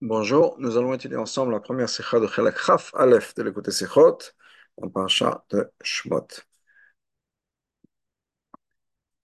Bonjour, 0.00 0.56
nous 0.58 0.76
allons 0.78 0.94
étudier 0.94 1.16
ensemble 1.18 1.52
la 1.52 1.60
première 1.60 1.88
sikha 1.88 2.18
de 2.20 2.26
Chelak 2.26 2.58
Chaf 2.58 2.94
Aleph 2.94 3.34
de 3.34 3.42
l'écouter 3.42 3.70
Sikhot, 3.70 4.18
en 4.78 4.88
parcha 4.90 5.44
de 5.50 5.70
Shmot. 5.82 6.26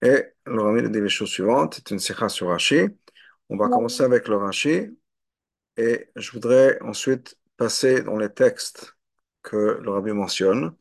Et 0.01 0.25
le 0.45 0.61
Rami 0.61 0.81
nous 0.83 0.89
dit 0.89 1.01
les 1.01 1.09
choses 1.09 1.29
suivantes, 1.29 1.75
c'est 1.75 1.91
une 1.91 1.99
sikha 1.99 2.29
sur 2.29 2.49
Rashi. 2.49 2.87
On 3.49 3.57
va 3.57 3.69
commencer 3.69 4.03
avec 4.03 4.27
le 4.27 4.37
Rashi 4.37 4.97
et 5.77 6.09
je 6.15 6.31
voudrais 6.31 6.81
ensuite 6.81 7.37
passer 7.57 8.01
dans 8.03 8.17
les 8.17 8.33
textes 8.33 8.95
que 9.43 9.79
le 9.81 9.91
Rabbi 9.91 10.11
mentionne, 10.11 10.75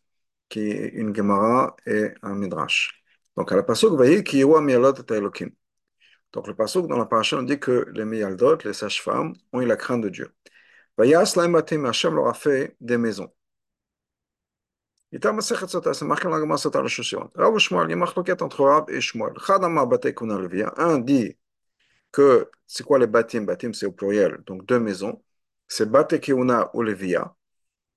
qui 0.48 0.60
est 0.70 0.88
une 0.90 1.14
Gemara 1.14 1.76
et 1.86 2.10
un 2.22 2.34
Midrash. 2.34 3.04
Donc 3.36 3.52
à 3.52 3.56
la 3.56 3.62
pasuk, 3.64 3.92
voyez, 3.94 4.24
qui 4.24 4.40
est 4.42 4.44
Mialot 4.46 4.94
Elokim. 5.10 5.50
Donc 6.32 6.46
le 6.46 6.54
pasuk 6.54 6.86
dans 6.86 6.96
la 6.96 7.06
paracha 7.06 7.36
nous 7.36 7.44
dit 7.44 7.58
que 7.58 7.86
les 7.92 8.04
meyaldot, 8.04 8.58
les 8.64 8.72
sages-femmes, 8.72 9.34
ont 9.52 9.60
eu 9.60 9.66
la 9.66 9.76
crainte 9.76 10.02
de 10.02 10.08
Dieu. 10.08 10.32
Vayas 10.96 11.34
laimatim, 11.36 11.84
Hashem 11.86 12.14
leur 12.14 12.28
a 12.28 12.34
fait 12.34 12.76
des 12.80 12.98
maisons. 12.98 13.30
C'est 15.12 16.02
marqué 16.02 16.24
dans 16.24 16.30
la 16.30 16.40
Gemara 16.40 16.56
Sota, 16.56 16.80
la 16.80 16.88
chose 16.88 17.04
suivante. 17.04 17.32
Rav 17.34 17.58
Shmuel, 17.58 17.84
il 17.88 17.90
y 17.90 17.92
a 17.92 17.96
marqué 17.96 18.32
entre 18.40 18.64
Rav 18.64 18.86
et 18.88 19.00
Shmuel. 19.00 19.34
Un 20.78 20.98
dit 20.98 21.36
que 22.10 22.50
c'est 22.66 22.82
quoi 22.84 22.98
les 22.98 23.06
batim? 23.06 23.42
Batim, 23.42 23.74
c'est 23.74 23.84
au 23.84 23.92
pluriel, 23.92 24.42
donc 24.46 24.64
deux 24.64 24.80
maisons. 24.80 25.22
C'est 25.68 25.90
bate 25.90 26.18
keuna 26.18 26.70
ou 26.74 26.82
levia, 26.82 27.34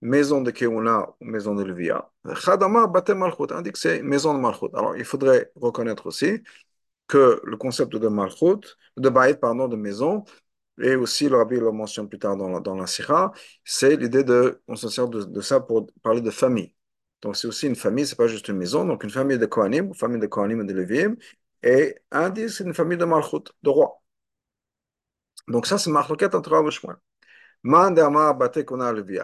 maison 0.02 0.42
de 0.42 0.52
keuna 0.52 1.10
ou 1.22 1.26
maison 1.26 1.56
de 1.56 1.64
levia. 1.64 2.10
Chadama 2.36 2.88
malchut, 3.16 3.52
un 3.52 3.62
dit 3.62 3.72
que 3.72 3.80
c'est 3.80 4.02
maison 4.02 4.34
de 4.34 4.40
malchut. 4.40 4.70
Alors 4.74 4.98
il 4.98 5.06
faudrait 5.06 5.52
reconnaître 5.56 6.08
aussi 6.08 6.44
que 7.08 7.42
le 7.44 7.58
concept 7.58 7.96
de 7.96 8.08
Malchut, 8.08 8.78
de 8.98 9.10
Baït, 9.10 9.40
pardon, 9.40 9.68
de 9.68 9.76
maison, 9.76 10.24
et 10.82 10.96
aussi 10.96 11.30
le 11.30 11.38
rabbi 11.38 11.58
le 11.58 11.72
mentionne 11.72 12.10
plus 12.10 12.20
tard 12.20 12.38
dans 12.38 12.50
la, 12.50 12.60
dans 12.60 12.76
la 12.76 12.88
Sira, 12.88 13.32
c'est 13.64 13.96
l'idée 13.96 14.24
de, 14.24 14.62
on 14.68 14.76
se 14.76 14.90
sert 14.90 15.08
de, 15.08 15.42
ça 15.42 15.60
pour 15.62 15.88
parler 16.04 16.22
de 16.22 16.32
famille. 16.32 16.76
Donc 17.22 17.36
c'est 17.38 17.48
aussi 17.48 17.68
une 17.68 17.76
famille, 17.76 18.06
c'est 18.06 18.18
pas 18.18 18.28
juste 18.28 18.48
une 18.50 18.58
maison, 18.58 18.86
donc 18.86 19.04
une 19.04 19.10
famille 19.10 19.38
de 19.40 19.46
Kohanim, 19.46 19.94
famille 19.94 20.20
de 20.20 20.28
Kohanim 20.28 20.62
et 20.62 20.66
de 20.66 20.74
Lévim, 20.74 21.16
et 21.64 21.96
un 22.12 22.30
dit 22.30 22.50
c'est 22.50 22.64
une 22.66 22.74
famille 22.74 22.98
de 22.98 23.06
Malchut, 23.06 23.44
de 23.64 23.70
roi. 23.70 24.02
Donc 25.48 25.66
ça 25.68 25.78
c'est 25.78 25.90
Malchuket 25.92 26.34
entre 26.36 26.52
Rav 26.52 26.70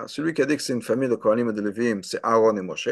celui 0.08 0.34
qui 0.34 0.42
a 0.42 0.46
dit 0.46 0.58
que 0.58 0.64
c'est 0.64 0.74
une 0.74 0.82
famille 0.82 1.10
de 1.10 1.16
Kohanim 1.16 1.50
et 1.50 1.54
de 1.54 1.62
Lévim, 1.62 2.02
c'est 2.02 2.20
Aaron 2.24 2.58
et 2.58 2.62
Moshe. 2.62 2.90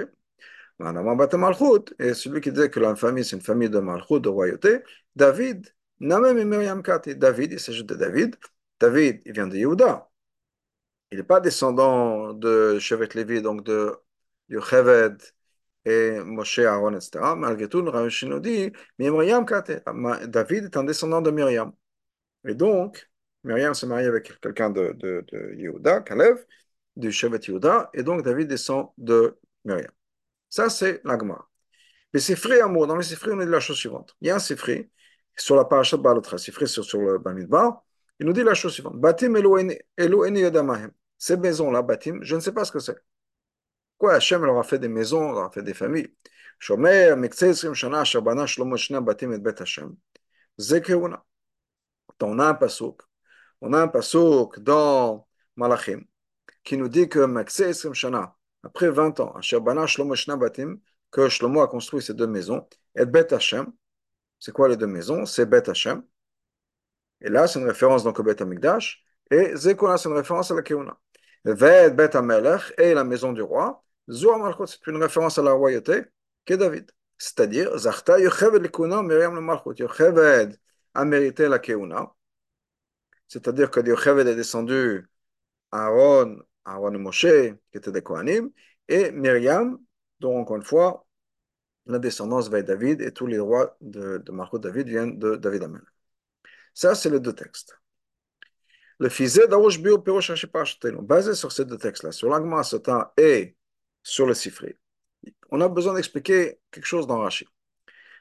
Malchut, 0.79 1.93
et 1.99 2.13
celui 2.13 2.41
qui 2.41 2.51
dit 2.51 2.69
que 2.69 2.79
la 2.79 2.95
famille 2.95 3.25
c'est 3.25 3.35
une 3.35 3.41
famille 3.41 3.69
de 3.69 3.79
Malchut, 3.79 4.19
de 4.21 4.29
royauté, 4.29 4.79
David, 5.15 5.67
Miriam 5.99 6.81
Kati. 6.81 7.15
David, 7.15 7.53
il 7.53 7.59
s'agit 7.59 7.83
de 7.83 7.95
David. 7.95 8.35
David, 8.79 9.21
il 9.25 9.33
vient 9.33 9.47
de 9.47 9.57
Yehuda. 9.57 10.09
Il 11.11 11.17
n'est 11.17 11.23
pas 11.23 11.39
descendant 11.39 12.33
de 12.33 12.79
Shevet 12.79 13.09
Lévi, 13.15 13.41
donc 13.41 13.63
de 13.63 13.95
Yocheved 14.49 15.21
et 15.85 16.19
Moshe, 16.23 16.59
Aaron, 16.59 16.93
etc. 16.93 17.35
Malgré 17.35 17.67
tout, 17.69 17.81
le 17.81 17.89
Rav 17.89 18.09
nous 18.23 18.39
dit 18.39 18.71
Miriam 18.99 19.45
Kati. 19.45 19.73
David 20.27 20.65
est 20.65 20.77
un 20.77 20.83
descendant 20.83 21.21
de 21.21 21.31
Myriam. 21.31 21.73
Et 22.47 22.55
donc, 22.55 23.09
Myriam 23.43 23.73
s'est 23.73 23.87
mariée 23.87 24.07
avec 24.07 24.39
quelqu'un 24.41 24.69
de, 24.69 24.95
Yehuda, 25.57 26.01
Kalev, 26.01 26.45
du 26.95 27.11
Shevet 27.11 27.39
Yehuda, 27.47 27.89
et 27.93 28.03
donc 28.03 28.23
David 28.23 28.47
descend 28.47 28.89
de 28.97 29.37
Myriam. 29.65 29.91
Ça, 30.49 30.69
c'est 30.69 31.01
l'agma. 31.03 31.47
Les 32.13 32.19
Sifri 32.19 32.59
Amour, 32.59 32.87
dans 32.87 32.95
les 32.97 33.03
Sifri, 33.03 33.31
on 33.31 33.39
est 33.39 33.45
de 33.45 33.51
la 33.51 33.59
chose 33.59 33.77
suivante. 33.77 34.15
Il 34.21 34.27
y 34.27 34.31
a 34.31 34.35
un 34.35 34.39
Sifri 34.39 34.89
sur 35.37 35.55
la 35.55 35.65
parachat 35.65 35.97
de 35.97 36.01
Balotra, 36.01 36.37
Sifri 36.37 36.67
sur, 36.67 36.83
sur 36.83 36.99
le 36.99 37.17
Bamidbar, 37.19 37.83
il 38.19 38.25
nous 38.25 38.33
dit 38.33 38.43
la 38.43 38.53
chose 38.53 38.73
suivante. 38.73 38.97
Batim 38.99 39.35
Eloheni 39.35 40.39
Yodamahem. 40.41 40.91
Ces 41.17 41.37
maisons-là, 41.37 41.81
Batim, 41.81 42.19
je 42.21 42.35
ne 42.35 42.41
sais 42.41 42.51
pas 42.51 42.65
ce 42.65 42.71
que 42.71 42.79
c'est. 42.79 42.97
Quoi, 43.97 44.13
Hachem 44.13 44.43
leur 44.43 44.57
a 44.57 44.63
fait 44.63 44.79
des 44.79 44.87
maisons, 44.87 45.31
leur 45.31 45.45
a 45.45 45.51
fait 45.51 45.63
des 45.63 45.73
familles. 45.73 46.13
Shomer, 46.59 47.15
Mektsesrim, 47.15 47.73
Shana, 47.73 48.03
Shabana, 48.03 48.45
Shlomo, 48.45 48.77
Shna, 48.77 49.01
Batim 49.01 49.31
et 49.33 49.39
Bet 49.39 49.61
Hashem. 49.61 49.95
Zekeuna. 50.57 51.23
On 52.21 52.39
a 52.39 52.47
un 52.49 52.53
pasouk. 52.53 53.01
On 53.61 53.73
a 53.73 53.81
un 53.81 53.87
pasouk 53.87 54.59
dans 54.59 55.27
Malachim 55.55 56.05
qui 56.63 56.77
nous 56.77 56.89
dit 56.89 57.07
que 57.07 57.19
Mektsesrim, 57.19 57.93
Shana, 57.93 58.35
après 58.63 58.89
20 58.89 59.19
ans, 59.19 59.39
que 61.11 61.29
Shlomo 61.29 61.61
a 61.61 61.67
construit 61.67 62.01
ces 62.01 62.13
deux 62.13 62.27
maisons, 62.27 62.67
et 62.95 63.05
Bet 63.05 63.33
Hashem. 63.33 63.71
C'est 64.39 64.51
quoi 64.51 64.69
les 64.69 64.77
deux 64.77 64.87
maisons? 64.87 65.25
C'est 65.25 65.45
Bet 65.45 65.69
Hashem. 65.69 66.03
Et 67.21 67.29
là, 67.29 67.47
c'est 67.47 67.59
une 67.59 67.67
référence 67.67 68.03
donc 68.03 68.19
au 68.19 68.23
Bet 68.23 68.41
Amikdash. 68.41 69.03
Et 69.31 69.55
Zekuna, 69.55 69.97
c'est 69.97 70.09
une 70.09 70.15
référence 70.15 70.51
à 70.51 70.55
la 70.55 70.61
Keuna. 70.61 70.97
Ved 71.45 71.95
Bet 71.95 72.15
Amelech 72.15 72.73
et 72.77 72.93
la 72.93 73.03
maison 73.03 73.33
du 73.33 73.41
roi. 73.41 73.83
Zoa 74.09 74.37
Malchut, 74.37 74.67
c'est 74.67 74.87
une 74.87 75.01
référence 75.01 75.37
à 75.37 75.43
la 75.43 75.51
royauté 75.51 76.03
qu'est 76.45 76.57
David. 76.57 76.91
C'est-à-dire, 77.17 77.77
Zachta 77.77 78.19
Yocheved 78.19 78.61
Likuna, 78.63 79.03
Miriam 79.03 79.35
le 79.35 79.41
Malchut. 79.41 79.77
Yocheved 79.77 80.57
a 80.93 81.05
mérité 81.05 81.47
la 81.47 81.59
Keuna. 81.59 82.13
C'est-à-dire 83.27 83.69
que 83.71 83.79
Yocheved 83.81 84.27
est 84.27 84.35
descendu 84.35 85.07
à 85.71 85.85
Aaron, 85.87 86.39
Aaron 86.69 86.93
et 86.93 86.97
Moshe, 86.97 87.21
qui 87.71 87.77
étaient 87.77 87.91
des 87.91 88.01
Kohanim, 88.01 88.51
et 88.87 89.11
Myriam, 89.11 89.79
dont 90.19 90.37
encore 90.37 90.57
une 90.57 90.63
fois, 90.63 91.05
la 91.85 91.99
descendance 91.99 92.49
va 92.49 92.59
être 92.59 92.67
David, 92.67 93.01
et 93.01 93.11
tous 93.11 93.27
les 93.27 93.39
rois 93.39 93.77
de, 93.81 94.17
de 94.17 94.31
Malchut 94.31 94.59
David 94.59 94.87
viennent 94.87 95.19
de 95.19 95.35
David 95.35 95.63
Amelech. 95.63 95.83
Ça, 96.73 96.95
c'est 96.95 97.09
les 97.09 97.19
deux 97.19 97.33
textes. 97.33 97.77
Le 98.99 99.09
Fizé 99.09 99.47
d'Arouch 99.47 99.79
Bio 99.79 100.03
Hashipashtenu, 100.17 101.01
basé 101.01 101.33
sur 101.33 101.51
ces 101.51 101.65
deux 101.65 101.77
textes-là, 101.77 102.11
sur 102.11 102.29
l'Agma 102.29 102.63
Sota 102.63 103.13
et 103.17 103.55
sur 104.03 104.25
le 104.25 104.33
Sifri, 104.33 104.75
on 105.51 105.61
a 105.61 105.69
besoin 105.69 105.93
d'expliquer 105.93 106.59
quelque 106.71 106.85
chose 106.85 107.07
dans 107.07 107.19
Rashi. 107.19 107.47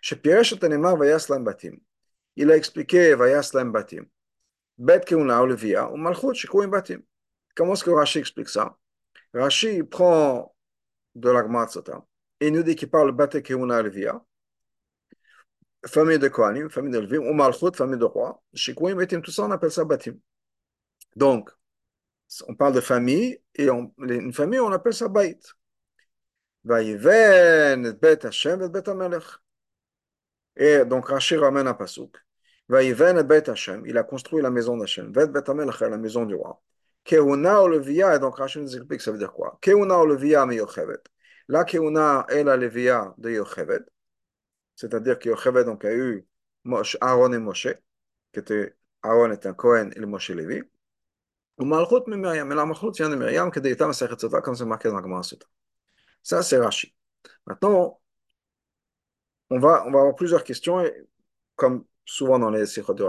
Chez 0.01 0.17
Piresh 0.17 0.59
Tanema 0.59 0.95
Vayaslam 0.95 1.45
Batim, 1.45 1.77
il 2.37 2.51
a 2.51 2.57
expliqué 2.57 3.15
Vayaslam 3.15 3.73
Batim, 3.73 4.07
Bet 4.77 5.01
Keuna 5.01 5.43
Olivia, 5.43 5.91
ou 5.91 5.97
Malchut 5.97 6.35
Shikouim 6.35 6.69
Batim. 6.69 7.03
Comment 7.59 7.73
est-ce 7.73 7.83
que 7.83 7.91
Rashi 7.91 8.21
explique 8.21 8.49
ça? 8.49 8.79
Rashi 9.35 9.83
prend 9.83 10.55
de 11.17 11.29
l'Agma 11.29 11.67
Sota 11.67 12.07
et 12.39 12.53
nous 12.53 12.63
dit 12.63 12.77
qu'il 12.77 12.89
parle 12.89 13.11
Bet 13.11 13.43
Keuna 13.43 13.79
Olivia, 13.79 14.25
famille 15.85 16.21
de 16.21 16.29
Kohanim, 16.29 16.71
famille 16.71 16.93
de 16.93 17.01
Levim, 17.01 17.29
ou 17.29 17.33
Malchut, 17.35 17.75
famille 17.75 17.99
de 17.99 18.05
roi. 18.05 18.41
Shikouim, 18.55 18.95
Batim, 18.95 19.21
tout 19.21 19.33
ça, 19.33 19.43
on 19.43 19.51
appelle 19.51 19.73
ça 19.73 19.85
Batim. 19.85 20.15
Donc, 21.17 21.51
on 22.47 22.55
parle 22.55 22.75
de 22.75 22.81
famille, 22.81 23.41
et 23.57 23.69
on, 23.71 23.93
une 23.99 24.33
famille, 24.33 24.61
on 24.61 24.71
appelle 24.71 24.95
ça 24.95 25.09
Baït. 25.09 25.53
Vaïven, 26.63 27.91
Bet 28.01 28.25
Hashem, 28.25 28.63
et 28.63 28.69
Bet. 28.69 28.85
Et 30.57 30.85
donc, 30.85 31.09
Rashi 31.09 31.37
ramène 31.37 31.67
un 31.67 31.75
pasouk. 31.75 32.17
Vaïven, 32.69 33.21
Bet 33.23 33.51
Hashem, 33.51 33.85
il 33.85 33.99
a 33.99 34.05
construit 34.05 34.43
la 34.43 34.51
maison 34.51 34.77
d'Hashem. 34.77 35.11
Bet 35.11 35.27
Bet 35.27 35.51
Amelech, 35.51 35.81
la 35.81 35.99
maison 35.99 36.25
du 36.25 36.37
roi. 36.37 36.63
Et 37.13 38.19
donc 38.19 38.39
ça 38.39 39.13
veut 39.13 39.19
dire 39.19 39.33
quoi 39.33 39.59
Yochevet. 40.57 41.03
La 41.49 41.65
Keuna 41.65 42.27
est 42.29 42.45
la 42.45 42.57
Levia 42.57 43.15
de 43.19 43.31
Yochevet 43.31 43.85
c'est-à-dire 44.79 45.19
que 45.19 45.29
Yocheved 45.29 45.67
donc 45.67 45.85
a 45.85 45.93
eu 45.93 46.25
Aaron 47.01 47.33
et 47.33 47.39
Moshe, 47.39 47.67
était 48.33 48.77
Aaron 49.03 49.33
est 49.33 49.45
un 49.45 49.53
Cohen 49.53 49.91
et 49.91 49.99
le 49.99 50.07
Moshe. 50.07 50.31
Ça, 56.23 56.43
c'est. 56.43 56.61
Maintenant, 57.45 58.01
on 59.51 59.59
va, 59.59 59.83
avoir 59.83 60.15
plusieurs 60.15 60.45
questions, 60.45 60.81
comme 61.57 61.85
souvent 62.05 62.39
dans 62.39 62.51
les 62.51 62.67
de 62.95 63.03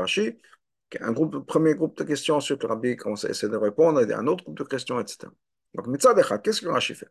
un 1.00 1.14
premier 1.14 1.76
groupe 1.76 1.98
de 1.98 2.04
questions, 2.04 2.36
ensuite 2.36 2.64
le 2.64 2.70
Rabbi 2.70 2.96
commence 2.96 3.26
à 3.26 3.30
essayer 3.30 3.52
de 3.52 3.58
répondre, 3.58 4.02
et 4.02 4.14
un 4.14 4.28
autre 4.28 4.44
groupe 4.44 4.58
de 4.58 4.64
questions, 4.64 5.00
etc. 5.00 5.32
Donc, 5.74 5.88
Mitzad 5.88 6.18
Echad, 6.18 6.42
qu'est-ce 6.42 6.62
que 6.62 6.68
Rashi 6.68 6.96
fait? 6.96 7.10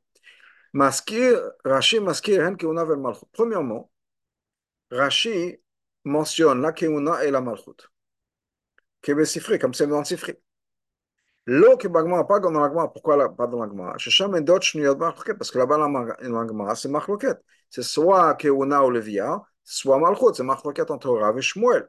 Maskir, 0.73 1.41
Rashi 1.65 2.01
Maskir, 2.01 2.45
Hen 2.45 2.57
Keuna 2.57 2.85
Vel 2.85 2.99
Malchut. 2.99 3.27
Premièrement, 3.33 3.91
Rashi 4.91 5.59
mentionne 6.05 6.61
la 6.61 6.73
Keuna 6.73 7.25
et 7.25 7.31
la 7.31 7.41
Malchut. 7.41 7.89
Kebe 9.03 9.25
Sifri, 9.25 9.59
comme 9.59 9.75
c'est 9.75 9.87
dans 9.87 10.05
Sifri. 10.05 10.35
L'eau 11.47 11.77
que 11.79 11.89
Bagma, 11.89 12.25
pas 12.25 12.41
dans 12.41 12.51
l'Agma, 12.51 12.89
pourquoi 12.89 13.17
la, 13.17 13.29
pas 13.29 13.47
dans 13.47 13.61
l'Agma 13.61 13.97
Shesham 13.97 14.37
et 14.37 14.43
d'autres 14.43 14.67
parce 15.35 15.51
que 15.51 15.59
là-bas, 15.59 15.79
l'Agma, 16.21 16.75
c'est 16.75 16.89
Machloket. 16.89 17.39
C'est 17.71 17.83
soit 17.83 18.35
Keuna 18.35 18.85
ou 18.85 18.91
Levia, 18.91 19.41
soit 19.65 19.99
Malchut, 19.99 20.35
c'est 20.35 20.43
Machloket 20.43 20.91
entre 20.91 21.11
Rav 21.11 21.39
et 21.39 21.43
Shmuel. 21.43 21.89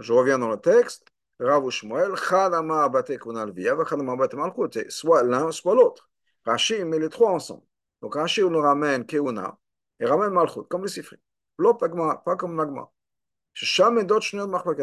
Je 0.00 0.12
reviens 0.12 0.38
dans 0.38 0.50
le 0.50 0.58
texte. 0.58 1.06
Rav 1.38 1.64
ou 1.64 1.70
Shmuel, 1.70 2.16
Chadama 2.16 2.88
Bate 2.88 3.18
Keuna 3.18 3.44
Levia, 3.44 3.76
Chadama 3.88 4.16
Bate 4.16 4.34
Malchut. 4.34 4.70
C'est 4.72 4.90
soit 4.90 5.22
l'un, 5.22 5.50
soit 5.52 5.74
l'autre. 5.74 6.10
Rashi 6.44 6.84
met 6.84 6.98
les 6.98 7.08
trois 7.08 7.30
ensemble. 7.30 7.64
Donc 8.00 8.14
Rashi 8.14 8.42
nous 8.42 8.60
ramène 8.60 9.04
Keuna 9.04 9.58
et 10.00 10.06
ramène 10.06 10.30
Malchut, 10.30 10.66
comme 10.68 10.82
le 10.82 10.88
Sifri. 10.88 11.16
Pas 11.58 12.36
comme 12.36 12.56
l'agma. 12.56 12.90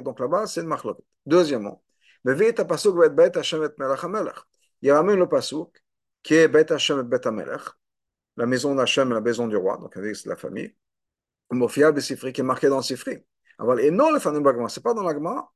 Donc 0.02 0.20
là-bas, 0.20 0.48
c'est 0.48 0.62
une 0.62 0.68
machloket. 0.68 1.04
Deuxièmement, 1.26 1.82
מביא 2.26 2.50
את 2.50 2.60
הפסוק 2.60 2.98
ואת 2.98 3.16
בית 3.16 3.38
השם 3.38 3.60
ואת 3.62 3.80
מלך 3.80 4.04
המלך. 4.04 4.46
Il 4.82 4.92
ramène 4.92 5.20
le 5.20 5.28
pasuk 5.28 5.82
qui 6.24 6.34
est 6.34 6.48
בית 6.48 6.72
השם 6.72 6.98
ואת 6.98 7.10
בית 7.10 7.26
המלך, 7.26 7.76
la 8.38 8.46
maison 8.46 8.74
d'Hachem 8.76 9.12
et 9.12 9.14
la 9.14 9.22
maison 9.22 9.48
du 9.48 9.56
roi, 9.56 9.78
donc 9.78 9.96
avec 9.96 10.26
la 10.26 10.36
famille, 10.36 10.74
מופיע 11.52 11.92
בספרי, 11.92 12.34
qui 12.34 12.42
est 12.42 12.44
marqué 12.44 12.68
dans 12.68 12.78
le 12.78 12.84
ספרי. 12.84 13.18
Aval 13.59 13.81
eno 13.81 14.11
lefanim 14.11 14.43
bagma, 14.43 14.69
c'est 14.69 14.83
pas 14.83 14.95
dans 14.95 15.03
l'agma. 15.03 15.51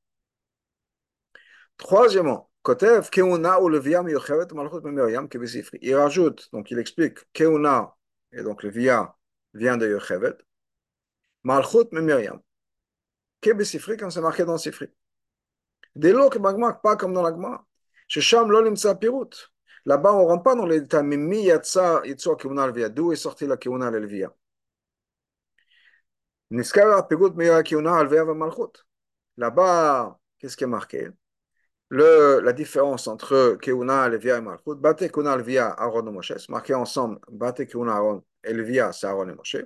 Troisièmement, 1.76 2.50
Kotev, 2.62 3.10
Keuna 3.10 3.60
ou 3.60 3.68
Levia 3.68 4.02
miyochevet 4.02 4.52
malchut 4.52 4.80
ben 4.80 4.92
meyam 4.92 5.28
kebisifri. 5.28 5.78
Il 5.82 5.94
rajoute, 5.94 6.48
donc 6.52 6.70
il 6.70 6.78
explique, 6.78 7.18
Keuna, 7.32 7.94
et 8.32 8.42
donc 8.42 8.62
Levia 8.62 9.16
vient 9.54 9.76
de 9.76 9.88
Yochevet, 9.88 10.36
malchut 11.44 11.88
ben 11.92 12.04
meyam. 12.04 12.40
Kebisifri, 13.40 13.96
comme 13.96 14.10
c'est 14.10 14.20
marqué 14.20 14.44
dans 14.44 14.58
Sifri. 14.58 14.86
Dès 15.94 16.12
lors 16.12 16.30
que 16.30 16.38
Bagma, 16.38 16.72
pas 16.74 16.96
comme 16.96 17.12
dans 17.12 17.22
l'agma. 17.22 17.64
Shesham 18.08 18.50
lolim 18.50 18.76
tsa 18.76 18.94
pirut. 18.94 19.52
Là-bas, 19.84 20.12
on 20.14 20.22
ne 20.22 20.28
rentre 20.28 20.42
pas 20.44 20.54
dans 20.54 20.66
les 20.66 20.80
détails, 20.80 21.04
mais 21.04 21.16
mi 21.16 21.42
yatsa, 21.42 22.02
yitzua 22.04 22.36
keuna 22.36 22.66
levia. 22.66 22.88
D'où 22.88 23.12
est 23.12 23.16
sorti 23.16 23.46
la 23.46 23.56
keuna 23.56 23.90
levia? 23.90 24.32
Là-bas, 29.36 30.18
qu'est-ce 30.38 30.56
qui 30.56 30.64
est 30.64 30.66
marqué? 30.66 31.08
Le, 31.88 32.40
la 32.40 32.52
différence 32.52 33.08
entre 33.08 33.56
Keuna, 33.60 34.08
Levia 34.10 34.36
et 34.36 34.40
Malchut, 34.42 34.76
Bate 34.76 35.10
Keuna, 35.10 35.36
Levia, 35.36 35.68
Aaron 35.70 36.06
et 36.06 36.10
Moshe, 36.10 36.48
marqué 36.50 36.74
ensemble, 36.74 37.20
Bate 37.30 37.66
Keuna, 37.66 37.94
Aaron 37.94 38.22
et 38.44 38.52
Levia, 38.52 38.92
c'est 38.92 39.06
Aaron 39.06 39.28
et 39.30 39.34
Moshe. 39.34 39.56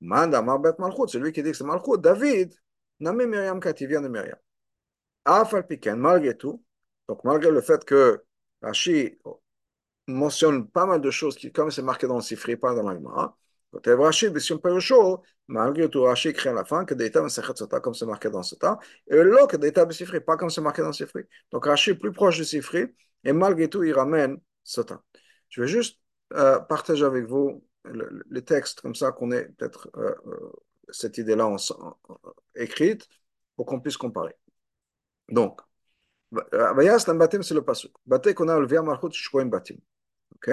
Manda 0.00 0.40
Marbet 0.40 0.72
Malchut, 0.78 1.08
c'est 1.08 1.18
lui 1.18 1.30
qui 1.30 1.42
dit 1.42 1.50
que 1.50 1.56
c'est 1.58 1.64
Malchut. 1.64 1.98
David, 1.98 2.54
Nami 3.00 3.26
Myriam 3.26 3.60
Kati 3.60 3.86
vient 3.86 4.00
de 4.00 4.08
Myriam. 4.08 4.38
Afal 5.26 5.66
Piken, 5.66 5.98
malgré 5.98 6.36
tout, 6.36 6.62
donc 7.06 7.22
malgré 7.24 7.50
le 7.50 7.60
fait 7.60 7.84
que 7.84 8.22
Rashi 8.62 9.18
mentionne 10.06 10.68
pas 10.68 10.86
mal 10.86 11.00
de 11.02 11.10
choses 11.10 11.36
qui, 11.36 11.52
comme 11.52 11.70
c'est 11.70 11.82
marqué 11.82 12.06
dans 12.06 12.16
le 12.16 12.22
Sifri, 12.22 12.56
pas 12.56 12.74
dans 12.74 12.88
l'Agmara, 12.88 13.36
Quotel 13.74 13.98
Rashi, 14.00 14.30
Bession 14.30 14.58
Perusho, 14.58 15.22
malgré 15.48 15.90
tout, 15.90 16.02
Rashi 16.02 16.28
écrit 16.28 16.48
à 16.48 16.52
la 16.52 16.64
fin 16.64 16.84
que 16.84 16.94
Deita 16.94 17.20
Mesechet 17.22 17.56
Sota, 17.56 17.80
comme 17.80 17.92
c'est 17.92 18.06
marqué 18.06 18.30
dans 18.30 18.44
Sota, 18.44 18.78
et 19.08 19.16
le 19.16 19.30
là 19.32 19.48
que 19.48 19.56
Deita 19.56 19.84
Besifri, 19.84 20.20
pas 20.20 20.36
comme 20.36 20.48
c'est 20.48 20.60
marqué 20.60 20.82
dans 20.82 20.92
Sifri. 20.92 21.22
Donc 21.50 21.66
Rashi 21.66 21.90
est 21.90 21.94
plus 21.96 22.12
proche 22.12 22.36
du 22.36 22.44
Sifri, 22.44 22.86
et 23.24 23.32
malgré 23.32 23.68
tout, 23.68 23.82
il 23.82 23.92
ramène 23.92 24.38
Sota. 24.62 25.02
Je 25.48 25.60
vais 25.60 25.66
juste 25.66 25.98
euh, 26.34 26.60
partager 26.60 27.04
avec 27.04 27.24
vous 27.24 27.64
les 28.30 28.44
textes, 28.44 28.80
comme 28.80 28.94
ça 28.94 29.10
qu'on 29.10 29.32
ait 29.32 29.46
peut-être 29.58 29.90
euh, 29.96 30.14
euh, 30.28 30.52
cette 30.90 31.18
idée-là 31.18 31.50
écrite, 32.54 33.08
pour 33.56 33.66
qu'on 33.66 33.80
puisse 33.80 33.96
comparer. 33.96 34.36
Donc, 35.28 35.60
Vayas 36.30 37.04
Batim, 37.08 37.42
c'est 37.42 37.54
le 37.54 37.64
pasuk. 37.64 37.92
Batek 38.06 38.40
on 38.40 38.48
a 38.48 38.58
le 38.60 38.82
Malchut 38.82 39.12
Shkoim 39.12 39.46
Batim. 39.46 39.78
OK? 40.36 40.50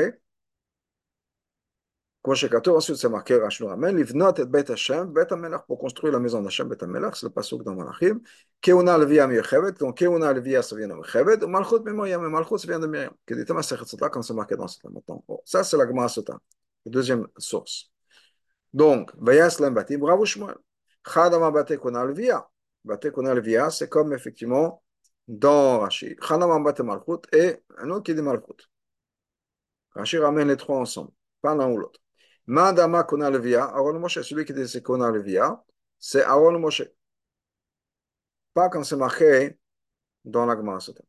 Comme 2.23 2.35
ensuite 2.75 2.97
c'est 2.97 3.09
marqué, 3.09 3.35
Rachnou 3.35 3.69
Amen, 3.69 3.97
Livnot 3.97 4.35
et 4.35 4.45
Bet 4.45 4.69
Hashem, 4.69 5.11
Bet 5.11 5.33
Amelach, 5.33 5.65
pour 5.65 5.79
construire 5.79 6.13
la 6.13 6.19
maison 6.19 6.39
d'Hachem, 6.39 6.67
Bet 6.67 6.83
Amelach, 6.83 7.15
c'est 7.15 7.25
le 7.25 7.31
pasuk 7.31 7.63
dans 7.63 7.73
Malachim, 7.73 8.19
Keuna 8.61 8.93
Alvia 8.93 9.25
Mirchevet, 9.25 9.71
donc 9.71 9.97
Keuna 9.97 10.27
Alvia, 10.29 10.61
ça 10.61 10.75
vient 10.75 10.87
de 10.87 10.93
Mirchevet, 10.93 11.37
Malchut 11.47 11.83
Mimoyam, 11.83 12.23
et 12.23 12.29
Malchut, 12.29 12.59
ça 12.59 12.67
vient 12.67 12.77
de 12.79 12.85
Miriam, 12.85 13.11
qui 13.25 13.35
dit 13.35 13.43
Thomas 13.43 13.63
Sechet 13.63 13.97
quand 14.11 14.21
c'est 14.21 14.35
marqué 14.35 14.55
dans 14.55 14.67
ce 14.67 14.79
temps. 14.79 15.23
Ça, 15.45 15.63
c'est 15.63 15.77
la 15.77 15.87
Gemara 15.87 16.09
Sota, 16.09 16.37
la 16.85 16.91
deuxième 16.91 17.27
source. 17.37 17.89
Donc, 18.71 19.11
Vayas 19.17 19.57
Lembati, 19.59 19.97
bravo 19.97 20.23
Shmuel. 20.23 20.57
Chadama 21.03 21.49
Bate 21.49 21.79
Kuna 21.79 22.01
Alvia. 22.01 22.47
Bate 22.85 23.11
Kuna 23.11 23.31
Alvia, 23.31 23.71
c'est 23.71 23.89
comme 23.89 24.13
effectivement 24.13 24.83
dans 25.27 25.79
Rashi. 25.79 26.15
Chadama 26.21 26.59
Bate 26.59 26.81
Malchut 26.81 27.21
et 27.33 27.63
un 27.79 27.89
autre 27.89 28.03
qui 28.03 28.13
dit 28.13 28.21
Malchut. 28.21 28.69
Rashi 29.95 30.19
ramène 30.19 30.49
les 30.49 30.57
trois 30.57 30.77
ensemble, 30.77 31.09
pas 31.41 31.55
l'un 31.55 31.69
ou 31.71 31.77
l'autre. 31.77 31.99
Mandama 32.47 33.03
Kona 33.03 33.29
Levia, 33.29 33.65
Aaron 33.65 33.99
Moshe, 33.99 34.21
celui 34.21 34.45
qui 34.45 34.67
c'est 34.67 34.81
Kona 34.81 35.11
Levia, 35.11 35.63
c'est 35.99 36.23
Aaron 36.23 36.59
Moshe. 36.59 36.83
Pas 38.53 38.69
comme 38.69 38.83
c'est 38.83 38.95
marqué 38.95 39.57
dans 40.25 40.45
la 40.45 40.55
Gemara 40.55 40.79
Sota. 40.79 41.03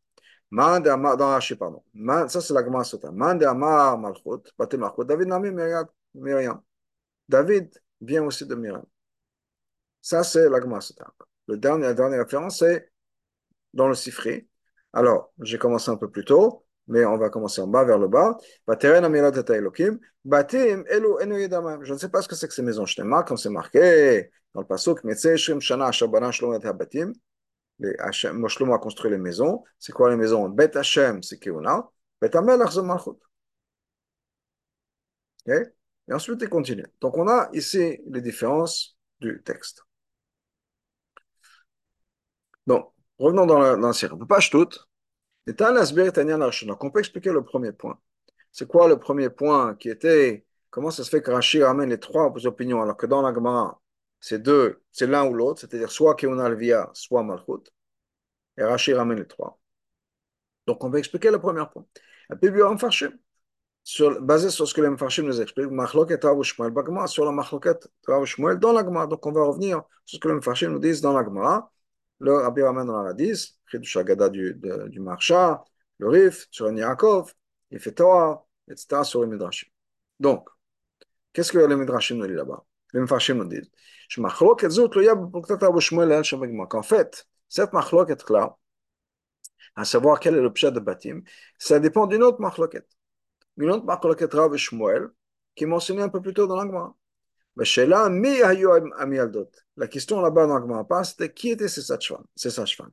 Mandama, 0.50 1.16
dans 1.16 1.28
Rashi, 1.28 1.56
pardon. 1.56 1.82
Ça 2.28 2.40
c'est 2.40 2.54
la 2.54 2.64
Gemara 2.64 2.84
Sota. 2.84 3.10
Mandama 3.10 3.96
Malchut, 3.96 4.52
Bate 4.58 4.74
Malchut, 4.74 5.04
David 5.04 5.28
Nami 5.28 5.50
Myriam. 6.14 6.62
David 7.28 7.70
vient 8.00 8.24
aussi 8.24 8.46
de 8.46 8.54
Myriam. 8.54 8.84
Ça 10.00 10.22
c'est 10.22 10.48
la 10.48 10.60
Gemara 10.60 10.80
Sota. 10.80 11.06
Le 11.48 11.56
dernier, 11.56 11.84
la 11.84 11.94
dernière 11.94 12.20
référence 12.20 12.58
c'est 12.58 12.92
dans 13.72 13.88
le 13.88 13.94
Sifri. 13.94 14.48
Alors, 14.92 15.32
j'ai 15.40 15.58
commencé 15.58 15.90
un 15.90 15.96
peu 15.96 16.10
plus 16.10 16.24
tôt 16.24 16.61
mais 16.86 17.04
on 17.04 17.16
va 17.16 17.30
commencer 17.30 17.60
en 17.60 17.66
bas 17.66 17.84
vers 17.84 17.98
le 17.98 18.08
bas. 18.08 18.36
Je 18.66 18.72
ne 21.92 21.98
sais 21.98 22.08
pas 22.08 22.22
ce 22.22 22.28
que 22.28 22.34
c'est 22.34 22.48
que 22.48 22.54
ces 22.54 22.62
maisons 22.62 22.86
Shtema, 22.86 23.22
comme 23.22 23.36
c'est 23.36 23.50
marqué 23.50 24.30
dans 24.54 24.60
le 24.60 24.66
pasuk, 24.66 25.00
Shlomo 28.48 28.74
a 28.74 28.78
construit 28.78 29.10
les 29.10 29.18
maisons. 29.18 29.64
C'est 29.78 29.92
quoi 29.92 30.10
les 30.10 30.16
maisons? 30.16 30.48
Bet 30.48 30.76
Hashem, 30.76 31.22
c'est 31.22 31.38
Keuna. 31.38 31.88
Bet 32.20 32.36
Amelach, 32.36 32.72
c'est 32.72 32.82
Malchut. 32.82 33.18
Et 35.46 36.12
ensuite, 36.12 36.40
il 36.42 36.48
continue. 36.48 36.86
Donc, 37.00 37.16
on 37.16 37.28
a 37.28 37.48
ici 37.52 38.00
les 38.06 38.20
différences 38.20 38.96
du 39.20 39.42
texte. 39.42 39.84
Donc, 42.66 42.92
revenons 43.18 43.46
dans 43.46 43.58
la, 43.58 43.76
dans 43.76 43.88
la 43.88 43.92
série. 43.92 44.14
Donc, 45.46 46.84
on 46.84 46.90
peut 46.90 47.00
expliquer 47.00 47.32
le 47.32 47.42
premier 47.42 47.72
point. 47.72 47.98
C'est 48.52 48.68
quoi 48.68 48.88
le 48.88 48.98
premier 48.98 49.30
point 49.30 49.74
qui 49.74 49.88
était 49.88 50.44
comment 50.70 50.90
ça 50.90 51.04
se 51.04 51.10
fait 51.10 51.22
que 51.22 51.30
Rashi 51.30 51.62
ramène 51.62 51.90
les 51.90 51.98
trois 52.00 52.32
opinions 52.46 52.82
alors 52.82 52.96
que 52.96 53.06
dans 53.06 53.22
la 53.22 53.34
Gemara, 53.34 53.80
c'est 54.20 54.40
deux, 54.42 54.82
c'est 54.92 55.06
l'un 55.06 55.24
ou 55.26 55.34
l'autre, 55.34 55.60
c'est-à-dire 55.60 55.90
soit 55.90 56.14
Keuna 56.14 56.44
Alvia, 56.46 56.90
soit 56.94 57.22
Malchut. 57.22 57.72
Et 58.56 58.62
Rashi 58.62 58.94
ramène 58.94 59.18
les 59.18 59.26
trois. 59.26 59.58
Donc, 60.66 60.84
on 60.84 60.90
va 60.90 60.98
expliquer 60.98 61.30
le 61.30 61.40
premier 61.40 61.64
point. 61.72 61.84
Sur, 63.84 64.20
basé 64.22 64.50
sur 64.50 64.68
ce 64.68 64.74
que 64.74 64.80
les 64.80 64.90
Mfarshim 64.90 65.24
nous 65.24 65.40
expliquent, 65.40 65.66
sur 65.66 67.24
la 67.24 67.32
Machloket 67.32 67.88
Rav 68.06 68.24
Shmuel 68.24 68.58
dans 68.58 68.72
la 68.72 68.84
Gemara. 68.84 69.08
Donc, 69.08 69.26
on 69.26 69.32
va 69.32 69.42
revenir 69.42 69.82
sur 70.04 70.16
ce 70.16 70.20
que 70.20 70.28
les 70.28 70.34
Mfarshim 70.34 70.70
nous 70.70 70.78
disent 70.78 71.00
dans 71.00 71.12
la 71.12 71.24
Gemara. 71.24 71.72
Le 72.22 72.34
Rabbi 72.34 72.62
ramène 72.62 72.86
dans 72.86 73.02
la 73.02 73.14
du, 73.14 74.56
le 75.98 76.08
Rif, 76.08 76.46
sur 76.52 76.70
le 76.70 76.78
Yaakov, 76.78 77.34
il 77.72 77.80
fait 77.80 78.00
etc. 78.68 79.02
sur 79.02 79.22
les 79.22 79.26
Midrashim. 79.26 79.68
Donc, 80.20 80.48
qu'est-ce 81.32 81.50
que 81.50 81.58
les 81.58 81.74
Midrashim 81.74 82.18
nous 82.18 82.28
disent 82.28 82.36
là-bas? 82.36 82.64
Les 82.92 83.00
Mfarshim 83.00 83.34
nous 83.34 83.46
disent 83.46 83.68
qu'en 86.68 86.82
fait, 86.82 87.26
cette 87.48 87.72
machloket-là, 87.72 88.56
à 89.74 89.84
savoir 89.84 90.20
quel 90.20 90.36
est 90.36 90.42
le 90.42 90.52
pshat 90.52 90.70
de 90.70 90.78
Batim, 90.78 91.22
ça 91.58 91.80
dépend 91.80 92.06
d'une 92.06 92.22
autre 92.22 92.40
machloket. 92.40 92.86
Une 93.56 93.70
autre 93.70 93.84
machloket 93.84 94.32
Rav 94.32 94.56
Shmuel, 94.56 95.08
qui 95.56 95.64
est 95.64 95.66
mentionnée 95.66 96.02
un 96.02 96.08
peu 96.08 96.22
plus 96.22 96.34
tôt 96.34 96.46
dans. 96.46 96.94
La 97.56 97.64
question 99.88 100.20
là-bas 100.20 100.46
dans 100.46 100.58
l'Agma, 100.58 101.04
c'était 101.04 101.32
qui 101.32 101.50
étaient 101.50 101.68
ces 101.68 101.82
sages-femmes 101.82 102.92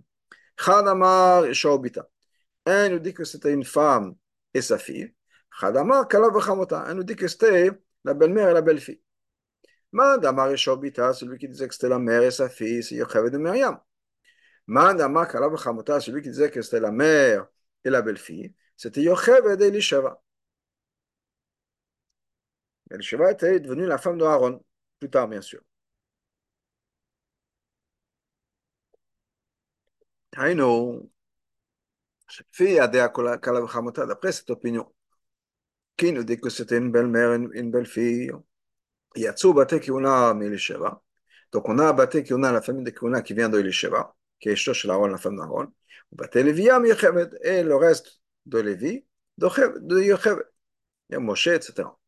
Khadamar 0.57 1.45
et 1.45 1.53
Shaobita. 1.53 2.07
Un 2.65 2.89
nous 2.89 2.99
dit 2.99 3.13
que 3.13 3.23
c'était 3.23 3.53
une 3.53 3.63
femme 3.63 4.15
et 4.53 4.61
sa 4.61 4.77
fille. 4.77 5.13
Khadamar, 5.59 6.07
Kalav 6.07 6.35
Un 6.71 6.93
nous 6.93 7.03
dit 7.03 7.15
que 7.15 7.27
c'était 7.27 7.71
la 8.03 8.13
belle-mère 8.13 8.49
et 8.49 8.53
la 8.53 8.61
belle-fille. 8.61 9.01
Mandamar 9.91 10.51
et 10.51 10.57
Shaobita, 10.57 11.13
celui 11.13 11.37
qui 11.37 11.47
disait 11.47 11.67
que 11.67 11.73
c'était 11.73 11.89
la 11.89 11.99
mère 11.99 12.21
et 12.21 12.31
sa 12.31 12.49
fille, 12.49 12.83
c'est 12.83 12.95
Yocheved 12.95 13.31
de 13.31 13.37
Myriam. 13.37 13.79
Mandamar, 14.67 15.27
Kalav 15.27 15.55
celui 16.01 16.21
qui 16.21 16.29
disait 16.29 16.51
que 16.51 16.61
c'était 16.61 16.79
la 16.79 16.91
mère 16.91 17.47
et 17.83 17.89
la 17.89 18.01
belle-fille, 18.01 18.53
c'était 18.77 19.01
Yocheved 19.01 19.61
et 19.61 19.67
Elisheva. 19.67 20.21
Bathsheba 22.89 23.31
était 23.31 23.59
devenue 23.59 23.85
la 23.85 23.97
femme 23.97 24.17
de 24.17 24.25
Aaron, 24.25 24.63
plus 24.99 25.09
tard, 25.09 25.27
bien 25.27 25.41
sûr. 25.41 25.61
D'après 34.07 34.31
cette 34.31 34.49
opinion, 34.49 34.91
qui 35.97 36.11
nous 36.13 36.23
dit 36.23 36.39
que 36.39 36.49
c'était 36.49 36.77
une 36.77 36.91
belle-mère, 36.91 37.33
une, 37.33 37.71
belle-fille, 37.71 38.31
donc 41.51 41.67
on 41.67 41.79
a 41.79 41.93
Bate 41.93 42.23
Kiuna, 42.23 42.51
la 42.51 42.61
famille 42.61 42.83
de 42.83 42.91
Kiuna 42.91 43.21
qui 43.21 43.33
vient 43.33 43.49
de 43.49 43.59
qui 44.39 44.49
est 44.49 44.55
Shosh 44.55 44.85
la 44.85 45.17
femme 45.17 45.37
d'Aaron. 45.37 45.73
Bate 46.11 46.35
et 46.35 46.43
le 47.63 47.75
reste 47.75 48.21
de 48.45 48.59
Lévi, 48.59 49.05
de 49.37 51.17
Moshe, 51.17 51.47
etc. 51.47 51.98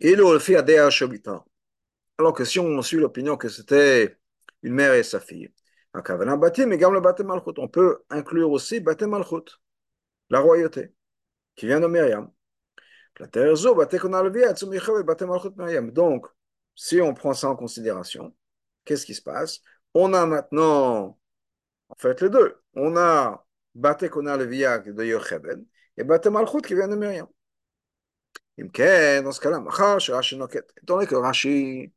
Et 0.00 0.14
le 0.14 0.24
refait 0.24 0.56
à 0.56 0.90
Shavita. 0.90 1.44
Alors 2.18 2.32
que 2.32 2.44
si 2.44 2.58
on 2.58 2.82
suit 2.82 2.98
l'opinion 2.98 3.36
que 3.36 3.48
c'était 3.48 4.16
une 4.62 4.74
mère 4.74 4.94
et 4.94 5.02
sa 5.02 5.20
fille, 5.20 5.52
mais 5.94 6.04
on 7.58 7.68
peut 7.68 7.98
inclure 8.10 8.50
aussi 8.50 8.80
Batem 8.80 9.10
Malchut, 9.10 9.60
la 10.30 10.40
royauté, 10.40 10.92
qui 11.56 11.66
vient 11.66 11.80
de 11.80 11.86
Myriam. 11.86 12.30
Donc, 15.90 16.26
si 16.74 17.00
on 17.00 17.14
prend 17.14 17.34
ça 17.34 17.48
en 17.48 17.56
considération, 17.56 18.34
qu'est-ce 18.84 19.06
qui 19.06 19.14
se 19.14 19.22
passe? 19.22 19.60
On 19.94 20.12
a 20.14 20.26
maintenant, 20.26 21.18
en 21.88 21.94
fait, 21.96 22.20
les 22.20 22.30
deux. 22.30 22.56
On 22.74 22.96
a 22.96 23.44
Batekona 23.74 24.36
Levia 24.36 24.78
de 24.78 25.04
Yocheben 25.04 25.64
et 25.96 26.04
Batem 26.04 26.36
qui 26.64 26.74
vient 26.74 26.88
de 26.88 26.96
Myriam. 26.96 27.26
Dans 28.58 29.32
ce 29.32 29.40
cas-là, 29.40 29.62
étant 30.82 30.94
donné 30.96 31.06
que 31.06 31.14
Rashi 31.14 31.92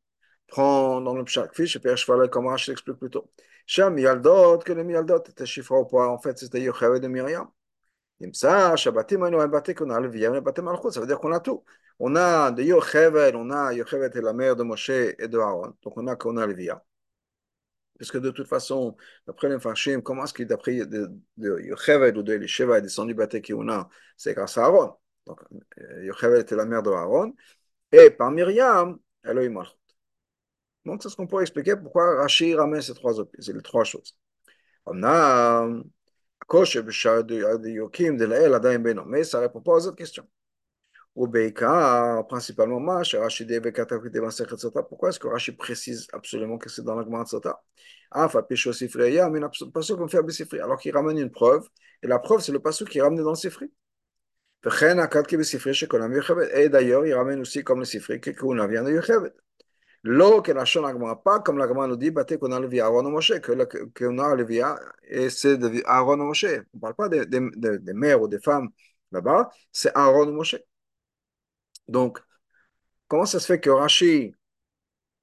prend 0.46 1.00
dans 1.00 1.14
le 1.14 1.24
pshat, 1.24 1.48
fiche, 1.52 1.76
et 1.76 1.80
Père 1.80 1.96
Chevalet, 1.96 2.28
comme 2.28 2.46
Rashi 2.46 2.70
l'explique 2.70 2.98
plus 2.98 3.10
tôt. 3.10 3.30
Sham 3.66 3.98
Yaldot, 3.98 4.58
que 4.58 4.72
le 4.72 4.88
Yaldot 4.90 5.24
était 5.28 5.46
chiffré 5.46 5.74
au 5.74 5.84
poids, 5.86 6.08
en 6.08 6.18
fait, 6.18 6.38
c'était 6.38 6.60
Yocheved 6.60 7.02
de 7.02 7.08
Myriam. 7.08 7.48
Ça 8.32 8.74
veut 8.76 9.04
dire 11.06 11.18
qu'on 11.18 11.32
a 11.32 11.40
tout. 11.40 11.64
On 11.98 12.16
a 12.16 12.50
de 12.52 12.62
Yocheved, 12.62 13.34
on 13.34 13.50
a 13.50 13.72
Yocheved 13.72 14.16
et 14.16 14.20
la 14.20 14.32
mère 14.32 14.56
de 14.56 14.62
Moshe 14.62 14.90
et 14.90 15.28
de 15.28 15.38
Aaron. 15.38 15.74
Donc 15.82 15.96
on 15.96 16.06
a 16.06 16.16
qu'on 16.16 16.36
a 16.36 16.46
Levia. 16.46 16.82
Parce 17.98 18.10
que 18.10 18.18
de 18.18 18.30
toute 18.30 18.48
façon, 18.48 18.96
d'après 19.26 19.48
les 19.48 19.60
Farshim, 19.60 20.00
comment 20.02 20.24
est-ce 20.24 20.34
qu'il 20.34 20.46
d'après 20.46 20.86
de, 20.86 21.10
de 21.36 21.60
Yocheved 21.60 22.16
ou 22.16 22.22
de 22.22 22.34
Elisheva 22.34 22.78
est 22.78 22.82
descendu 22.82 23.14
Bate 23.14 23.40
Kiuna 23.40 23.88
C'est 24.16 24.34
grâce 24.34 24.58
à 24.58 24.64
Aaron. 24.64 24.94
Donc 25.25 25.39
Yocheved 26.01 26.39
était 26.39 26.55
la 26.55 26.65
mère 26.65 26.83
de 26.83 26.91
Aaron. 26.91 27.33
Et 27.91 28.09
par 28.09 28.31
Myriam, 28.31 28.97
Elohim 29.23 29.53
Malchut. 29.53 29.75
Donc 30.85 31.03
c'est 31.03 31.09
ce 31.09 31.15
qu'on 31.15 31.27
pourrait 31.27 31.43
expliquer 31.43 31.75
pourquoi 31.75 32.21
Rashi 32.21 32.55
ramène 32.55 32.81
ces 32.81 32.93
trois, 32.93 33.13
ces 33.39 33.53
les 33.53 33.61
trois 33.61 33.83
choses. 33.83 34.17
On 34.85 35.03
a 35.03 35.67
הקושי 36.41 36.81
בשאר 36.81 37.21
הדיוקים 37.53 38.17
דלאל 38.17 38.53
עדיין 38.53 38.83
בינו. 38.83 39.03
mais 39.05 39.23
ça 39.23 39.39
répond 39.39 39.61
pas 39.61 39.71
aux 39.71 39.87
autres 39.87 39.97
questions. 39.97 40.25
ובעיקר, 41.15 42.21
principalement, 42.29 42.79
מה 42.79 43.03
שרש"י 43.03 43.43
די 43.43 43.57
וכתב 43.63 43.95
כדי 44.03 44.19
מסכת 44.19 44.57
סוטה, 44.57 44.79
pourquoi 44.81 45.09
est-ce 45.09 45.19
que 45.19 45.27
Rashi 45.27 45.51
précise 45.51 46.07
absolument 46.13 46.57
que 46.57 46.69
c'est 46.69 46.83
dans 46.83 46.95
la 46.95 47.03
Gemara 47.03 47.25
Sota 47.25 47.53
אף 48.09 48.35
על 48.35 48.41
פי 48.41 48.55
שהוסיף 48.55 48.95
ראייה 48.95 49.27
מן 49.27 49.43
הפסוק 49.43 49.99
מופיע 49.99 50.21
בספרי, 50.21 50.61
alors 50.61 50.79
qu'il 50.79 50.95
ramène 50.95 51.17
une 51.17 51.31
preuve, 51.31 51.67
et 52.03 52.07
la 52.07 52.19
preuve 52.19 52.39
c'est 52.41 52.51
le 52.51 52.59
pasuk 52.59 52.89
qui 52.89 53.01
ramène 53.01 53.23
dans 53.23 53.31
le 53.31 53.35
ספרי. 53.35 53.67
Et 54.64 54.68
d'ailleurs, 56.68 57.06
il 57.06 57.14
ramène 57.14 57.40
aussi 57.40 57.64
comme 57.64 57.80
le 57.80 57.84
Sifri 57.84 58.20
que 58.20 58.30
Kuna 58.30 58.68
vient 58.68 58.84
de 58.84 58.92
Yocheved. 58.92 59.34
L'eau 60.04 60.42
que 60.42 60.52
la 60.52 60.64
Shon 60.64 60.82
pas 61.24 61.40
comme 61.40 61.58
la 61.58 61.68
Gemara 61.68 61.86
nous 61.86 61.96
dit, 61.96 62.10
battez 62.10 62.38
qu'on 62.38 62.50
a 62.52 62.60
levé 62.60 62.80
Aaron 62.80 63.08
Moshe, 63.08 63.40
que 63.40 63.52
la 63.52 63.66
a 64.24 64.34
levé, 64.34 64.62
et 65.08 65.30
c'est 65.30 65.58
Aaron 65.86 66.16
Moshe. 66.16 66.44
On 66.44 66.76
ne 66.76 66.80
parle 66.80 66.94
pas 66.94 67.08
des 67.08 67.26
de, 67.26 67.92
mères 67.92 68.20
ou 68.20 68.28
des 68.28 68.40
femmes 68.40 68.70
là-bas, 69.12 69.50
c'est 69.72 69.92
Aaron 69.94 70.32
Moshe. 70.32 70.56
Donc, 71.88 72.18
comment 73.08 73.26
ça 73.26 73.40
se 73.40 73.46
fait 73.46 73.60
que 73.60 73.70
Rashi, 73.70 74.34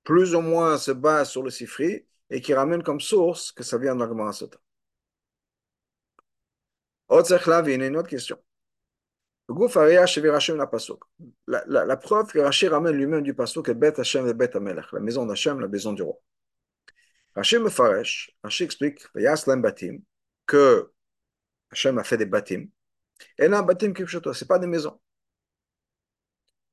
plus 0.04 0.36
ou 0.36 0.42
moins, 0.42 0.78
se 0.78 0.92
base 0.92 1.30
sur 1.30 1.44
le 1.44 1.50
Sifri 1.50 2.06
et 2.30 2.42
qui 2.42 2.54
ramène 2.54 2.84
comme 2.84 3.02
source 3.02 3.52
que 3.52 3.64
ça 3.64 3.78
vient 3.78 3.96
de 3.96 4.02
la 4.02 4.08
Gemara 4.08 4.34
Sota? 4.34 4.58
Une 7.10 7.98
autre 7.98 8.10
question. 8.10 8.38
La, 11.48 11.64
la, 11.68 11.86
la 11.86 11.98
preuve 11.98 12.32
que 12.32 12.40
Rashi 12.40 12.68
ramène 12.68 12.96
lui-même 12.96 13.24
du 13.24 13.34
pasuk 13.34 13.70
est 13.70 13.74
Bet 13.74 14.00
Hashem 14.00 14.28
et 14.28 14.34
Bet 14.34 14.56
Amelech, 14.56 14.92
la 14.92 15.00
maison 15.00 15.26
d'Hashem, 15.26 15.60
la 15.60 15.68
maison 15.68 15.94
du 15.94 16.04
roi. 16.04 16.16
Rashi 17.36 17.58
me 17.58 17.70
faresh, 17.70 18.32
Rashi 18.44 18.64
explique, 18.64 19.02
batim, 19.16 20.02
que 20.46 20.92
Hashem 21.72 21.98
a 21.98 22.04
fait 22.04 22.18
des 22.18 22.26
batim. 22.26 22.68
Et 23.38 23.48
là, 23.48 23.64
batim 23.64 23.94
kipshoto, 23.94 24.34
ce 24.34 24.44
n'est 24.44 24.48
pas 24.48 24.60
des 24.60 24.68
maisons. 24.68 25.00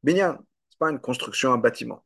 Binyan, 0.02 0.34
ce 0.68 0.74
n'est 0.74 0.78
pas 0.78 0.90
une 0.90 1.00
construction, 1.00 1.52
un 1.52 1.58
bâtiment. 1.58 2.04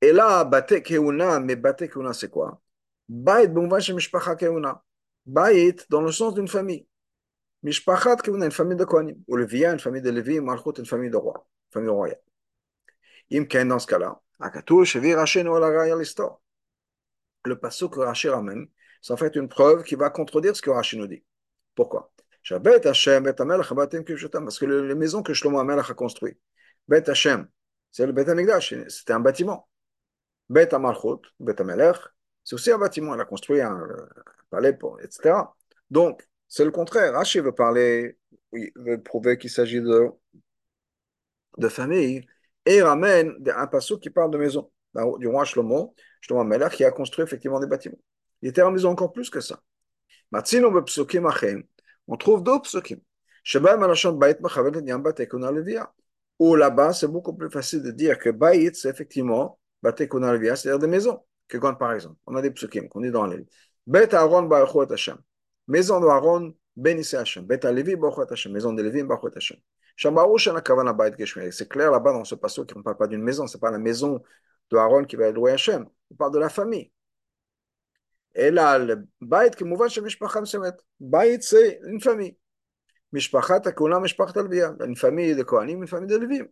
Et 0.00 0.12
là, 0.12 0.44
bate 0.44 0.82
keuna, 0.82 1.40
mais 1.40 1.56
bate 1.56 1.88
keuna, 1.88 2.12
c'est 2.12 2.30
quoi? 2.30 2.60
Bait, 3.08 3.48
bon, 3.48 3.66
mishpacha 3.66 4.36
keuna. 4.36 4.82
Bait, 5.24 5.76
dans 5.88 6.02
le 6.02 6.12
sens 6.12 6.34
d'une 6.34 6.48
famille. 6.48 6.86
Mishpachat 7.66 8.18
Kevuna, 8.18 8.46
une 8.46 8.52
famille 8.52 8.76
de 8.76 8.84
Kohanim. 8.84 9.16
Ou 9.26 9.34
Levia, 9.34 9.72
une 9.72 9.80
famille 9.80 10.00
de 10.00 10.10
Lévi, 10.10 10.38
Malchut, 10.38 10.78
une 10.78 10.86
famille 10.86 11.10
de 11.10 11.16
roi, 11.16 11.34
une 11.68 11.72
famille 11.72 11.90
royale. 11.90 12.22
Imken, 13.32 13.66
dans 13.66 13.80
ce 13.80 13.88
cas-là, 13.88 14.20
Akatou, 14.38 14.84
Shevi, 14.84 15.14
Raché, 15.14 15.42
Noala, 15.42 15.96
l'histoire. 15.96 16.40
Le 17.44 17.58
passage 17.58 17.90
que 17.90 17.98
Raché 17.98 18.28
ramène, 18.28 18.68
c'est 19.02 19.12
en 19.12 19.16
fait 19.16 19.34
une 19.34 19.48
preuve 19.48 19.82
qui 19.82 19.96
va 19.96 20.10
contredire 20.10 20.54
ce 20.54 20.62
que 20.62 20.70
Raché 20.70 20.96
nous 20.96 21.08
dit. 21.08 21.24
Pourquoi 21.74 22.12
Hashem, 22.48 23.24
parce 23.24 24.58
que 24.60 24.66
les 24.66 24.94
maisons 24.94 25.24
que 25.24 25.34
Shlomo 25.34 25.58
Amelech 25.58 25.90
a 25.90 25.94
construites, 25.94 26.38
Bet 26.86 27.10
Hashem, 27.10 27.48
c'est 27.90 28.06
le 28.06 28.12
Bet 28.12 28.30
Amigdash, 28.30 28.72
c'était 28.86 29.12
un 29.12 29.18
bâtiment. 29.18 29.68
Bet 30.48 30.72
Amalchut, 30.72 31.22
Bet 31.40 31.60
Amelech, 31.60 31.96
c'est 32.44 32.54
aussi 32.54 32.70
un 32.70 32.78
bâtiment, 32.78 33.16
il 33.16 33.20
a 33.20 33.24
construit 33.24 33.60
un 33.60 33.88
palais, 34.50 34.78
etc. 35.02 35.56
Donc, 35.90 36.24
c'est 36.48 36.64
le 36.64 36.70
contraire. 36.70 37.14
Rashi 37.14 37.40
veut 37.40 37.52
parler, 37.52 38.18
veut 38.52 39.02
prouver 39.02 39.38
qu'il 39.38 39.50
s'agit 39.50 39.80
de, 39.80 40.08
de 41.58 41.68
famille 41.68 42.26
et 42.64 42.82
ramène 42.82 43.34
un 43.54 43.66
passage 43.66 43.98
qui 43.98 44.10
parle 44.10 44.30
de 44.30 44.38
maison. 44.38 44.70
Du 45.18 45.28
roi 45.28 45.44
Shlomo, 45.44 45.94
Shlomo 46.22 46.44
Melech, 46.44 46.72
qui 46.72 46.84
a 46.84 46.90
construit 46.90 47.24
effectivement 47.24 47.60
des 47.60 47.66
bâtiments. 47.66 47.98
Il 48.40 48.48
était 48.48 48.62
en 48.62 48.70
maison 48.70 48.90
encore 48.90 49.12
plus 49.12 49.28
que 49.28 49.40
ça. 49.40 49.60
On 50.32 52.16
trouve 52.16 52.42
d'autres 52.42 52.62
psukim. 52.62 53.00
Ou 56.38 56.54
là-bas, 56.54 56.92
c'est 56.92 57.08
beaucoup 57.08 57.34
plus 57.34 57.50
facile 57.50 57.82
de 57.82 57.90
dire 57.90 58.18
que 58.18 58.30
Baït, 58.30 58.74
c'est 58.74 58.88
effectivement 58.88 59.58
c'est-à-dire 59.82 60.78
des 60.78 60.86
maisons. 60.86 61.22
Que 61.48 61.58
quand, 61.58 61.74
par 61.74 61.92
exemple, 61.92 62.16
on 62.26 62.34
a 62.34 62.42
des 62.42 62.50
psukim 62.50 62.88
qu'on 62.88 63.00
dit 63.00 63.10
dans 63.10 63.26
les. 63.26 63.46
Bet 63.86 64.14
Aaron 64.14 64.42
Baruch 64.42 64.90
Hashem. 64.90 65.16
Maison 65.68 66.00
de 66.00 66.06
Aaron, 66.06 66.54
bénissez 66.76 67.16
Hachem. 67.16 67.44
Bet 67.44 67.66
Alevi, 67.66 67.96
Bochet 67.96 68.32
Hachem. 68.32 68.52
Maison 68.52 68.72
de 68.72 68.82
Hachem. 69.36 69.58
C'est 71.50 71.68
clair 71.68 71.90
là-bas 71.90 72.12
dans 72.12 72.24
ce 72.24 72.34
passage 72.34 72.66
qu'on 72.66 72.80
ne 72.80 72.84
parle 72.84 72.96
pas 72.96 73.06
d'une 73.06 73.22
maison, 73.22 73.46
ce 73.46 73.56
n'est 73.56 73.60
pas 73.60 73.70
la 73.70 73.78
maison 73.78 74.22
de 74.70 74.76
Aaron 74.76 75.04
qui 75.04 75.16
va 75.16 75.30
louer 75.30 75.52
Hachem. 75.52 75.86
On 76.10 76.14
parle 76.14 76.32
de 76.32 76.38
la 76.38 76.48
famille. 76.48 76.92
Et 78.34 78.50
là, 78.50 78.78
le 78.78 79.06
Bait. 79.20 79.50
Bait, 81.00 81.38
c'est 81.40 81.80
une 81.84 82.00
famille. 82.00 82.36
Une 83.12 83.20
famille 84.96 85.34
de 85.34 85.42
Kohanim, 85.42 85.82
une 85.82 85.88
famille 85.88 86.08
de 86.08 86.16
Lévi. 86.16 86.42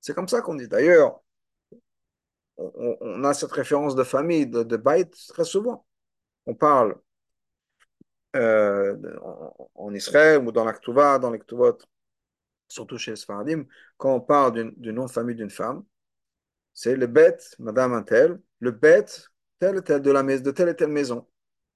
C'est 0.00 0.14
comme 0.14 0.28
ça 0.28 0.42
qu'on 0.42 0.54
dit. 0.56 0.68
D'ailleurs, 0.68 1.20
on, 2.58 3.24
a 3.24 3.32
cette 3.34 3.52
référence 3.52 3.94
de 3.94 4.02
famille, 4.04 4.46
de, 4.46 4.62
de 4.62 4.76
Bait, 4.76 5.08
très 5.28 5.44
souvent. 5.44 5.86
On 6.44 6.54
parle 6.54 6.96
euh, 8.36 8.96
en, 9.74 9.94
Israël 9.94 10.42
ou 10.46 10.52
dans 10.52 10.64
l'Aktuva, 10.64 11.18
dans 11.18 11.30
l'Aktuvot, 11.30 11.78
surtout 12.68 12.98
chez 12.98 13.12
les 13.12 13.16
Sfaradim, 13.16 13.64
quand 13.96 14.14
on 14.14 14.20
parle 14.20 14.72
du 14.76 14.92
nom 14.92 15.06
de 15.06 15.10
famille 15.10 15.36
d'une 15.36 15.50
femme, 15.50 15.84
c'est 16.74 16.96
le 16.96 17.06
bête, 17.06 17.54
madame 17.58 17.94
un 17.94 18.02
tel, 18.02 18.40
le 18.60 18.70
bête, 18.70 19.28
tel 19.58 19.78
et 19.78 19.82
tel 19.82 20.02
de, 20.02 20.10
la 20.10 20.22
maison, 20.22 20.42
de 20.42 20.50
telle 20.50 20.68
et 20.68 20.76
telle 20.76 20.90
maison, 20.90 21.26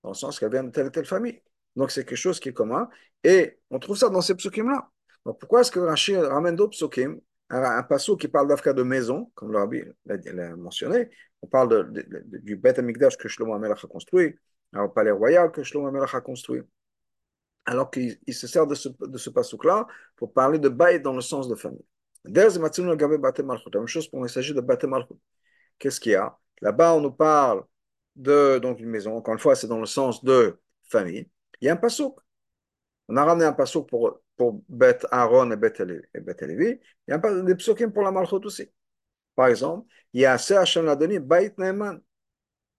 dans 0.02 0.11
le 0.11 0.14
sens 0.14 0.38
qu'elle 0.38 0.50
vient 0.50 0.64
de 0.64 0.71
telle 0.71 0.88
et 0.88 0.90
telle 0.90 1.07
famille. 1.07 1.43
Donc 1.76 1.90
c'est 1.90 2.05
quelque 2.05 2.19
chose 2.19 2.40
qui 2.40 2.50
est 2.50 2.52
commun, 2.52 2.88
et 3.25 3.59
on 3.71 3.79
trouve 3.79 3.97
ça 3.97 4.11
dans 4.11 4.21
ces 4.21 4.35
psukim-là. 4.35 4.90
Donc 5.25 5.38
pourquoi 5.40 5.61
est-ce 5.61 5.71
que 5.71 5.81
Rachid 5.81 6.17
ramène 6.17 6.57
d'autres 6.57 6.73
psukim? 6.73 7.21
Un, 7.52 7.83
passage 7.83 8.17
qui 8.17 8.29
parle 8.29 8.47
d'Afka 8.47 8.73
de 8.73 8.85
maison, 8.85 9.31
comme 9.35 9.52
le 9.52 9.93
l'a 10.07 10.57
mentionné, 10.57 11.11
on 11.43 11.49
parle 11.49 11.93
de, 11.93 12.38
du 12.38 12.57
bête 12.57 12.79
Amigdash 12.79 13.17
que 13.17 13.26
Shlomo 13.26 13.55
Amelach 13.55 13.85
a 13.85 13.88
construit, 13.88 14.37
un 14.73 14.89
palais 14.89 15.11
royal 15.11 15.50
que 15.50 15.62
Shlomo 15.62 15.91
Melech 15.91 16.15
a 16.15 16.21
construit. 16.21 16.62
Alors 17.67 17.91
qu'il 17.91 18.19
se 18.29 18.47
sert 18.47 18.67
de 18.67 18.75
ce, 18.75 18.89
de 18.89 19.19
ce 19.19 19.67
là 19.67 19.87
pour 20.17 20.33
parler 20.33 20.59
de 20.59 20.69
bail 20.69 21.00
dans 21.00 21.12
le 21.12 21.21
sens 21.21 21.49
de 21.49 21.55
famille. 21.55 21.85
La 22.25 22.49
même 22.49 23.87
chose 23.87 24.09
pour 24.09 24.27
il 24.27 24.29
s'agit 24.29 24.55
de 24.55 24.61
Bate. 24.61 24.85
Qu'est-ce 25.79 26.00
qu'il 26.00 26.12
y 26.12 26.15
a? 26.15 26.37
Là-bas, 26.61 26.95
on 26.95 27.00
nous 27.00 27.12
parle 27.12 27.65
de 28.17 28.59
donc 28.59 28.81
une 28.81 28.91
maison. 28.91 29.17
Encore 29.17 29.35
une 29.35 29.41
fois, 29.41 29.57
c'est 29.57 29.67
dans 29.67 29.81
le 29.81 29.87
sens 29.87 30.23
de 30.23 30.59
famille. 30.89 31.31
Il 31.61 31.67
y 31.67 31.69
a 31.69 31.73
un 31.73 31.77
pasouk. 31.77 32.19
On 33.09 33.17
a 33.17 33.25
ramené 33.25 33.47
un 33.47 33.53
pasouk 33.53 33.89
pour, 33.89 34.21
pour 34.37 34.62
Beth 34.69 35.07
Aaron 35.11 35.50
et 35.50 35.57
Beth 35.57 35.81
Levi. 35.81 36.79
Il 37.09 37.11
y 37.11 37.12
a 37.12 37.21
un, 37.23 37.43
des 37.43 37.55
psukim 37.55 37.91
pour 37.93 38.03
la 38.03 38.11
Malchut 38.11 38.45
aussi. 38.45 38.71
Par 39.35 39.47
exemple, 39.47 39.89
il 40.12 40.21
y 40.21 40.27
a 40.27 40.35
Hashem 40.35 40.85
Ladoni, 40.85 41.19
Beit 41.19 41.55
Neeman, 41.57 42.00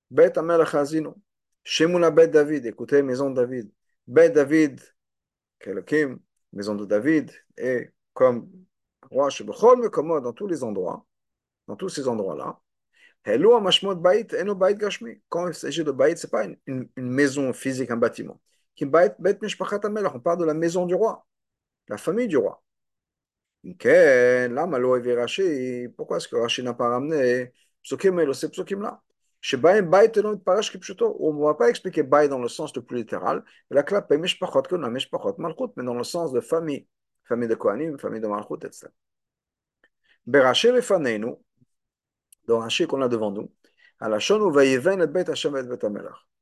Beit 0.10 0.38
Amelech 0.38 0.74
Hazino. 0.76 1.16
Shemuna 1.64 2.12
Bet 2.12 2.28
David, 2.28 2.66
écoutez, 2.66 3.02
maison 3.04 3.30
de 3.30 3.36
David. 3.36 3.72
Bet 4.08 4.32
David, 4.32 4.82
Kelokim, 5.60 6.20
maison 6.54 6.76
de 6.76 6.86
David, 6.86 7.32
et 7.58 7.92
comme 8.14 8.50
roi 9.10 9.30
Shebechol 9.30 9.80
Mekomod, 9.80 10.24
dans 10.24 10.34
tous 10.34 10.48
les 10.48 10.64
endroits, 10.64 11.06
dans 11.68 11.76
tous 11.76 11.90
ces 11.90 12.08
endroits-là, 12.08 12.60
Hello, 13.24 13.60
mashmot 13.62 13.96
bait, 13.96 14.28
eno 14.34 14.56
bait 14.56 14.74
gashmi. 14.76 15.22
Quand 15.30 15.48
il 15.48 15.54
s'agit 15.54 15.84
de 15.84 15.92
bait, 15.92 16.16
c'est 16.16 16.32
pas 16.32 16.46
une, 16.46 16.58
une, 16.66 16.90
une, 16.96 17.12
maison 17.12 17.54
physique, 17.54 17.92
un 17.92 17.98
bâtiment. 17.98 18.42
Qui 18.76 18.86
bait, 18.86 19.14
bait 19.20 19.38
mishpachat 19.40 19.80
On 19.84 20.20
parle 20.20 20.40
de 20.40 20.46
la 20.46 20.56
maison 20.56 20.88
du 20.88 20.96
roi, 20.96 21.24
la 21.88 21.98
famille 21.98 22.28
du 22.28 22.38
roi. 22.38 22.64
Là, 23.64 24.68
pourquoi 25.96 26.18
est-ce 26.18 26.28
que 26.28 26.36
Rashi 26.36 26.64
n'a 26.64 26.74
pas 26.74 26.90
ramené 26.90 27.54
psukim 27.84 28.20
et 28.20 28.34
ces 28.34 28.50
psukim-là 28.50 29.02
chez 29.44 29.58
on 29.58 31.34
ne 31.34 31.44
va 31.44 31.56
pas 31.56 31.70
expliquer 31.70 32.04
Baï 32.04 32.30
dans 32.30 32.38
le 32.38 32.48
sens 32.48 32.76
le 32.76 32.84
plus 32.84 32.98
littéral, 32.98 33.44
mais 33.72 33.84
dans 35.84 35.96
le 35.96 36.04
sens 36.04 36.32
de 36.32 36.40
famille, 36.40 36.88
famille 37.24 37.50
de 37.50 37.56
Kohanim, 37.56 37.98
famille 37.98 38.22
de 38.22 38.28
malchut, 38.28 38.64
etc. 38.64 38.90
Dans 42.48 42.60
qu'on 42.88 43.02
a 43.02 43.08
devant 43.08 43.32
nous. 43.32 43.52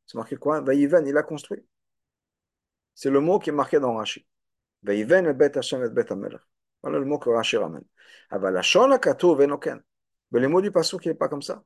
C'est 0.06 0.16
marqué 0.16 0.36
quoi 0.36 0.62
il 0.74 1.18
a 1.18 1.24
construit. 1.24 1.66
C'est 2.96 3.10
le 3.10 3.22
mot 3.22 3.40
qui 3.40 3.50
est 3.50 3.54
marqué 3.54 3.80
dans 3.80 3.96
Raché. 3.96 4.28
Voilà 4.84 5.32
le 7.00 7.06
mot 7.06 7.20
que 7.20 7.30
Raché 7.30 7.58
ramène. 7.58 7.84
Mais 8.32 8.40
le 10.40 10.48
mot 10.48 10.62
du 10.62 10.72
passage 10.72 11.00
qui 11.00 11.08
n'est 11.08 11.16
pas 11.16 11.30
comme 11.30 11.42
ça 11.42 11.64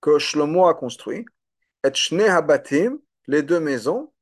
que 0.00 0.18
Shlomo 0.18 0.66
a 0.66 0.74
construit, 0.74 1.24
et 1.84 1.92
les 3.26 3.42
deux 3.42 3.60
maisons, 3.60 4.12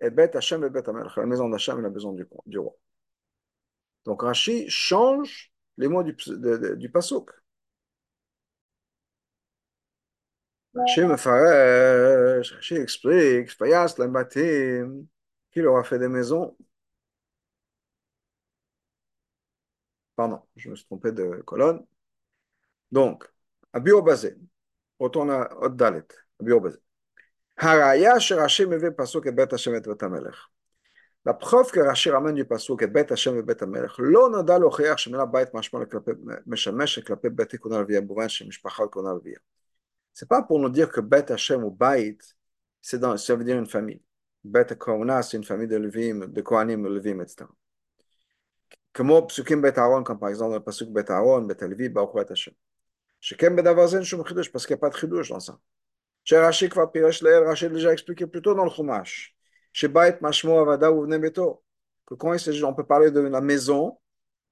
et 0.00 0.10
Bet 0.10 0.36
Hashem 0.36 0.64
et 0.64 0.70
Bet 0.70 0.88
Amelach, 0.88 1.16
la 1.16 1.26
maison 1.26 1.48
d'Hachem 1.48 1.78
et 1.78 1.82
la 1.82 1.90
maison 1.90 2.12
du, 2.12 2.58
roi. 2.58 2.74
Donc 4.06 4.22
Rashi 4.22 4.68
change 4.68 5.52
les 5.76 5.88
mots 5.88 6.02
du, 6.02 6.12
de, 6.26 6.74
de, 6.74 6.88
Pasuk. 6.88 7.30
Rashi 10.74 11.02
me 11.02 11.16
Rashi 12.38 12.76
explique, 12.76 13.50
qui 15.52 15.60
leur 15.60 15.76
a 15.76 15.84
fait 15.84 15.98
des 15.98 16.08
maisons 16.08 16.56
Pardon, 20.19 20.41
je 20.55 20.69
me 20.69 20.75
suis 20.75 20.85
trompé 20.85 21.11
de 21.11 21.41
colonne. 21.45 21.85
Donc, 22.91 23.25
à 23.73 23.79
Biobazé, 23.79 24.37
retourne 24.99 25.31
à 25.31 25.49
Oddalet, 25.61 26.07
à 26.39 26.43
Biobazé. 26.43 26.79
Haraya 27.57 28.13
Rashi 28.13 28.65
meve 28.65 28.91
pasuk 28.91 29.25
et 29.27 29.31
bet 29.31 29.53
Hashem 29.53 29.75
et 29.75 29.81
bet 29.81 30.03
Amelech. 30.03 30.35
La 31.23 31.33
preuve 31.33 31.71
que 31.71 31.79
Rashi 31.79 32.09
ramène 32.09 32.35
du 32.35 32.45
pasuk 32.45 32.81
et 32.81 32.87
bet 32.87 33.11
Hashem 33.11 33.37
et 33.37 33.43
bet 33.43 33.61
Amelech, 33.61 33.91
לא 33.97 34.29
נודע 34.29 34.57
להוכיח 34.57 34.97
שמילה 34.97 35.25
בית 35.25 35.53
משמע 35.53 35.79
משמש 36.45 36.99
כלפי 36.99 37.29
בית 37.29 37.49
תיקון 37.49 37.73
הלוויה, 37.73 38.01
במובן 38.01 38.29
שמשפחה 38.29 38.83
תיקון 38.83 39.07
הלוויה. 39.07 39.39
C'est 40.13 40.29
pas 40.29 40.41
pour 40.41 40.59
nous 40.59 40.69
dire 40.69 40.89
que 40.89 41.01
bet 41.01 41.29
Hashem 41.29 41.63
ou 41.65 41.71
bait, 41.71 42.17
c'est 42.81 42.99
dans, 42.99 43.17
ça 43.17 43.35
veut 43.35 43.43
dire 43.43 43.57
une 43.57 43.65
famille. 43.65 44.01
Bet 44.45 44.77
Kohauna, 44.77 45.21
c'est 45.21 45.35
une 45.35 45.43
famille 45.43 45.67
de 45.67 45.75
Levim, 45.75 46.27
de 46.27 46.41
Kohanim, 46.41 46.87
Levim, 46.87 47.19
etc. 47.19 47.45
כמו 48.93 49.25
פסוקים 49.29 49.61
בית 49.61 49.77
אהרון, 49.77 50.03
comme 50.03 50.19
par 50.19 50.29
exemple 50.29 50.55
le 50.55 50.59
pasuk 50.59 50.93
בית 50.93 51.11
אהרון, 51.11 51.47
בית 51.47 51.63
הלוי, 51.63 51.89
ברוך 51.89 52.11
הוא 52.11 52.21
את 52.21 52.31
השם. 52.31 52.51
שכן 53.21 53.55
בדבר 53.55 53.87
זה 53.87 53.97
אין 53.97 54.05
שום 54.05 54.23
חידוש, 54.23 54.47
parce 54.47 54.65
qu'il 54.65 54.75
n'y 54.75 54.79
a 54.79 54.89
pas 54.89 54.89
de 54.89 54.95
חידוש 54.95 55.31
dans 55.31 55.49
ça. 55.49 55.53
שרש"י 56.23 56.69
כבר 56.69 56.85
פירש 56.85 57.23
לעיל, 57.23 57.43
רש"י 57.43 57.67
déjà 57.69 57.93
expliqué 57.93 58.25
plus 58.25 58.41
tôt 58.41 58.55
dans 58.55 58.65
le 58.65 58.69
חומש, 58.69 59.35
שבית 59.73 60.21
משמעו 60.21 60.59
עבדה 60.59 60.91
ובני 60.91 61.19
ביתו. 61.19 61.61
Que 62.07 62.15
quand 62.15 62.33
il 62.33 62.39
s'agit, 62.39 62.63
on 62.63 62.73
peut 62.73 62.85
parler 62.85 63.09
de 63.09 63.19
la 63.19 63.41
maison, 63.41 63.97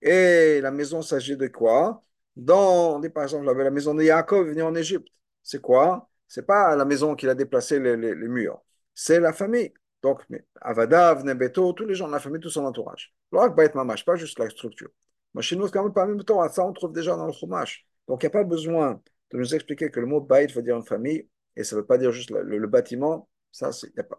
et 0.01 0.59
la 0.61 0.71
maison 0.71 1.01
s'agit 1.03 1.37
de 1.37 1.47
quoi 1.47 2.03
Dans, 2.35 2.95
on 2.95 2.99
dit 2.99 3.09
par 3.09 3.23
exemple, 3.23 3.45
la 3.45 3.69
maison 3.69 3.93
de 3.93 4.03
Yaakov 4.03 4.47
venu 4.47 4.63
en 4.63 4.73
Égypte. 4.73 5.07
C'est 5.43 5.61
quoi 5.61 6.09
C'est 6.27 6.47
pas 6.47 6.75
la 6.75 6.83
maison 6.83 7.15
qu'il 7.15 7.29
a 7.29 7.35
déplacé 7.35 7.79
les, 7.79 7.95
les, 7.95 8.15
les 8.15 8.27
murs 8.27 8.59
c'est 8.95 9.19
la 9.19 9.33
famille. 9.33 9.73
Donc, 10.02 10.22
Avadav, 10.60 11.24
Nebeto, 11.24 11.72
tous 11.72 11.86
les 11.86 11.94
gens 11.94 12.06
de 12.06 12.12
la 12.12 12.20
famille, 12.20 12.40
tout 12.40 12.50
son 12.50 12.64
entourage. 12.64 13.12
Alors, 13.32 13.50
Baït 13.50 13.74
Mamash, 13.74 14.04
pas 14.04 14.16
juste 14.16 14.38
la 14.38 14.48
structure. 14.48 14.90
Nous, 15.34 15.68
quand 15.68 16.06
même 16.06 16.24
temps, 16.24 16.48
ça 16.48 16.64
on 16.64 16.72
trouve 16.72 16.92
déjà 16.92 17.16
dans 17.16 17.26
le 17.26 17.32
chumash. 17.32 17.86
Donc, 18.06 18.22
il 18.22 18.26
n'y 18.26 18.28
a 18.28 18.30
pas 18.30 18.44
besoin 18.44 19.00
de 19.30 19.38
nous 19.38 19.54
expliquer 19.54 19.90
que 19.90 20.00
le 20.00 20.06
mot 20.06 20.20
Baït 20.20 20.52
veut 20.52 20.62
dire 20.62 20.76
une 20.76 20.86
famille, 20.86 21.28
et 21.56 21.64
ça 21.64 21.76
ne 21.76 21.80
veut 21.80 21.86
pas 21.86 21.98
dire 21.98 22.12
juste 22.12 22.30
le, 22.30 22.66
bâtiment. 22.66 23.28
Ça, 23.50 23.70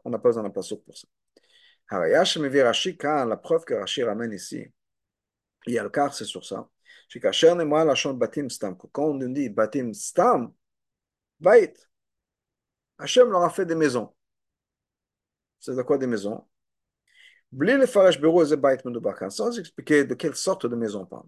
on 0.03 0.09
n'a 0.09 0.19
pas 0.19 0.29
besoin 0.29 0.43
d'un 0.43 0.49
passouk 0.49 0.83
pour 0.83 0.97
ça. 0.97 1.07
Harayash 1.89 2.37
Rashi, 2.37 2.97
quand 2.97 3.25
la 3.25 3.37
preuve 3.37 3.63
que 3.65 3.73
Rashi 3.73 4.03
ramène 4.03 4.33
ici, 4.33 4.67
il 5.65 5.73
y 5.73 5.79
a 5.79 5.83
le 5.83 5.89
car, 5.89 6.13
c'est 6.13 6.25
sur 6.25 6.45
ça. 6.45 6.69
Quand 8.91 9.03
on 9.03 9.15
dit 9.15 9.49
Batim 9.49 9.93
Stam, 9.93 10.53
Baït, 11.39 11.89
Hachem 12.99 13.29
leur 13.29 13.43
a 13.43 13.49
fait 13.49 13.65
des 13.65 13.75
maisons. 13.75 14.13
C'est 15.59 15.75
de 15.75 15.81
quoi 15.81 15.97
des 15.97 16.07
maisons 16.07 16.45
sans 19.29 19.59
expliquer 19.59 20.03
de 20.05 20.13
quelle 20.13 20.35
sorte 20.35 20.65
de 20.65 20.75
maison 20.75 21.01
on 21.01 21.05
parle? 21.05 21.27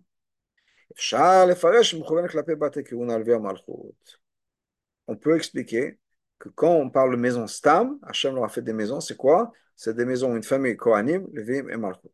On 5.08 5.15
peut 5.15 5.36
expliquer 5.36 6.00
que 6.38 6.50
quand 6.50 6.74
on 6.74 6.89
parle 6.89 7.12
de 7.12 7.17
maison 7.17 7.48
stam, 7.48 8.00
Hachem 8.04 8.36
leur 8.36 8.44
a 8.44 8.50
fait 8.50 8.62
des 8.62 8.74
maisons, 8.74 9.00
c'est 9.00 9.17
quoi? 9.17 9.52
C'est 9.76 9.96
des 9.96 10.06
maisons, 10.06 10.36
une 10.36 10.44
famille 10.44 10.78
Kohanim, 10.78 11.28
Levim 11.34 11.70
et 11.70 11.78
Malchut. 11.78 12.10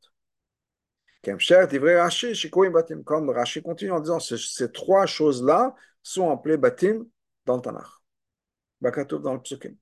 Comme 3.06 3.30
Rashi 3.30 3.62
continue 3.62 3.92
en 3.92 4.00
disant 4.00 4.20
ces 4.20 4.72
trois 4.72 5.06
choses-là 5.06 5.76
sont 6.02 6.32
appelées 6.32 6.58
batim 6.58 7.06
dans 7.46 7.58
le 7.58 7.62
Tanakh. 7.62 7.88
Bakatouf 8.80 9.22
dans 9.22 9.34
le 9.34 9.42
Psukim. 9.42 9.76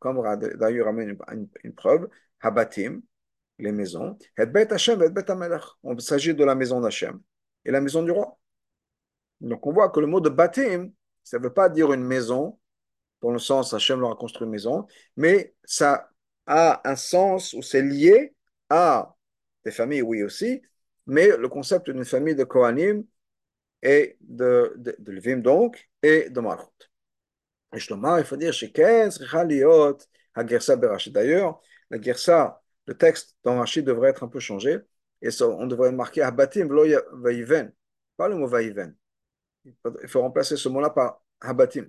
Comme 0.00 0.22
d'ailleurs 0.58 0.86
ramène 0.86 1.10
une, 1.10 1.48
une 1.64 1.74
preuve, 1.74 2.08
Habatim, 2.40 3.00
les 3.58 3.72
maisons, 3.72 4.18
et 4.38 4.46
Bet 4.46 4.72
Hashem, 4.72 5.02
et 5.02 5.10
Bet. 5.10 5.26
On 5.82 5.98
s'agit 5.98 6.34
de 6.34 6.44
la 6.44 6.54
maison 6.54 6.80
d'Hachem 6.80 7.20
et 7.64 7.70
la 7.70 7.80
maison 7.80 8.02
du 8.02 8.10
roi. 8.10 8.38
Donc 9.40 9.66
on 9.66 9.72
voit 9.72 9.90
que 9.90 10.00
le 10.00 10.06
mot 10.06 10.20
de 10.20 10.28
Batim, 10.28 10.90
ça 11.22 11.38
ne 11.38 11.44
veut 11.44 11.52
pas 11.52 11.68
dire 11.68 11.92
une 11.92 12.04
maison, 12.04 12.58
dans 13.22 13.30
le 13.30 13.38
sens 13.38 13.74
Hachem 13.74 14.00
leur 14.00 14.12
a 14.12 14.16
construit 14.16 14.46
une 14.46 14.52
maison, 14.52 14.86
mais 15.16 15.54
ça 15.64 16.10
a 16.46 16.80
un 16.88 16.96
sens 16.96 17.52
où 17.52 17.62
c'est 17.62 17.82
lié 17.82 18.34
à 18.68 19.14
des 19.64 19.70
familles, 19.70 20.02
oui 20.02 20.22
aussi, 20.22 20.62
mais 21.06 21.36
le 21.36 21.48
concept 21.48 21.90
d'une 21.90 22.04
famille 22.04 22.34
de 22.34 22.44
Kohanim 22.44 23.04
et 23.82 24.16
de, 24.20 24.74
de, 24.76 24.96
de 24.98 25.12
Levim 25.12 25.38
donc, 25.38 25.90
et 26.02 26.30
de 26.30 26.40
Malchut. 26.40 26.89
יש 27.75 27.89
לומר, 27.89 28.17
il 28.19 28.23
faut 28.23 28.37
dire 28.37 28.51
שכן 28.51 29.09
צריכה 29.09 29.43
להיות 29.43 30.05
הגרסה 30.35 30.75
ברש"י. 30.75 31.11
D'ailleurs, 31.11 31.61
la 31.91 32.01
gersa, 32.01 32.61
le 32.87 32.97
texte 32.97 33.35
dans 33.43 33.57
Rashi 33.59 33.83
devrait 33.83 34.09
être 34.09 34.23
un 34.23 34.27
peu 34.27 34.39
changé, 34.39 34.79
et 35.21 35.31
ça, 35.31 35.47
on 35.47 35.67
devrait 35.67 35.91
marquer 35.91 36.21
Habatim 36.21 36.67
v'lo 36.67 36.85
vaïven, 37.13 37.71
pas 38.17 38.27
le 38.27 38.35
mot 38.35 38.47
vaïven. 38.47 38.95
Il 39.65 40.07
faut 40.07 40.21
remplacer 40.21 40.57
ce 40.57 40.69
mot-là 40.69 40.89
par 40.89 41.21
Habatim. 41.41 41.87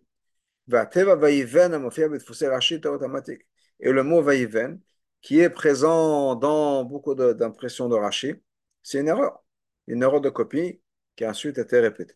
והטבע 0.68 1.14
vaïven 1.14 1.74
המופיע 1.74 2.08
בדפוסי 2.08 2.46
רש"י 2.46 2.74
יותר 2.74 2.88
automatique. 2.88 3.42
Et 3.80 3.92
le 3.92 4.02
mot 4.02 4.22
vaïven, 4.22 4.80
qui 5.22 5.40
est 5.40 5.50
présent 5.50 6.34
dans 6.34 6.84
beaucoup 6.84 7.14
d'impressions 7.14 7.88
de, 7.88 7.94
de 7.94 8.00
Rashi, 8.00 8.34
c'est 8.82 8.98
une 9.00 9.08
erreur. 9.08 9.44
Une 9.86 10.02
erreur 10.02 10.20
de 10.20 10.30
copie 10.30 10.80
qui 11.14 11.24
a 11.24 11.30
ensuite 11.30 11.58
été 11.58 11.78
répétée. 11.80 12.14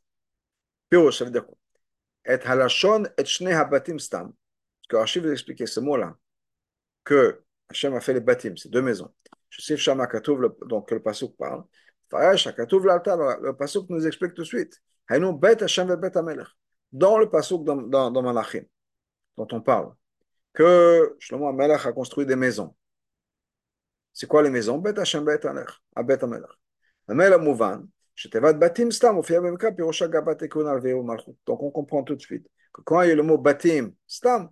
Pirouche, 0.88 1.18
ça 1.18 1.24
veut 1.24 1.30
dire 1.30 1.46
quoi 1.46 1.56
Et 2.25 2.39
halashon 2.45 3.05
et 3.17 3.25
shne 3.25 3.47
habatim 3.49 3.99
stam. 3.99 4.33
Parce 4.33 4.87
que 4.89 4.95
Rashi 4.97 5.19
veut 5.19 5.33
expliquer 5.33 5.65
ce 5.65 5.79
mot-là, 5.79 6.15
que 7.03 7.41
Hachem 7.69 7.95
a 7.95 8.01
fait 8.01 8.13
les 8.13 8.19
batim, 8.19 8.55
c'est 8.55 8.69
deux 8.69 8.81
maisons. 8.81 9.11
Sais 9.49 9.77
Shama 9.77 10.07
Katouv, 10.07 10.55
donc 10.67 10.91
le 10.91 11.01
Pasuk 11.01 11.35
parle. 11.37 11.63
Farash, 12.09 12.53
Katouv 12.55 12.85
l'altar, 12.85 13.39
le 13.39 13.55
Pasuk 13.55 13.89
nous 13.89 14.05
explique 14.05 14.33
tout 14.33 14.41
de 14.41 14.47
suite. 14.47 14.81
Hainu 15.09 15.33
bet 15.33 15.63
Hachem 15.63 15.87
ve 15.87 15.95
bet 15.95 16.17
Amelech. 16.17 16.47
Dans 16.91 17.17
le 17.17 17.29
Pasuk 17.29 17.63
dans, 17.63 17.77
dans, 17.77 18.11
dans 18.11 18.21
Malachim, 18.21 18.65
dont 19.37 19.47
on 19.51 19.61
parle, 19.61 19.93
que 20.53 21.15
Shlomo 21.19 21.47
Amelech 21.47 21.85
a 21.85 21.93
construit 21.93 22.25
des 22.25 22.35
maisons. 22.35 22.75
C'est 24.13 24.27
quoi 24.27 24.43
les 24.43 24.49
maisons 24.49 24.77
Bet 24.77 24.99
Hachem 24.99 25.23
bet 25.23 25.45
Amelech. 25.45 25.69
Amelech. 25.95 26.49
Amelech 27.07 27.39
Mouvan, 27.39 27.87
donc 31.45 31.63
on 31.63 31.71
comprend 31.71 32.03
tout 32.03 32.15
de 32.15 32.21
suite 32.21 32.47
que 32.73 32.81
quand 32.81 33.01
il 33.01 33.09
y 33.09 33.11
a 33.11 33.15
le 33.15 33.23
mot 33.23 33.37
batim 33.37 33.91
stam 34.07 34.49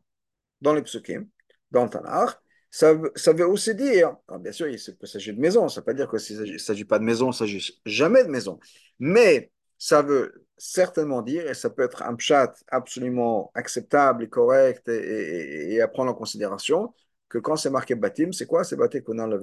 dans 0.62 0.73
les 0.73 0.82
psukim, 0.82 1.28
dans 1.71 1.84
le 1.84 1.89
Tanakh, 1.89 2.38
ça, 2.69 2.93
veut 2.93 3.47
aussi 3.47 3.76
dire, 3.76 4.15
bien 4.39 4.52
sûr 4.52 4.67
il 4.67 4.80
s'agit 4.80 5.34
de 5.34 5.39
maison, 5.39 5.67
ça 5.69 5.80
ne 5.80 5.82
veut 5.82 5.86
pas 5.86 5.93
dire 5.93 6.10
qu'il 6.10 6.54
ne 6.54 6.58
s'agit 6.58 6.86
pas 6.86 6.99
de 6.99 7.04
maison, 7.04 7.26
il 7.26 7.30
ne 7.30 7.34
s'agit 7.34 7.82
jamais 7.86 8.23
de 8.23 8.30
maison, 8.30 8.60
mais 8.99 9.52
ça 9.78 10.02
veut 10.02 10.45
certainement 10.58 11.21
dire, 11.21 11.47
et 11.49 11.54
ça 11.54 11.69
peut 11.69 11.84
être 11.84 12.04
un 12.04 12.15
pshat 12.15 12.54
absolument 12.67 13.52
acceptable 13.54 14.23
et 14.23 14.30
correct 14.30 14.88
et, 14.88 15.82
à 15.82 15.88
prendre 15.88 16.12
en 16.12 16.15
considération, 16.15 16.93
que 17.30 17.38
quand 17.38 17.56
c'est 17.58 17.69
marqué 17.69 17.95
batim, 17.95 18.32
c'est 18.32 18.45
quoi? 18.45 18.63
C'est 18.63 18.76
batim 18.76 19.02
qu'on 19.02 19.19
a 19.19 19.28
le. 19.28 19.39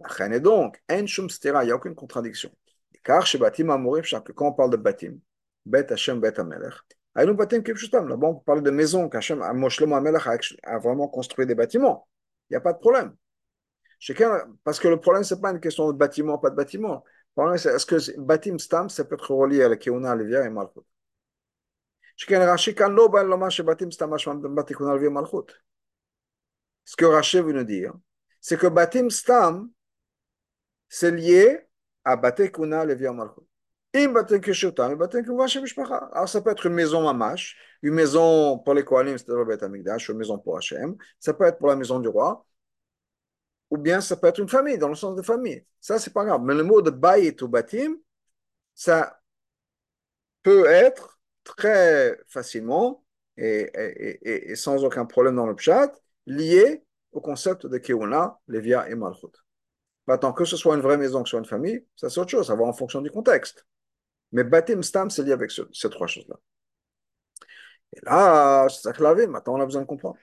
Et 0.00 0.40
donc, 0.40 0.80
il 0.88 1.04
n'y 1.04 1.70
a 1.70 1.74
aucune 1.74 1.94
contradiction. 1.94 2.50
Car 3.02 3.26
chez 3.26 3.38
Batim 3.38 3.70
Amorim, 3.70 4.02
quand 4.34 4.48
on 4.48 4.52
parle 4.52 4.70
de 4.70 4.76
Batim, 4.76 5.18
Bet 5.66 5.92
Hashem, 5.92 6.20
Bet 6.20 6.38
Amelech, 6.38 6.74
Aïnou 7.14 7.34
Batim 7.34 7.62
Kipshutam, 7.62 8.08
là-bas 8.08 8.28
on 8.28 8.34
parle 8.36 8.62
de 8.62 8.70
maison, 8.70 9.08
qu'Hashem, 9.08 9.40
Moshlomo 9.54 9.96
Amelech 9.96 10.56
a 10.62 10.78
vraiment 10.78 11.08
construit 11.08 11.46
des 11.46 11.54
bâtiments. 11.54 12.06
Il 12.48 12.52
n'y 12.52 12.56
a 12.56 12.60
pas 12.60 12.72
de 12.72 12.78
problème. 12.78 13.16
Chacun, 13.98 14.46
parce 14.62 14.78
que 14.78 14.86
le 14.86 15.00
problème, 15.00 15.24
ce 15.24 15.34
n'est 15.34 15.40
pas 15.40 15.50
une 15.50 15.60
question 15.60 15.90
de 15.90 15.96
bâtiment, 15.96 16.38
pas 16.38 16.50
de 16.50 16.56
bâtiment. 16.56 17.02
Le 17.04 17.42
problème, 17.42 17.58
c'est 17.58 17.74
est-ce 17.74 17.86
que 17.86 18.20
Batim 18.20 18.58
Stam, 18.58 18.88
ça 18.88 19.04
peut 19.04 19.16
être 19.16 19.34
relié 19.34 19.62
à 19.64 19.68
la 19.68 19.76
Keuna, 19.76 20.14
Levia 20.14 20.44
et 20.44 20.50
Malchut? 20.50 20.80
Chacun 22.16 22.44
Rashi, 22.46 22.74
quand 22.74 22.88
lo 22.88 23.08
ben 23.08 23.24
loma 23.24 23.50
chez 23.50 23.64
Batim 23.64 23.90
Stam, 23.90 24.10
Batikuna, 24.10 24.94
Levia, 24.94 25.10
Malchut? 25.10 25.52
Ce 26.84 26.94
que 26.94 27.04
Rashi 27.04 27.40
veut 27.40 27.52
nous 27.52 27.64
dire, 27.64 27.94
c'est 30.88 31.10
lié 31.10 31.60
à 32.04 32.16
Batikuna, 32.16 32.84
Levia, 32.84 33.12
Malchut. 33.12 33.48
Alors, 33.94 36.28
ça 36.28 36.40
peut 36.42 36.50
être 36.50 36.66
une 36.66 36.74
maison 36.74 37.02
mamash, 37.02 37.56
une 37.82 37.94
maison 37.94 38.58
pour 38.58 38.74
les 38.74 38.84
Kohanim, 38.84 39.16
c'est 39.16 39.28
le 39.28 39.44
Beth 39.44 39.62
Amikdash, 39.62 40.10
une 40.10 40.18
maison 40.18 40.38
pour 40.38 40.58
Hachem. 40.58 40.96
Ça 41.18 41.32
peut 41.32 41.44
être 41.44 41.58
pour 41.58 41.68
la 41.68 41.76
maison 41.76 41.98
du 41.98 42.08
roi. 42.08 42.44
Ou 43.70 43.78
bien 43.78 44.00
ça 44.00 44.16
peut 44.16 44.26
être 44.26 44.40
une 44.40 44.48
famille, 44.48 44.78
dans 44.78 44.88
le 44.88 44.94
sens 44.94 45.16
de 45.16 45.22
famille. 45.22 45.64
Ça, 45.80 45.98
c'est 45.98 46.12
pas 46.12 46.24
grave. 46.24 46.42
Mais 46.42 46.54
le 46.54 46.64
mot 46.64 46.82
de 46.82 46.90
bayit 46.90 47.36
ou 47.42 47.48
batim, 47.48 47.96
ça 48.74 49.20
peut 50.42 50.66
être 50.66 51.18
très 51.44 52.18
facilement 52.26 53.04
et, 53.36 54.54
sans 54.54 54.84
aucun 54.84 55.06
problème 55.06 55.36
dans 55.36 55.46
le 55.46 55.56
chat 55.56 55.92
lié 56.26 56.84
au 57.12 57.20
concept 57.20 57.66
de 57.66 57.78
Keuna, 57.78 58.38
Levia 58.48 58.88
et 58.88 58.94
Malchut. 58.94 59.32
Maintenant, 60.08 60.32
que 60.32 60.46
ce 60.46 60.56
soit 60.56 60.74
une 60.74 60.80
vraie 60.80 60.96
maison, 60.96 61.22
que 61.22 61.28
ce 61.28 61.32
soit 61.32 61.38
une 61.38 61.44
famille, 61.44 61.84
ça 61.94 62.08
c'est 62.08 62.18
autre 62.18 62.30
chose, 62.30 62.46
ça 62.46 62.56
va 62.56 62.64
en 62.64 62.72
fonction 62.72 63.02
du 63.02 63.10
contexte. 63.10 63.66
Mais 64.32 64.42
Batim 64.42 64.82
Stam, 64.82 65.10
c'est 65.10 65.22
lié 65.22 65.32
avec 65.32 65.50
ce, 65.50 65.62
ces 65.70 65.90
trois 65.90 66.06
choses-là. 66.06 66.36
Et 67.94 68.00
là, 68.02 68.66
c'est 68.70 68.80
ça 68.80 68.92
que 68.94 69.02
la 69.02 69.12
vie, 69.12 69.26
maintenant 69.26 69.56
on 69.56 69.60
a 69.60 69.66
besoin 69.66 69.82
de 69.82 69.86
comprendre. 69.86 70.16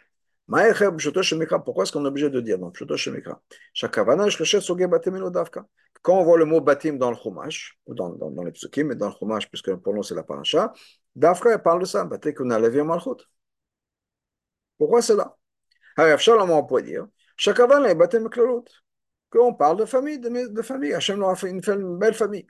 Pourquoi 0.48 1.84
est-ce 1.84 1.92
qu'on 1.92 2.04
est 2.04 2.08
obligé 2.08 2.32
de 2.32 2.42
dire 2.42 2.58
donc 2.58 2.76
Quand 6.02 6.20
on 6.20 6.24
voit 6.24 6.38
le 6.38 6.46
mot 6.46 6.62
batim 6.62 6.94
dans 6.98 7.12
le 7.12 7.18
chumash, 7.18 7.80
ou 7.86 7.94
dans, 7.94 8.10
dans, 8.10 8.32
dans 8.32 8.44
les 8.44 8.52
psukim, 8.52 8.88
mais 8.88 8.96
dans 8.96 9.10
le 9.10 9.14
chumash, 9.14 9.48
puisque 9.50 9.74
pour 9.76 9.94
nous 9.94 10.02
c'est 10.02 10.16
la 10.16 10.24
paracha, 10.24 10.74
Dafka 11.16 11.60
parle 11.60 11.82
de 11.82 11.86
ça, 11.86 12.04
malchut. 12.06 13.28
Pourquoi 14.80 15.04
c'est 15.04 15.16
là? 15.16 15.36
Alors, 15.96 16.50
on 16.50 16.64
peut 16.66 16.82
dire, 16.82 17.08
Shakavana 17.38 17.90
est 17.90 17.96
batim 17.96 18.30
Qu'on 19.36 19.54
parle 19.54 19.78
de 19.78 19.86
famille, 19.86 20.18
de, 20.18 20.48
de 20.48 20.62
famille. 20.62 20.94
Hachem 20.94 21.20
leur 21.20 21.30
a 21.30 21.36
fait 21.36 21.50
une, 21.50 21.98
belle 21.98 22.14
famille 22.14 22.48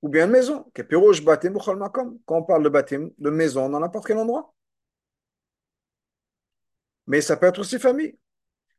ou 0.00 0.08
bien 0.08 0.24
une 0.24 0.32
maison. 0.32 0.64
Quand 0.74 2.20
on 2.28 2.42
parle 2.42 2.62
de 2.62 3.12
de 3.18 3.30
maison 3.30 3.68
dans 3.68 3.80
n'importe 3.80 4.06
quel 4.06 4.16
endroit. 4.16 4.54
Mais 7.06 7.20
ça 7.20 7.36
peut 7.36 7.46
être 7.46 7.58
aussi 7.58 7.78
famille. 7.78 8.18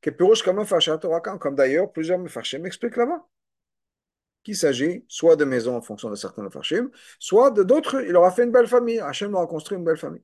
Comme 0.01 1.55
d'ailleurs, 1.55 1.91
plusieurs 1.91 2.17
mefarshim 2.17 2.59
m'expliquent 2.59 2.97
là-bas. 2.97 3.27
Qu'il 4.43 4.55
s'agit 4.55 5.05
soit 5.07 5.35
de 5.35 5.45
maisons 5.45 5.75
en 5.75 5.81
fonction 5.81 6.09
de 6.09 6.15
certains 6.15 6.41
mefarshim, 6.41 6.89
soit 7.19 7.51
de 7.51 7.61
d'autres, 7.63 8.01
il 8.01 8.15
aura 8.15 8.31
fait 8.31 8.43
une 8.43 8.51
belle 8.51 8.67
famille. 8.67 8.99
Hachem 8.99 9.35
aura 9.35 9.45
construit 9.45 9.77
une 9.77 9.83
belle 9.83 9.97
famille. 9.97 10.23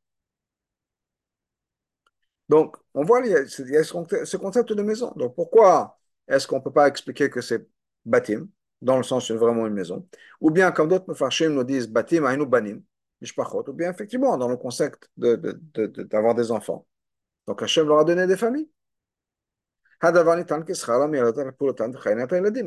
Donc, 2.51 2.75
on 2.93 3.03
voit, 3.05 3.21
il 3.25 3.31
y 3.31 3.35
a, 3.35 3.45
ce 3.47 4.37
concept 4.37 4.73
de 4.73 4.81
maison. 4.83 5.13
Donc, 5.15 5.35
pourquoi 5.35 5.97
est-ce 6.27 6.45
qu'on 6.45 6.57
ne 6.57 6.61
peut 6.61 6.73
pas 6.73 6.89
expliquer 6.89 7.29
que 7.29 7.39
c'est 7.39 7.65
batim, 8.05 8.49
dans 8.81 8.97
le 8.97 9.03
sens 9.03 9.27
c'est 9.29 9.35
vraiment 9.35 9.65
une 9.67 9.73
maison, 9.73 10.05
ou 10.41 10.51
bien 10.51 10.71
comme 10.73 10.89
d'autres 10.89 11.07
mefarshim 11.07 11.51
nous 11.51 11.63
disent 11.63 11.87
batim 11.87 12.25
ainu 12.25 12.45
banim, 12.45 12.83
ou 13.21 13.73
bien 13.73 13.91
effectivement 13.91 14.37
dans 14.37 14.49
le 14.49 14.57
concept 14.57 15.09
d'avoir 15.15 15.53
de, 15.53 15.87
de, 15.87 16.03
de, 16.03 16.33
des 16.35 16.51
enfants. 16.51 16.85
Donc 17.47 17.63
Hachem 17.63 17.87
leur 17.87 17.99
a 17.99 18.03
donné 18.03 18.27
des 18.27 18.35
familles. 18.35 18.69
Mais 20.03 20.11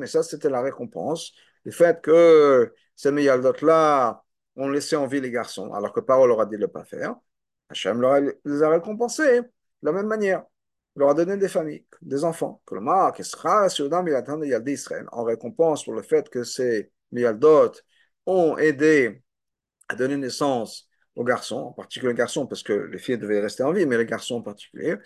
ça, 0.07 0.23
c'était 0.23 0.49
la 0.49 0.62
récompense 0.62 1.33
du 1.66 1.73
fait 1.73 2.01
que 2.01 2.73
ces 2.97 3.12
miyaldot-là 3.12 4.25
ont 4.57 4.68
laissé 4.68 4.97
en 4.97 5.07
vie 5.07 5.20
les 5.20 5.31
garçons, 5.31 5.75
alors 5.75 5.92
que 5.92 6.01
Parole 6.01 6.31
leur 6.31 6.40
a 6.40 6.47
dit 6.47 6.57
de 6.57 6.62
ne 6.62 6.66
pas 6.66 6.85
faire. 6.85 7.16
Hachem 7.68 8.01
les 8.44 8.62
a 8.62 8.70
récompensés 8.70 9.42
de 9.85 9.90
la 9.90 9.92
même 9.92 10.07
manière 10.07 10.42
leur 10.97 11.11
a 11.11 11.14
donné 11.14 11.37
des 11.37 11.49
familles, 11.49 11.85
des 12.01 12.25
enfants. 12.25 12.62
En 15.12 15.25
récompense 15.25 15.85
pour 15.85 15.92
le 15.92 16.03
fait 16.03 16.29
que 16.31 16.42
ces 16.42 16.90
Miyaldot 17.12 17.73
ont 18.27 18.57
aidé 18.57 19.23
à 19.88 19.94
donner 19.94 20.16
naissance 20.16 20.88
aux 21.16 21.25
garçons, 21.25 21.57
en 21.57 21.73
particulier 21.73 22.12
les 22.12 22.18
garçons, 22.18 22.47
parce 22.47 22.62
que 22.62 22.73
les 22.73 22.99
filles 22.99 23.18
devaient 23.18 23.40
rester 23.40 23.62
en 23.62 23.73
vie, 23.73 23.87
mais 23.87 23.99
les 23.99 24.07
garçons 24.07 24.37
en 24.37 24.42
particulier. 24.42 24.97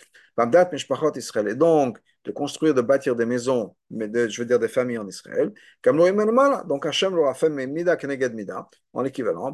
Israël. 1.16 1.48
Et 1.48 1.54
donc, 1.54 1.98
de 2.24 2.30
construire, 2.30 2.74
de 2.74 2.80
bâtir 2.80 3.16
des 3.16 3.26
maisons, 3.26 3.74
mais 3.90 4.08
de, 4.08 4.28
je 4.28 4.40
veux 4.40 4.46
dire 4.46 4.58
des 4.58 4.68
familles 4.68 4.98
en 4.98 5.08
Israël. 5.08 5.52
Donc 5.84 6.86
Hachem 6.86 7.16
leur 7.16 7.28
a 7.28 7.34
fait 7.34 7.50
Mida 7.50 7.96
Keneged 7.96 8.34
Mida, 8.34 8.68
en 8.92 9.04
équivalent, 9.04 9.50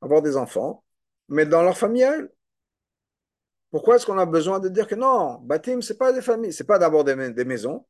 avoir 0.00 0.22
des 0.22 0.36
enfants, 0.36 0.84
mais 1.28 1.44
dans 1.44 1.62
leur 1.62 1.76
famille. 1.76 2.06
Pourquoi 3.74 3.96
est-ce 3.96 4.06
qu'on 4.06 4.18
a 4.18 4.24
besoin 4.24 4.60
de 4.60 4.68
dire 4.68 4.86
que 4.86 4.94
non, 4.94 5.40
Batim, 5.42 5.80
ce 5.82 5.92
n'est 5.92 5.98
pas 5.98 6.12
des 6.12 6.22
familles, 6.22 6.52
ce 6.52 6.62
n'est 6.62 6.66
pas 6.68 6.78
d'abord 6.78 7.02
des, 7.02 7.16
maisons, 7.16 7.84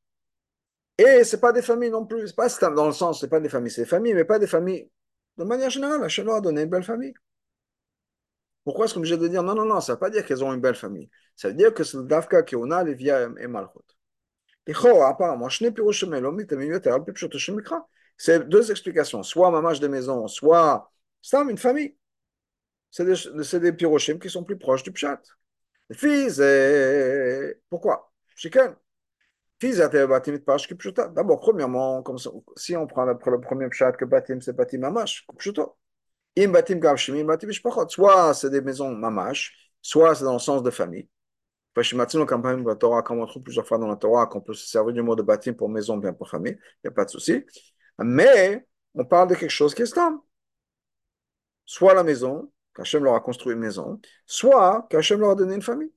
et 0.97 1.25
ce 1.25 1.37
n'est 1.37 1.40
pas 1.40 1.53
des 1.53 1.61
familles 1.61 1.90
non 1.90 2.07
plus, 2.07 2.33
pas 2.33 2.49
dans 2.70 2.87
le 2.87 2.92
sens, 2.92 3.20
ce 3.20 3.27
n'est 3.27 3.29
pas 3.29 3.38
des 3.38 3.51
familles, 3.51 3.70
c'est 3.70 3.83
des 3.83 3.87
familles, 3.88 4.14
mais 4.14 4.25
pas 4.25 4.38
des 4.38 4.47
familles. 4.47 4.90
De 5.37 5.44
manière 5.44 5.68
générale, 5.68 6.03
Hachem 6.03 6.27
a 6.31 6.40
donné 6.40 6.62
une 6.62 6.70
belle 6.70 6.85
famille. 6.85 7.12
Pourquoi 8.64 8.87
est-ce 8.87 8.94
qu'on 8.94 9.01
est 9.01 9.12
obligé 9.12 9.18
de 9.18 9.29
dire 9.29 9.42
non, 9.42 9.55
non, 9.55 9.66
non, 9.66 9.83
ça 9.83 9.92
ne 9.92 9.97
veut 9.97 10.01
pas 10.01 10.09
dire 10.09 10.25
qu'elles 10.25 10.42
ont 10.42 10.55
une 10.55 10.62
belle 10.62 10.75
famille. 10.75 11.11
Ça 11.37 11.49
veut 11.49 11.55
dire 11.55 11.75
que 11.75 11.85
c'est 11.85 11.99
le 11.99 12.05
Dafka 12.05 12.44
qui 12.44 12.57
on 12.57 12.70
a, 12.70 12.83
les 12.83 12.94
via 12.94 13.29
et 14.66 14.73
apparemment, 15.03 15.49
c'est 18.16 18.49
deux 18.49 18.70
explications, 18.70 19.23
soit 19.23 19.51
mamage 19.51 19.81
de 19.81 19.88
maison, 19.88 20.29
soit 20.29 20.90
c'est 21.20 21.37
une 21.37 21.59
famille. 21.59 21.94
C'est 22.90 23.05
des, 23.05 23.61
des 23.61 23.73
pirochim 23.75 24.18
qui 24.18 24.31
sont 24.31 24.44
plus 24.44 24.57
proches 24.57 24.83
du 24.83 24.90
pshat. 24.90 25.20
Fils, 25.20 25.44
pourquoi 25.44 25.44
Chicken. 25.44 25.44
Fils, 25.92 26.38
D'abord, 31.14 31.40
premièrement, 31.40 32.03
comme 32.03 32.18
si 32.57 32.77
on 32.77 32.87
prend 32.87 33.05
le, 33.05 33.16
le 33.27 33.40
premier 33.40 33.68
pshat 33.68 33.92
que 33.92 34.05
batim, 34.05 34.40
c'est 34.40 34.53
batim 34.55 34.79
mamash. 34.79 35.27
Im 36.37 36.49
batim. 36.49 36.81
Soit 37.88 38.35
c'est 38.35 38.51
des 38.51 38.61
maisons 38.61 38.94
mamash, 38.94 39.73
soit 39.81 40.14
c'est 40.14 40.25
dans 40.25 40.35
le 40.35 40.38
sens 40.38 40.62
de 40.62 40.70
famille. 40.70 41.09
Comme 41.75 43.20
on 43.20 43.27
trouve 43.27 43.42
plusieurs 43.42 43.66
fois 43.66 43.79
dans 43.79 43.88
la 43.88 43.97
Torah 43.97 44.27
qu'on 44.27 44.40
peut 44.40 44.55
se 44.55 44.66
servir 44.66 44.92
du 44.92 45.03
mot 45.03 45.16
de 45.16 45.23
batim 45.23 45.55
pour 45.55 45.68
maison, 45.68 45.97
bien 45.97 46.12
pour 46.12 46.29
famille, 46.29 46.57
il 46.61 46.87
n'y 46.87 46.88
a 46.88 46.92
pas 46.92 47.05
de 47.05 47.11
souci. 47.11 47.44
Mais 47.99 48.66
on 48.94 49.05
parle 49.05 49.29
de 49.29 49.35
quelque 49.35 49.51
chose 49.51 49.75
qui 49.75 49.83
est 49.83 49.87
stable. 49.87 50.18
Soit 51.66 51.94
la 51.94 52.05
maison, 52.05 52.51
qu'Hachem 52.75 53.05
leur 53.05 53.15
a 53.15 53.21
construit 53.21 53.55
une 53.55 53.61
maison, 53.61 54.01
soit 54.27 54.87
qu'Hachem 54.91 55.21
leur 55.21 55.31
a 55.31 55.35
donné 55.35 55.55
une 55.55 55.63
famille. 55.63 55.93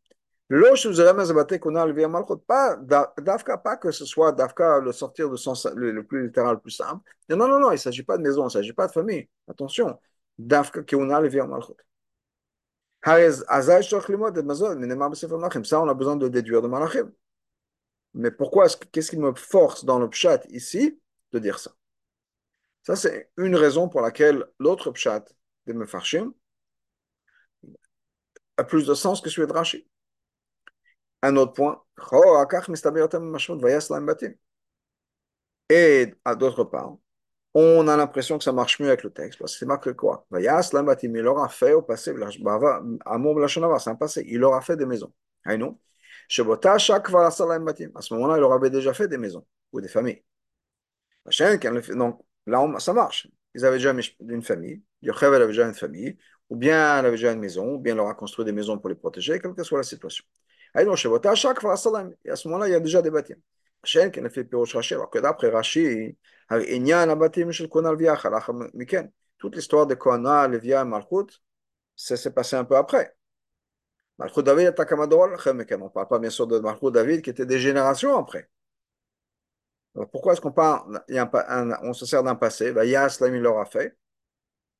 Pas, 0.49 2.77
d'Afka, 2.77 3.57
pas 3.57 3.75
que 3.75 3.91
ce 3.91 4.05
soit 4.05 4.31
d'Afka 4.31 4.79
le 4.79 4.93
sortir 4.93 5.29
de 5.29 5.35
sens 5.35 5.65
le, 5.75 6.01
plus 6.03 6.27
littéral, 6.27 6.55
le 6.55 6.61
plus 6.61 6.71
simple. 6.71 7.03
Non, 7.29 7.47
non, 7.47 7.59
non, 7.59 7.71
il 7.71 7.73
ne 7.73 7.77
s'agit 7.77 8.03
pas 8.03 8.17
de 8.17 8.23
maison, 8.23 8.43
il 8.43 8.45
ne 8.45 8.51
s'agit 8.51 8.71
pas 8.73 8.87
de 8.87 8.93
famille. 8.93 9.27
Attention. 9.49 9.99
Ça, 10.39 10.61
on 15.81 15.89
a 15.89 15.93
besoin 15.93 16.15
de 16.15 16.27
déduire 16.29 16.61
de 16.61 16.67
Malachim. 16.67 17.11
Mais 18.13 18.31
pourquoi, 18.31 18.67
qu'est-ce 18.91 19.11
qui 19.11 19.17
me 19.17 19.33
force 19.33 19.85
dans 19.85 19.99
le 19.99 20.09
pshat 20.09 20.41
ici 20.49 20.99
de 21.33 21.39
dire 21.39 21.59
ça? 21.59 21.71
Ça, 22.83 22.95
c'est 22.95 23.31
une 23.37 23.55
raison 23.55 23.89
pour 23.89 24.01
laquelle 24.01 24.45
l'autre 24.59 24.91
pshat 24.91 25.25
de 25.65 25.73
Mefarshim 25.73 26.33
a 28.57 28.63
plus 28.63 28.85
de 28.85 28.93
sens 28.93 29.21
que 29.21 29.29
celui 29.29 29.47
de 29.47 29.53
Rashi. 29.53 29.87
Un 31.21 31.35
autre 31.37 31.53
point, 31.53 31.83
et 35.69 36.13
à 36.25 36.35
d'autre 36.35 36.63
part, 36.63 36.97
on 37.53 37.87
a 37.87 37.97
l'impression 37.97 38.37
que 38.37 38.43
ça 38.43 38.51
marche 38.53 38.79
mieux 38.79 38.87
avec 38.87 39.03
le 39.03 39.11
texte, 39.11 39.39
parce 39.39 39.53
que 39.53 39.59
c'est 39.59 39.65
marqué 39.65 39.93
quoi? 39.95 40.27
Il 40.31 41.27
aura 41.27 41.49
fait 41.49 41.73
au 41.73 41.81
passé, 41.81 42.13
c'est 43.79 43.89
un 43.89 43.95
passé, 43.95 44.25
il 44.27 44.43
aura 44.43 44.61
fait 44.61 44.77
des 44.77 44.85
maisons. 44.85 45.13
Ah 45.45 45.53
À 45.53 46.79
ce 46.79 48.13
moment-là, 48.13 48.37
il 48.37 48.43
aura 48.43 48.59
déjà 48.69 48.93
fait 48.93 49.07
des 49.07 49.17
maisons 49.17 49.45
ou 49.71 49.81
des 49.81 49.87
familles. 49.87 50.23
Donc 51.95 52.21
là, 52.45 52.79
ça 52.79 52.93
marche. 52.93 53.27
Ils 53.55 53.65
avaient 53.65 53.77
déjà 53.77 53.93
une 54.29 54.43
famille, 54.43 54.83
Yochev 55.01 55.35
avait 55.35 55.47
déjà 55.47 55.67
une 55.67 55.73
famille, 55.73 56.17
ou 56.49 56.55
bien 56.55 56.99
elle 56.99 57.05
avait 57.05 57.17
déjà 57.17 57.31
une 57.33 57.39
maison, 57.39 57.75
ou 57.75 57.79
bien 57.79 57.93
elle 57.93 57.99
aura 57.99 58.13
construit 58.13 58.45
des 58.45 58.51
maisons 58.51 58.77
pour 58.77 58.89
les 58.89 58.95
protéger, 58.95 59.39
quelle 59.39 59.53
que 59.53 59.63
soit 59.63 59.77
la 59.77 59.83
situation. 59.83 60.23
Et 60.75 60.79
à 60.79 60.95
ce 62.35 62.47
moment-là, 62.47 62.67
il 62.67 62.71
y 62.71 62.75
a 62.75 62.79
déjà 62.79 63.01
des 63.01 63.09
bâtiments. 63.09 63.41
Alors 63.95 65.09
que 65.09 65.19
d'après 65.19 65.49
Rashi, 65.49 66.17
toute 69.37 69.55
l'histoire 69.55 69.87
de 69.87 69.95
Kohana, 69.95 70.47
Levia 70.47 70.81
et 70.81 70.85
Malchut, 70.85 71.41
ça 71.95 72.17
s'est 72.17 72.31
passé 72.31 72.55
un 72.55 72.65
peu 72.65 72.75
après. 72.75 73.15
Malchut 74.17 74.43
David 74.43 74.67
est 74.67 74.79
On 74.79 75.85
ne 75.85 75.89
parle 75.89 76.07
pas 76.07 76.19
bien 76.19 76.29
sûr 76.29 76.47
de 76.47 76.59
Malchut 76.59 76.91
David 76.91 77.21
qui 77.21 77.29
était 77.29 77.45
des 77.45 77.59
générations 77.59 78.17
après. 78.17 78.49
Alors 79.95 80.09
pourquoi 80.09 80.33
est-ce 80.33 80.41
qu'on 80.41 80.51
parle, 80.51 81.01
on 81.83 81.93
se 81.93 82.05
sert 82.05 82.23
d'un 82.23 82.35
passé? 82.35 82.71
Bah, 82.71 82.85
Yaslam 82.85 83.35
il 83.35 83.41
l'aura 83.41 83.65
fait, 83.65 83.97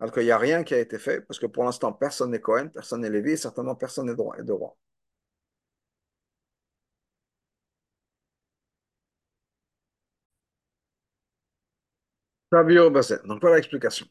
alors 0.01 0.13
qu'il 0.13 0.25
n'y 0.25 0.31
a 0.31 0.39
rien 0.39 0.65
qui 0.65 0.75
a 0.75 0.79
été 0.79 0.99
fait, 0.99 1.21
parce 1.23 1.39
que 1.39 1.47
pour 1.47 1.65
l'instant 1.65 1.93
personne 1.93 2.31
n'est 2.31 2.41
Cohen, 2.41 2.69
personne 2.69 3.03
n'est 3.03 3.11
Lévi, 3.11 3.33
et 3.33 3.37
certainement 3.37 3.77
personne 3.77 4.07
n'est 4.07 4.15
de 4.15 4.53
roi. 4.53 4.77
Donc 12.53 13.41
voilà 13.41 13.57
l'explication. 13.57 14.07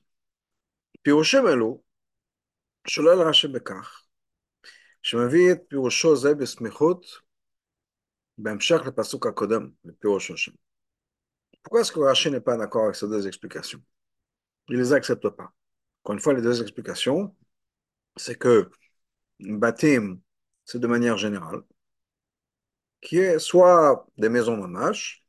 פירושם 1.04 1.48
אלו, 1.48 1.82
שולל 2.88 3.22
רש"י 3.28 3.48
בכך, 3.48 4.04
שמביא 5.02 5.52
את 5.52 5.58
פירושו 5.68 6.16
זה 6.16 6.36
בסמיכות 6.36 7.06
בהמשך 8.38 8.82
לפסוק 8.88 9.28
הקודם, 9.28 9.70
לפירוש 9.86 10.32
השם. 10.32 10.52
Pourquoi 11.64 11.82
est-ce 11.82 11.92
que 11.92 12.00
Rashi 12.00 12.32
n'est 12.32 12.42
pas 12.42 12.58
d'accord 12.58 12.86
avec 12.86 12.96
ces 12.96 13.08
deux 13.08 13.28
explications 13.28 13.82
Il 14.68 14.78
ne 14.78 14.82
les 14.82 14.94
accepte 14.94 15.30
pas. 15.30 15.54
Encore 16.07 16.15
une 16.15 16.21
fois, 16.21 16.35
les 16.35 16.43
deux 16.43 16.63
explications, 16.63 17.35
c'est 18.17 18.37
que 18.39 18.71
Batim, 19.41 20.21
c'est 20.65 20.79
de 20.81 20.87
manière 20.87 21.19
générale, 21.19 21.63
qui 23.01 23.19
est 23.19 23.41
soit 23.41 24.07
des 24.17 24.29
maisons 24.29 24.57
mamash, 24.57 25.25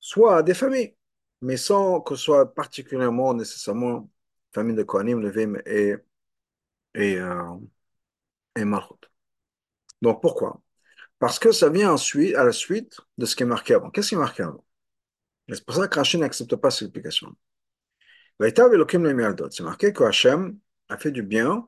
soit 0.00 0.42
des 0.42 0.54
familles 0.54 0.96
mais 1.42 1.56
sans 1.56 2.00
que 2.00 2.16
ce 2.16 2.24
soit 2.24 2.54
particulièrement 2.54 3.34
nécessairement 3.34 4.10
famille 4.52 4.74
de 4.76 4.82
Kohanim, 4.82 5.20
Levim 5.20 5.56
et, 5.66 5.94
et, 6.94 7.18
euh, 7.20 7.56
et. 8.56 8.64
Donc 10.02 10.20
pourquoi? 10.22 10.60
Parce 11.18 11.38
que 11.38 11.52
ça 11.52 11.70
vient 11.70 11.92
ensuite, 11.92 12.34
à 12.36 12.44
la 12.44 12.52
suite 12.52 13.00
de 13.18 13.26
ce 13.26 13.36
qui 13.36 13.44
est 13.44 13.46
marqué 13.46 13.74
avant. 13.74 13.90
Qu'est-ce 13.90 14.10
qui 14.10 14.14
est 14.16 14.18
marqué 14.18 14.42
avant? 14.44 14.64
C'est 15.48 15.64
pour 15.64 15.76
ça 15.76 15.88
que 15.88 15.96
Rachid 15.96 16.20
n'accepte 16.20 16.56
pas 16.56 16.70
cette 16.70 16.88
explication. 16.88 17.36
C'est 18.39 19.63
marqué 19.63 19.93
que 19.93 20.03
Hachem 20.03 20.57
a 20.89 20.97
fait 20.97 21.11
du 21.11 21.21
bien 21.23 21.67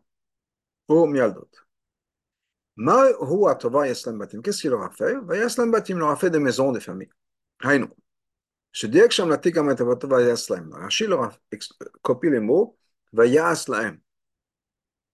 au 0.87 1.05
Mialdot. 1.05 1.49
Qu'est-ce 4.43 4.61
qu'il 4.61 4.71
leur 4.71 4.81
a 4.81 4.89
fait 4.89 5.15
Il 5.89 5.95
leur 5.97 6.09
a 6.09 6.15
fait 6.15 6.29
des 6.29 6.39
maisons, 6.39 6.71
des 6.71 6.79
familles. 6.79 7.09
שדייק 8.73 9.11
שם 9.11 9.29
לתיק 9.29 9.57
המטבתו 9.57 10.09
ויעש 10.09 10.51
להם. 10.51 10.73
רש"י 10.73 11.07
לא 11.07 11.21
copie 12.07 12.29
les 12.29 12.39
mots, 12.39 12.75
ויעש 13.13 13.69
להם. 13.69 13.97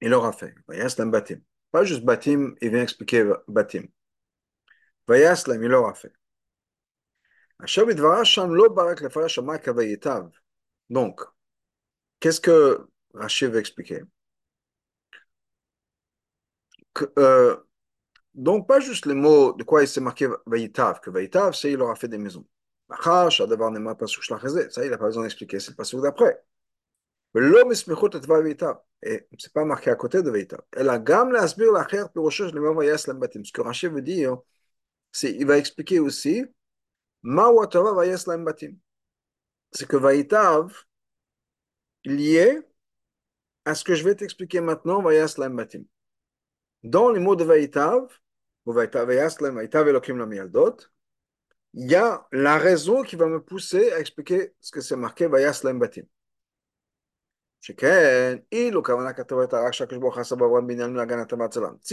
Il 0.04 0.10
leur 0.10 0.26
a 0.26 0.32
fait. 0.32 0.54
ויעש 0.70 1.00
להם 1.00 1.12
בתים. 1.12 1.40
Pas 1.76 1.84
juste 1.84 2.06
בתים, 2.06 2.56
il 2.62 2.70
vient 2.70 2.84
expliquer 2.84 3.24
בתים. 3.48 3.88
ויעש 5.10 5.48
להם, 5.48 5.64
il 5.64 5.70
leur 5.70 5.90
a 5.90 5.94
fait. 5.94 6.14
עכשיו 7.60 7.88
בדברה 7.88 8.26
שם 8.26 8.50
לא 8.52 8.70
בא 8.70 8.84
רק 8.92 9.02
לפרש 9.02 9.40
מה 9.40 9.58
כווייתיו. 9.58 10.24
Donc, 10.94 11.22
qu'est-ce 12.25 12.41
que 12.41 12.87
Rachid 13.13 13.51
veut 13.51 13.59
expliquer 13.59 14.01
que, 16.95 17.05
euh, 17.19 17.57
Donc, 18.35 18.67
pas 18.67 18.81
juste 18.81 19.07
les 19.07 19.15
mots 19.15 19.53
de 19.53 19.63
quoi 19.63 19.83
il 19.83 19.89
s'est 19.89 20.01
marqué 20.01 20.29
Vaïtav, 20.47 21.01
que 21.01 21.11
Vaïtav, 21.11 21.53
c'est 21.55 21.73
il 21.73 21.77
leur 21.79 21.91
a 21.91 21.97
fait 21.97 22.09
des 22.09 22.17
maisons. 22.19 22.47
Ça, 22.89 23.29
il 23.31 24.91
n'a 24.91 24.99
pas 24.99 25.07
besoin 25.07 25.25
d'expliquer, 25.25 25.61
c'est 25.61 25.73
le 25.73 25.77
passage 25.77 26.01
d'après. 26.01 26.43
Et 27.35 27.41
ce 29.39 29.47
n'est 29.47 29.53
pas 29.53 29.65
marqué 29.67 29.91
à 29.91 29.97
côté 29.97 30.23
de 30.23 30.31
Veita. 30.31 30.65
Elle 30.73 30.89
a 30.89 30.99
gamme 30.99 31.31
l'asbir 31.33 31.73
la 31.73 31.87
chair 31.87 32.11
pour 32.11 32.25
recherche 32.25 32.53
le 32.53 32.61
même 32.63 32.73
voyage. 32.73 33.01
Ce 33.01 33.53
que 33.53 33.61
Rachid 33.61 33.93
veut 33.93 34.01
dire, 34.01 34.39
c'est 35.13 35.33
il 35.33 35.47
va 35.47 35.59
expliquer 35.59 35.99
aussi 36.01 36.47
ma 37.23 37.49
watava 37.49 37.93
vayas 37.93 38.25
l'embatim. 38.27 38.77
C'est 39.73 39.87
que 39.87 39.97
Vaïtav 39.99 40.87
lié 42.05 42.61
à 43.65 43.75
ce 43.75 43.85
que 43.85 43.95
je 43.95 44.05
vais 44.05 44.15
t'expliquer 44.15 44.61
maintenant, 44.61 45.03
vayas 45.03 45.35
l'embatim. 45.39 45.85
Dans 46.83 47.11
les 47.11 47.21
mots 47.21 47.37
de 47.37 47.45
Vaïtav, 47.45 48.07
ou 48.67 48.73
Vaïtav 48.73 49.07
vayas 49.07 49.37
l'embatim, 49.41 49.87
Elohim 49.87 50.19
la 50.19 50.27
mialdot, 50.27 50.77
il 51.75 51.91
y 51.91 51.95
a 51.97 52.27
la 52.33 52.57
raison 52.57 53.03
qui 53.03 53.17
va 53.17 53.27
me 53.27 53.43
pousser 53.43 53.93
à 53.93 54.01
expliquer 54.01 54.55
ce 54.61 54.71
que 54.71 54.81
c'est 54.81 54.97
marqué 54.97 55.27
Vayas 55.27 55.63
Lem 55.65 55.79
Batim. 55.79 56.05
Si 57.61 57.73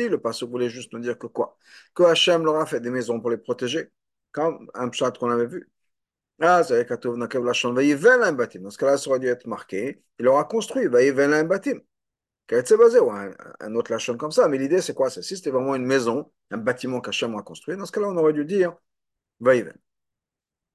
le 0.10 0.18
passage 0.18 0.50
voulait 0.50 0.70
juste 0.70 0.92
nous 0.94 1.00
dire 1.00 1.18
que 1.18 1.28
quoi? 1.28 1.58
Que 1.96 2.04
Hachem 2.04 2.44
leur 2.44 2.58
a 2.58 2.66
fait 2.66 2.82
des 2.82 2.90
maisons 2.90 3.22
pour 3.22 3.30
les 3.30 3.38
protéger, 3.38 3.90
comme 4.32 4.70
un 4.74 4.92
chat 4.92 5.18
qu'on 5.18 5.30
avait 5.32 5.48
vu. 5.48 5.70
Ah, 6.44 6.64
c'est 6.64 6.90
Dans 6.90 6.96
ce 8.72 8.78
cas-là, 8.78 8.98
ça 8.98 9.10
aurait 9.10 9.20
dû 9.20 9.28
être 9.28 9.46
marqué. 9.46 10.04
Il 10.18 10.28
aura 10.28 10.44
construit 10.46 10.88
Vayivel 10.88 11.48
Batim. 11.48 11.80
C'est 12.50 12.72
un, 12.74 13.32
un 13.60 13.76
autre 13.76 13.92
lachon 13.92 14.18
comme 14.18 14.32
ça. 14.32 14.48
Mais 14.48 14.58
l'idée, 14.58 14.82
c'est 14.82 14.96
quoi 14.96 15.10
Si 15.10 15.24
c'était 15.24 15.52
vraiment 15.52 15.76
une 15.76 15.86
maison, 15.86 16.32
un 16.50 16.58
bâtiment 16.58 17.00
qu'Hachem 17.00 17.36
a 17.36 17.44
construit, 17.44 17.78
dans 17.78 17.86
ce 17.86 17.92
cas-là, 17.92 18.08
on 18.10 18.18
aurait 18.18 18.34
dû 18.34 18.44
dire 18.44 18.76
Vaïven. 19.40 19.78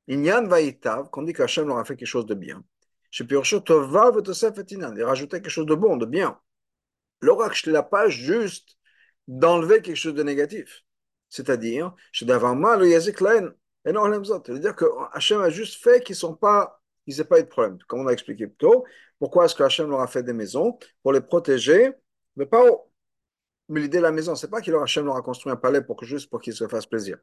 Inyan 0.09 0.47
Vaïtav, 0.47 1.11
qu'on 1.11 1.23
dit 1.23 1.33
qu'Hachem 1.33 1.67
leur 1.67 1.79
a 1.79 1.85
fait 1.85 1.97
quelque 1.97 2.09
chose 2.09 2.27
de 2.27 2.35
bien. 2.35 2.65
Chez 3.11 3.25
Pircho, 3.25 3.61
Tova 3.61 4.13
Vetosef 4.13 4.57
et 4.59 4.75
Inan, 4.75 4.95
il 4.97 5.03
rajoutait 5.03 5.41
quelque 5.41 5.51
chose 5.51 5.67
de 5.67 5.75
bon, 5.75 5.97
de 5.97 6.07
bien. 6.07 6.39
L'oracle, 7.21 7.59
je 7.63 7.71
ne 7.71 7.77
l'ai 7.77 7.83
pas 7.83 8.09
juste 8.09 8.79
d'enlever 9.27 9.83
quelque 9.83 9.97
chose 9.97 10.15
de 10.15 10.23
négatif. 10.23 10.85
C'est-à-dire, 11.29 11.95
chez 12.13 12.25
Davama, 12.25 12.77
le 12.77 12.89
Yazik 12.89 13.21
Lain, 13.21 13.53
et 13.87 13.93
non, 13.93 14.25
C'est-à-dire 14.25 14.75
que 14.77 14.85
Hachem 15.13 15.41
a 15.41 15.51
juste 15.51 15.83
fait 15.83 16.03
qu'ils 16.03 16.17
sont 16.17 16.35
pas, 16.35 16.83
ils 17.07 17.17
n'aient 17.17 17.25
pas 17.25 17.39
eu 17.39 17.45
de 17.45 17.49
problème. 17.49 17.79
Comme 17.89 18.01
on 18.01 18.07
a 18.09 18.13
expliqué 18.13 18.47
plus 18.47 18.57
tôt, 18.57 18.85
pourquoi 19.19 19.47
est-ce 19.47 19.55
que 19.55 19.63
Hachem 19.63 19.89
leur 19.89 20.01
a 20.01 20.07
fait 20.09 20.23
des 20.23 20.33
maisons 20.33 20.79
Pour 21.03 21.13
les 21.13 21.21
protéger, 21.21 21.93
mais 22.37 22.47
pas 22.47 22.63
Mais 23.69 23.81
l'idée 23.81 23.99
de 23.99 24.03
la 24.03 24.13
maison, 24.13 24.35
c'est 24.35 24.51
pas 24.51 24.61
qu'il 24.61 24.73
leur 24.73 24.87
leur 24.97 25.17
a 25.17 25.23
construit 25.23 25.53
un 25.53 25.57
palais 25.57 25.81
juste 26.03 26.31
pour 26.31 26.41
qu'ils 26.41 26.55
se 26.55 26.69
fassent 26.69 26.87
plaisir 26.87 27.19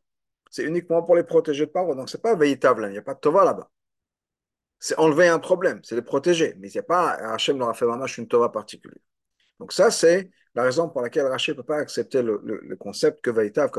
c'est 0.53 0.63
uniquement 0.65 1.01
pour 1.01 1.15
les 1.15 1.23
protéger 1.23 1.65
de 1.65 1.71
Paro. 1.71 1.95
Donc, 1.95 2.09
ce 2.09 2.17
n'est 2.17 2.21
pas 2.21 2.35
véritable, 2.35 2.85
il 2.85 2.91
n'y 2.91 2.97
a 2.99 3.01
pas 3.01 3.15
de 3.15 3.19
Tova 3.19 3.43
là-bas. 3.43 3.71
C'est 4.79 4.95
enlever 4.99 5.27
un 5.27 5.39
problème, 5.39 5.79
c'est 5.83 5.95
les 5.95 6.03
protéger. 6.03 6.53
Mais 6.59 6.69
il 6.69 6.73
n'y 6.73 6.79
a 6.79 6.83
pas, 6.83 7.09
Hachem 7.33 7.57
leur 7.57 7.69
a 7.69 7.73
fait 7.73 7.85
vraiment 7.85 8.05
une 8.05 8.27
Tova 8.27 8.49
particulière. 8.49 9.01
Donc, 9.59 9.73
ça, 9.73 9.89
c'est 9.89 10.29
la 10.55 10.63
raison 10.63 10.89
pour 10.89 11.01
laquelle 11.01 11.27
Rachid 11.27 11.55
ne 11.55 11.61
peut 11.61 11.65
pas 11.65 11.77
accepter 11.77 12.21
le, 12.21 12.41
le, 12.43 12.75
concept 12.75 13.23
que 13.23 13.29
Vaïtav, 13.31 13.71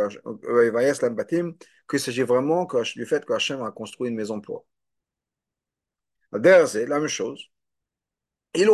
qu'il 1.89 2.01
s'agit 2.01 2.23
vraiment 2.23 2.67
du 2.95 3.07
fait 3.07 3.25
que 3.25 3.33
Hachem 3.33 3.63
a 3.63 3.71
construit 3.71 4.11
une 4.11 4.17
maison 4.17 4.41
pour 4.41 4.59
eux. 4.59 4.65
C'est 6.67 6.87
la 6.87 6.99
même 6.99 7.09
chose. 7.09 7.49
Si 8.55 8.65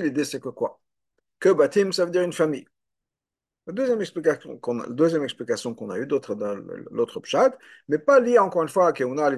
l'idée 0.00 0.24
c'est 0.24 0.40
que 0.40 0.48
quoi? 0.48 0.80
Que 1.38 1.52
Batim, 1.52 1.92
ça 1.92 2.04
veut 2.04 2.10
dire 2.10 2.22
une 2.22 2.32
famille. 2.32 2.66
La 3.66 3.72
deuxième 3.72 4.00
explication 4.00 4.58
qu'on 4.58 4.80
a, 4.80 4.88
deuxième 4.88 5.24
eue, 5.24 6.06
d'autres 6.06 6.34
dans 6.36 6.54
l'autre 6.90 7.20
pshat, 7.20 7.56
mais 7.88 7.98
pas 7.98 8.20
liée 8.20 8.38
encore 8.38 8.62
une 8.62 8.68
fois 8.68 8.88
à 8.88 8.92
Keuna. 8.92 9.30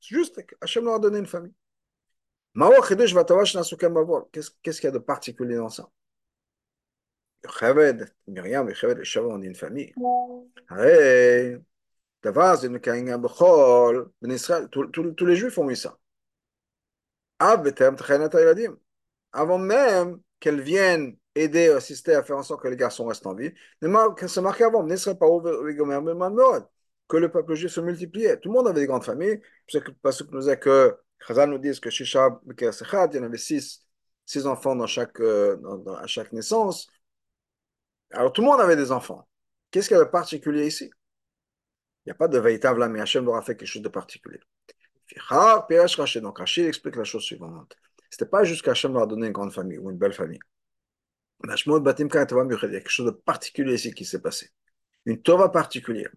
C'est 0.00 0.14
juste 0.14 0.46
qu'Hachem 0.46 0.84
leur 0.84 0.94
a 0.94 0.98
donné 0.98 1.18
une 1.18 1.26
famille. 1.26 1.54
Qu'est-ce 4.32 4.80
qu'il 4.80 4.84
y 4.84 4.86
a 4.86 4.90
de 4.90 4.98
particulier 4.98 5.56
dans 5.56 5.68
ça? 5.68 5.88
Chaved, 7.48 8.12
Myriam 8.26 8.68
et 8.68 8.74
Chaved, 8.74 8.98
les 8.98 9.18
on 9.18 9.38
dit 9.38 9.46
une 9.46 9.54
famille. 9.54 9.94
Tous 14.70 15.26
les 15.26 15.36
juifs 15.36 15.56
ont 15.58 15.70
eu 15.70 15.76
ça. 15.76 15.96
Avant 19.32 19.58
même 19.58 20.20
qu'elles 20.40 20.60
viennent 20.60 21.16
aider, 21.36 21.68
assister 21.68 22.14
à 22.14 22.24
faire 22.24 22.38
en 22.38 22.42
sorte 22.42 22.62
que 22.62 22.68
les 22.68 22.76
garçons 22.76 23.06
restent 23.06 23.26
en 23.26 23.34
vie. 23.34 23.52
C'est 23.80 24.40
marqué 24.40 24.64
avant, 24.64 24.84
que 27.08 27.16
le 27.16 27.30
peuple 27.30 27.54
juif 27.54 27.70
se 27.70 27.80
multipliait. 27.80 28.38
Tout 28.40 28.48
le 28.48 28.54
monde 28.54 28.66
avait 28.68 28.80
des 28.80 28.86
grandes 28.86 29.04
familles, 29.04 29.40
parce 30.02 30.22
que 30.22 30.30
nous 30.32 30.48
a 30.48 30.56
que 30.56 30.98
Chazal 31.26 31.50
nous 31.50 31.58
dit 31.58 31.78
que 31.80 31.90
Shisha 31.90 32.40
il 32.46 33.16
y 33.16 33.18
en 33.18 33.22
avait 33.22 33.38
six, 33.38 33.84
six 34.24 34.46
enfants 34.46 34.78
euh, 35.20 35.96
à 35.96 36.06
chaque 36.06 36.32
naissance. 36.32 36.88
Alors 38.10 38.32
tout 38.32 38.40
le 38.40 38.46
monde 38.46 38.60
avait 38.60 38.76
des 38.76 38.92
enfants. 38.92 39.28
Qu'est-ce 39.70 39.88
qu'il 39.88 39.96
y 39.96 40.00
a 40.00 40.04
de 40.04 40.10
particulier 40.10 40.66
ici? 40.66 40.90
Il 42.04 42.08
n'y 42.08 42.12
a 42.12 42.14
pas 42.14 42.28
de 42.28 42.38
véritable 42.38 42.86
mais 42.88 43.00
Hachem 43.00 43.24
leur 43.24 43.36
a 43.36 43.42
fait 43.42 43.56
quelque 43.56 43.68
chose 43.68 43.82
de 43.82 43.88
particulier. 43.88 44.40
Donc 46.20 46.38
Rachid 46.38 46.66
explique 46.66 46.96
la 46.96 47.04
chose 47.04 47.22
suivante. 47.22 47.76
Ce 48.10 48.16
n'était 48.16 48.30
pas 48.30 48.44
juste 48.44 48.62
qu'Hachem 48.62 48.92
leur 48.92 49.02
a 49.02 49.06
donné 49.06 49.26
une 49.26 49.32
grande 49.32 49.52
famille 49.52 49.78
ou 49.78 49.90
une 49.90 49.98
belle 49.98 50.12
famille. 50.12 50.40
Il 51.44 51.50
y 51.50 51.52
a 51.52 52.80
quelque 52.80 52.88
chose 52.88 53.06
de 53.06 53.10
particulier 53.12 53.74
ici 53.74 53.92
qui 53.92 54.04
s'est 54.04 54.20
passé. 54.20 54.50
Une 55.04 55.22
tova 55.22 55.48
particulière. 55.48 56.10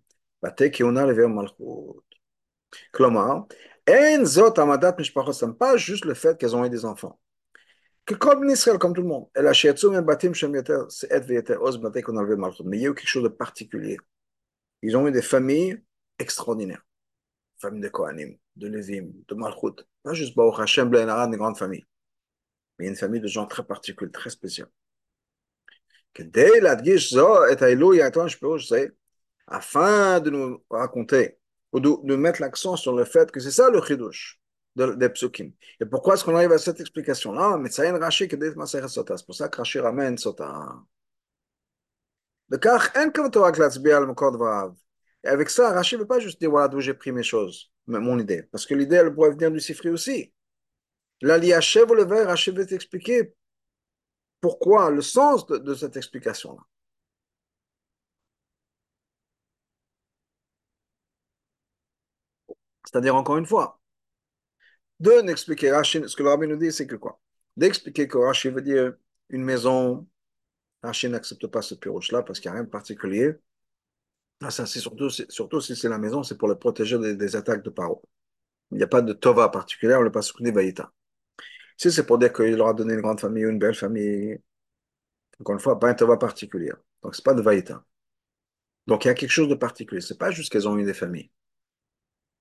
Klomar, 2.93 3.47
Enzot 3.89 4.59
Amadat 4.59 4.95
Mishpachot 4.97 5.53
pas 5.53 5.77
juste 5.77 6.05
le 6.05 6.13
fait 6.13 6.37
qu'elles 6.37 6.55
ont 6.55 6.65
eu 6.65 6.69
des 6.69 6.85
enfants. 6.85 7.19
Que 8.05 8.15
comme 8.15 8.47
Israël, 8.49 8.77
comme 8.79 8.93
tout 8.93 9.01
le 9.01 9.07
monde, 9.07 9.27
elle 9.33 9.47
a 9.47 10.01
Batim 10.01 10.33
Shem 10.33 10.55
Yeter, 10.55 10.79
c'est 10.89 11.11
Et 11.11 11.19
Veyeter 11.19 11.55
Oz 11.55 11.79
qu'on 12.03 12.17
enlevait 12.17 12.35
Malchut. 12.35 12.63
Mais 12.65 12.77
il 12.77 12.83
y 12.83 12.87
a 12.87 12.89
eu 12.89 12.95
quelque 12.95 13.07
chose 13.07 13.23
de 13.23 13.29
particulier. 13.29 13.97
Ils 14.81 14.97
ont 14.97 15.07
eu 15.07 15.11
des 15.11 15.21
familles 15.21 15.81
extraordinaires. 16.17 16.85
Famille 17.59 17.81
de 17.81 17.89
Kohanim, 17.89 18.35
de 18.55 18.67
Levim, 18.67 19.11
de 19.27 19.35
Malchut. 19.35 19.85
Pas 20.03 20.13
juste 20.13 20.35
Baruch 20.35 20.59
Hashem, 20.59 20.89
Blenara, 20.89 21.27
des 21.27 21.37
grandes 21.37 21.57
familles. 21.57 21.85
Mais 22.79 22.87
une 22.87 22.95
famille 22.95 23.21
de 23.21 23.27
gens 23.27 23.45
très 23.45 23.63
particuliers, 23.63 24.11
très 24.11 24.31
spéciaux. 24.31 24.65
Que 26.13 26.23
dès 26.23 26.59
la 26.59 26.77
Zo 26.97 27.45
et 27.45 27.63
Aïlo 27.63 27.93
Yaton 27.93 28.27
Shpeosh, 28.27 28.67
c'est 28.67 28.91
afin 29.47 30.19
de 30.19 30.29
nous 30.31 30.63
raconter 30.69 31.37
ou 31.72 31.80
de, 31.80 31.90
de 32.04 32.16
mettre 32.16 32.40
l'accent 32.40 32.76
sur 32.76 32.94
le 32.94 33.04
fait 33.04 33.30
que 33.30 33.40
c'est 33.40 33.50
ça 33.50 33.70
le 33.70 33.80
chidouche 33.82 34.40
de, 34.76 34.94
des 34.94 35.08
psukim. 35.08 35.52
Et 35.80 35.86
pourquoi 35.86 36.14
est-ce 36.14 36.24
qu'on 36.24 36.36
arrive 36.36 36.52
à 36.52 36.58
cette 36.58 36.80
explication-là 36.80 37.58
Mais 37.58 37.70
ça 37.70 37.84
y 37.84 37.88
est, 37.88 37.92
Rashi 37.92 38.28
qui 38.28 38.36
dit 38.36 38.46
Sota. 38.66 39.16
C'est 39.16 39.26
pour 39.26 39.34
ça 39.34 39.48
que 39.48 39.56
Rashi 39.58 39.78
ramène 39.80 40.18
Sota. 40.18 40.82
וכך 42.50 42.90
אין 42.94 43.12
כוונתו 43.12 43.42
רק 43.42 43.58
להצביע 43.58 43.96
על 43.96 44.06
מקור 44.06 44.30
דבריו. 44.30 44.70
Et 45.24 45.28
avec 45.28 45.50
ça, 45.50 45.72
Rashi 45.72 45.96
ne 45.96 46.02
veut 46.02 46.06
pas 46.06 46.20
juste 46.20 46.38
dire 46.40 46.50
voilà 46.50 46.68
d'où 46.68 46.80
j'ai 46.80 46.94
pris 46.94 47.10
mes 47.10 47.24
choses, 47.24 47.72
mon 47.86 48.18
idée. 48.18 48.44
Parce 48.44 48.64
que 48.64 48.74
l'idée, 48.74 48.96
elle 48.96 49.12
pourrait 49.12 49.32
venir 49.32 49.50
du 49.50 49.58
Sifri 49.58 49.88
aussi. 49.90 50.32
Là, 51.20 51.36
l'Iachev 51.36 51.90
ou 51.90 51.94
le 51.94 52.04
verre, 52.04 52.28
Rashi 52.28 52.52
veut 52.52 52.64
t'expliquer 52.64 53.34
pourquoi, 54.40 54.90
le 54.90 55.02
sens 55.02 55.44
de, 55.46 55.56
de 55.58 55.74
cette 55.74 55.96
explication-là. 55.96 56.62
C'est-à-dire, 62.91 63.15
encore 63.15 63.37
une 63.37 63.45
fois, 63.45 63.79
de 64.99 65.21
n'expliquer 65.21 65.71
Rashi, 65.71 66.03
ce 66.07 66.15
que 66.15 66.23
le 66.23 66.29
rabbi 66.29 66.47
nous 66.47 66.57
dit, 66.57 66.71
c'est 66.71 66.87
que 66.87 66.95
quoi? 66.95 67.19
D'expliquer 67.57 68.07
que 68.07 68.17
Rashi 68.17 68.49
veut 68.49 68.61
dire 68.61 68.93
une 69.29 69.43
maison, 69.43 70.07
Rashi 70.83 71.09
n'accepte 71.09 71.47
pas 71.47 71.61
ce 71.61 71.75
pirouche-là 71.75 72.23
parce 72.23 72.39
qu'il 72.39 72.51
n'y 72.51 72.57
a 72.57 72.59
rien 72.59 72.65
de 72.65 72.69
particulier. 72.69 73.33
Ah, 74.43 74.51
ça, 74.51 74.65
c'est 74.65 74.79
surtout, 74.79 75.09
surtout 75.09 75.61
si 75.61 75.75
c'est 75.75 75.89
la 75.89 75.97
maison, 75.99 76.23
c'est 76.23 76.37
pour 76.37 76.47
le 76.47 76.57
protéger 76.57 76.97
des, 76.99 77.15
des, 77.15 77.35
attaques 77.35 77.63
de 77.63 77.69
paro. 77.69 78.01
Il 78.71 78.77
n'y 78.77 78.83
a 78.83 78.87
pas 78.87 79.01
de 79.01 79.13
tova 79.13 79.49
particulière, 79.49 79.99
on 79.99 80.03
ne 80.03 80.09
pas 80.09 80.21
soutenir 80.21 80.53
Vaïta. 80.53 80.91
Si 81.77 81.91
c'est 81.91 82.05
pour 82.05 82.17
dire 82.19 82.33
qu'il 82.33 82.55
leur 82.55 82.69
a 82.69 82.73
donné 82.73 82.93
une 82.93 83.01
grande 83.01 83.19
famille 83.19 83.45
ou 83.45 83.49
une 83.49 83.59
belle 83.59 83.75
famille, 83.75 84.39
encore 85.39 85.55
une 85.55 85.61
fois, 85.61 85.79
pas 85.79 85.89
un 85.89 85.93
tova 85.95 86.17
particulier. 86.17 86.71
Donc, 87.03 87.15
ce 87.15 87.21
n'est 87.21 87.23
pas 87.23 87.33
de 87.33 87.41
Vaïta. 87.41 87.83
Donc, 88.87 89.05
il 89.05 89.09
y 89.09 89.11
a 89.11 89.13
quelque 89.15 89.31
chose 89.31 89.49
de 89.49 89.55
particulier. 89.55 90.01
Ce 90.01 90.13
n'est 90.13 90.17
pas 90.17 90.31
juste 90.31 90.51
qu'elles 90.51 90.67
ont 90.67 90.77
eu 90.77 90.85
des 90.85 90.93
familles 90.93 91.31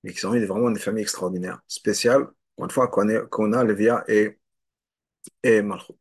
mais 0.03 0.13
qui 0.13 0.19
sont 0.19 0.29
vraiment 0.29 0.71
des 0.71 0.79
familles 0.79 1.03
extraordinaires, 1.03 1.61
spéciales, 1.67 2.27
une 2.57 2.69
fois 2.69 2.87
qu'on 2.87 3.53
a 3.53 3.63
Lévia 3.63 4.03
et, 4.07 4.39
et 5.43 5.61
Malchut. 5.61 5.93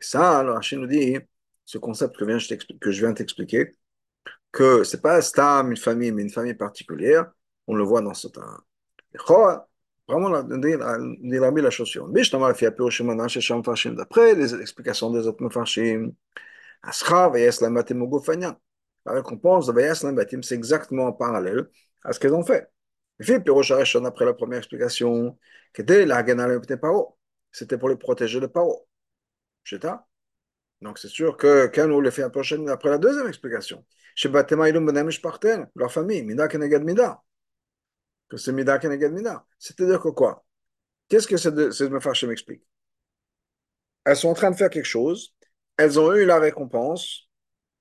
Et 0.00 0.04
ça, 0.04 0.38
alors 0.40 0.56
Hachim 0.56 0.80
nous 0.80 0.86
dit, 0.86 1.18
ce 1.64 1.78
concept 1.78 2.16
que, 2.16 2.90
je 2.90 3.00
viens 3.00 3.12
t'expliquer, 3.12 3.76
que 4.52 4.84
c'est 4.84 5.00
pas 5.00 5.20
Stam, 5.22 5.70
une 5.70 5.76
famille, 5.76 6.12
mais 6.12 6.22
une 6.22 6.30
famille 6.30 6.54
particulière, 6.54 7.30
on 7.66 7.74
le 7.74 7.84
voit 7.84 8.02
dans 8.02 8.14
ce 8.14 8.28
temps. 8.28 8.42
Vraiment, 10.08 10.42
il 10.50 11.44
a 11.44 11.50
mis 11.52 11.62
la 11.62 11.70
suivante. 11.70 12.12
D'après 13.96 14.34
les 14.34 14.54
explications 14.54 15.10
des 15.10 15.26
autres 15.26 15.42
Mefarshim, 15.42 16.12
Ascha, 16.82 17.28
Vayeslam 17.28 17.74
Batim. 17.74 18.08
La 19.06 19.12
récompense 19.12 19.66
de 19.66 19.72
Vayeslam 19.72 20.14
Batim, 20.16 20.42
c'est 20.42 20.56
exactement 20.56 21.12
parallèle 21.12 21.68
à 22.02 22.12
ce 22.12 22.18
qu'ils 22.18 22.34
ont 22.34 22.44
fait. 22.44 22.68
Après 23.20 24.24
la 24.24 24.32
première 24.32 24.58
explication, 24.58 25.38
c'était 27.52 27.78
pour 27.78 27.88
les 27.90 27.96
protéger 27.96 28.40
de 28.40 28.46
Paro. 28.46 28.88
Donc 30.80 30.98
c'est 30.98 31.08
sûr 31.08 31.36
que 31.36 31.66
quand 31.66 31.90
on 31.90 32.00
le 32.00 32.10
fait 32.10 32.22
un 32.22 32.30
après 32.68 32.88
la 32.88 32.96
deuxième 32.96 33.28
explication, 33.28 33.84
leur 35.74 35.92
famille, 35.92 36.22
Mida 36.22 36.48
Keneged 36.48 36.82
Mida. 36.82 37.22
Que 38.30 38.38
c'est 38.38 38.52
Mida 38.52 38.78
Keneged 38.78 39.12
Mida. 39.12 39.44
C'est-à-dire 39.58 40.00
que 40.00 40.08
quoi? 40.08 40.46
Qu'est-ce 41.08 41.28
que 41.28 41.36
ces 41.36 41.90
Mefarshim 41.90 42.28
m'explique 42.28 42.62
Elles 44.04 44.16
sont 44.16 44.28
en 44.28 44.34
train 44.34 44.50
de 44.50 44.56
faire 44.56 44.70
quelque 44.70 44.86
chose, 44.86 45.34
elles 45.76 46.00
ont 46.00 46.14
eu 46.14 46.24
la 46.24 46.38
récompense 46.38 47.28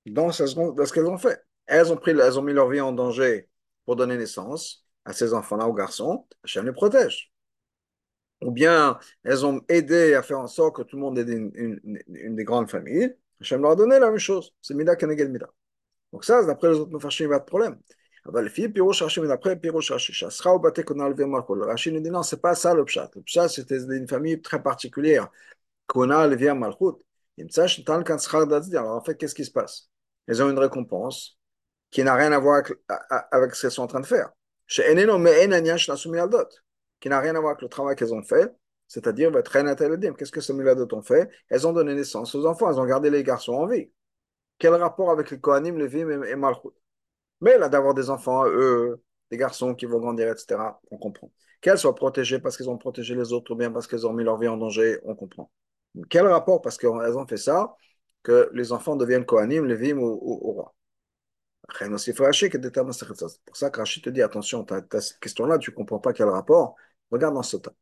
dans 0.06 0.32
ce 0.32 0.94
qu'elles 0.94 1.06
ont 1.06 1.18
fait. 1.18 1.42
Elles 1.66 1.94
ont, 1.94 1.98
pris, 1.98 2.12
elles 2.12 2.38
ont 2.38 2.42
mis 2.42 2.54
leur 2.54 2.68
vie 2.68 2.82
en 2.82 2.92
danger 2.92 3.48
pour 3.86 3.96
donner 3.96 4.18
naissance 4.18 4.89
à 5.05 5.13
ces 5.13 5.35
enfants-là, 5.35 5.67
aux 5.69 5.75
garçons, 5.75 6.27
Hachem 6.45 6.67
les 6.67 6.73
protège. 6.73 7.33
Ou 8.43 8.51
bien 8.51 8.99
elles 9.23 9.45
ont 9.47 9.61
aidé 9.69 10.15
à 10.15 10.23
faire 10.23 10.41
en 10.41 10.47
sorte 10.47 10.77
que 10.77 10.83
tout 10.83 10.97
le 10.97 11.03
monde 11.03 11.19
ait 11.19 11.23
une, 11.23 11.51
une, 11.55 11.99
une, 12.09 12.37
des 12.37 12.45
grandes 12.45 12.71
familles, 12.71 13.15
Hachem 13.41 13.63
leur 13.63 13.73
a 13.73 13.77
donné 13.77 13.99
la 13.99 14.11
même 14.11 14.19
chose. 14.19 14.55
C'est 14.61 14.75
Mida 14.75 14.97
Kenegel 14.97 15.31
Mida. 15.31 15.49
Donc 16.13 16.25
ça, 16.25 16.45
d'après 16.45 16.69
les 16.71 16.77
autres 16.77 16.93
Mefarshim, 16.93 17.25
il 17.25 17.29
n'y 17.29 17.35
a 17.35 17.39
pas 17.39 17.45
de 17.45 17.51
problème. 17.51 17.79
אבל 18.27 18.45
לפי 18.45 18.73
פירוש 18.73 19.03
רש"י 19.03 19.21
d'après 19.21 19.57
פירוש 19.61 19.91
רש"י, 19.91 20.13
שהשכר 20.13 20.51
הוא 20.51 20.63
בתי 20.63 20.83
קונה 20.83 21.09
לוי 21.09 21.25
מלכות, 21.25 21.59
רש"י 21.67 21.91
nous 21.91 22.01
dit 22.01 22.11
non, 22.11 22.23
c'est 22.23 22.41
pas 22.41 22.55
ça 22.55 22.75
le 22.75 22.85
pshat. 22.85 23.11
Le 23.17 23.23
pshat, 23.23 23.49
c'était 23.49 23.77
une 23.77 24.09
famille 24.09 24.41
très 24.41 24.63
particulière. 24.63 25.27
קונה 25.87 26.27
לוי 26.27 26.53
מלכות. 26.53 27.03
נמצא 27.39 27.67
שניתן 27.67 28.05
כאן 28.05 28.19
שכר 28.19 28.45
דתי. 28.45 28.79
Alors 28.79 28.97
en 28.97 29.05
fait, 29.05 29.17
qu'est-ce 29.17 29.35
qui 29.35 29.45
se 29.45 29.51
passe 29.51 29.91
Ils 30.29 30.43
ont 30.43 30.51
une 30.51 30.59
récompense 30.59 31.39
qui 31.91 32.03
n'a 32.03 32.15
rien 32.15 32.33
à 32.33 32.39
voir 32.39 32.57
avec, 32.61 32.79
avec 33.31 33.55
ce 33.55 33.61
qu'ils 33.63 33.71
sont 33.71 33.83
en 33.83 33.87
train 33.87 34.01
de 34.01 34.07
faire 34.07 34.31
qui 37.00 37.10
n'a 37.10 37.20
rien 37.20 37.36
à 37.36 37.40
voir 37.40 37.52
avec 37.52 37.62
le 37.62 37.70
travail 37.70 37.96
qu'elles 37.96 38.14
ont 38.14 38.24
fait, 38.24 38.52
c'est-à-dire 38.88 39.32
qu'est-ce 40.18 40.32
que 40.32 40.42
ces 40.42 40.54
miladot 40.54 40.88
ont 40.94 41.02
fait? 41.02 41.30
Elles 41.50 41.68
ont 41.68 41.74
donné 41.74 41.94
naissance 41.94 42.34
aux 42.36 42.46
enfants, 42.46 42.70
elles 42.72 42.80
ont 42.80 42.86
gardé 42.86 43.10
les 43.10 43.24
garçons 43.24 43.54
en 43.54 43.68
vie. 43.68 43.92
Quel 44.58 44.74
rapport 44.74 45.12
avec 45.12 45.32
les 45.32 45.40
Kohanim, 45.40 45.78
les 45.78 45.88
Vim 45.88 46.24
et 46.24 46.36
Malchut? 46.36 46.70
Mais 47.42 47.58
là, 47.58 47.70
d'avoir 47.70 47.94
des 47.94 48.10
enfants, 48.10 48.46
eux, 48.48 49.02
des 49.32 49.38
garçons 49.38 49.74
qui 49.76 49.86
vont 49.86 50.00
grandir, 50.00 50.30
etc., 50.30 50.80
on 50.92 50.98
comprend. 50.98 51.32
Qu'elles 51.62 51.78
soient 51.78 51.96
protégées 51.96 52.40
parce 52.40 52.58
qu'elles 52.58 52.70
ont 52.70 52.78
protégé 52.78 53.16
les 53.16 53.32
autres 53.32 53.52
ou 53.52 53.56
bien 53.56 53.72
parce 53.72 53.88
qu'elles 53.88 54.06
ont 54.06 54.14
mis 54.14 54.24
leur 54.24 54.38
vie 54.38 54.48
en 54.48 54.58
danger, 54.58 55.00
on 55.04 55.16
comprend. 55.16 55.52
Quel 56.10 56.28
rapport? 56.28 56.62
Parce 56.62 56.78
qu'elles 56.78 56.90
ont 56.90 57.28
fait 57.28 57.38
ça, 57.38 57.76
que 58.24 58.50
les 58.54 58.72
enfants 58.72 58.96
deviennent 58.96 59.26
Kohanim, 59.26 59.66
les 59.66 59.94
ou, 59.94 60.20
ou, 60.22 60.52
rois. 60.52 60.76
C'est 61.98 62.14
pour 62.14 63.58
ça 63.58 63.70
que 63.70 63.80
Rachid 63.80 64.04
te 64.04 64.10
dit 64.10 64.22
attention, 64.22 64.64
tu 64.64 64.74
as, 64.74 65.02
cette 65.02 65.20
question-là, 65.20 65.58
tu 65.58 65.72
ne 65.72 65.76
comprends 65.76 66.00
pas 66.00 66.14
quel 66.14 66.28
rapport. 66.28 66.76
Regarde 67.12 67.36
dans 67.36 67.42
temps. 67.42 67.76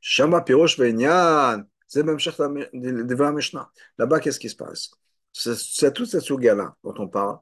Shama 0.00 0.42
Pirosh 0.42 0.78
Venyan, 0.78 1.62
c'est 1.86 2.02
même 2.02 2.18
devant 2.18 3.32
Mishnah. 3.32 3.70
Là-bas, 3.98 4.20
qu'est-ce 4.20 4.38
qui 4.38 4.48
se 4.48 4.56
passe? 4.56 4.90
C'est 5.32 5.92
toute 5.92 6.08
cette 6.08 6.22
souga-là 6.22 6.74
dont 6.82 6.94
on 6.98 7.08
parle, 7.08 7.38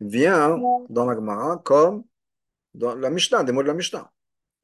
vient 0.00 0.58
dans 0.88 1.06
la 1.06 1.14
Gemara 1.14 1.58
comme 1.64 2.04
dans 2.74 2.94
la 2.94 3.10
Mishnah, 3.10 3.44
des 3.44 3.52
mots 3.52 3.62
de 3.62 3.68
la 3.68 3.74
Mishnah. 3.74 4.10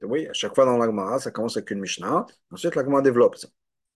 Oui, 0.03 0.27
à 0.27 0.33
chaque 0.33 0.55
fois 0.55 0.65
dans 0.65 0.77
la 0.79 0.87
Gemara, 0.87 1.19
ça 1.19 1.31
commence 1.31 1.57
avec 1.57 1.71
une 1.71 1.81
Mishnah, 1.81 2.27
ensuite 2.51 2.75
la 2.75 2.85
Gemara 2.85 3.03
développe 3.03 3.37
ça. 3.37 3.49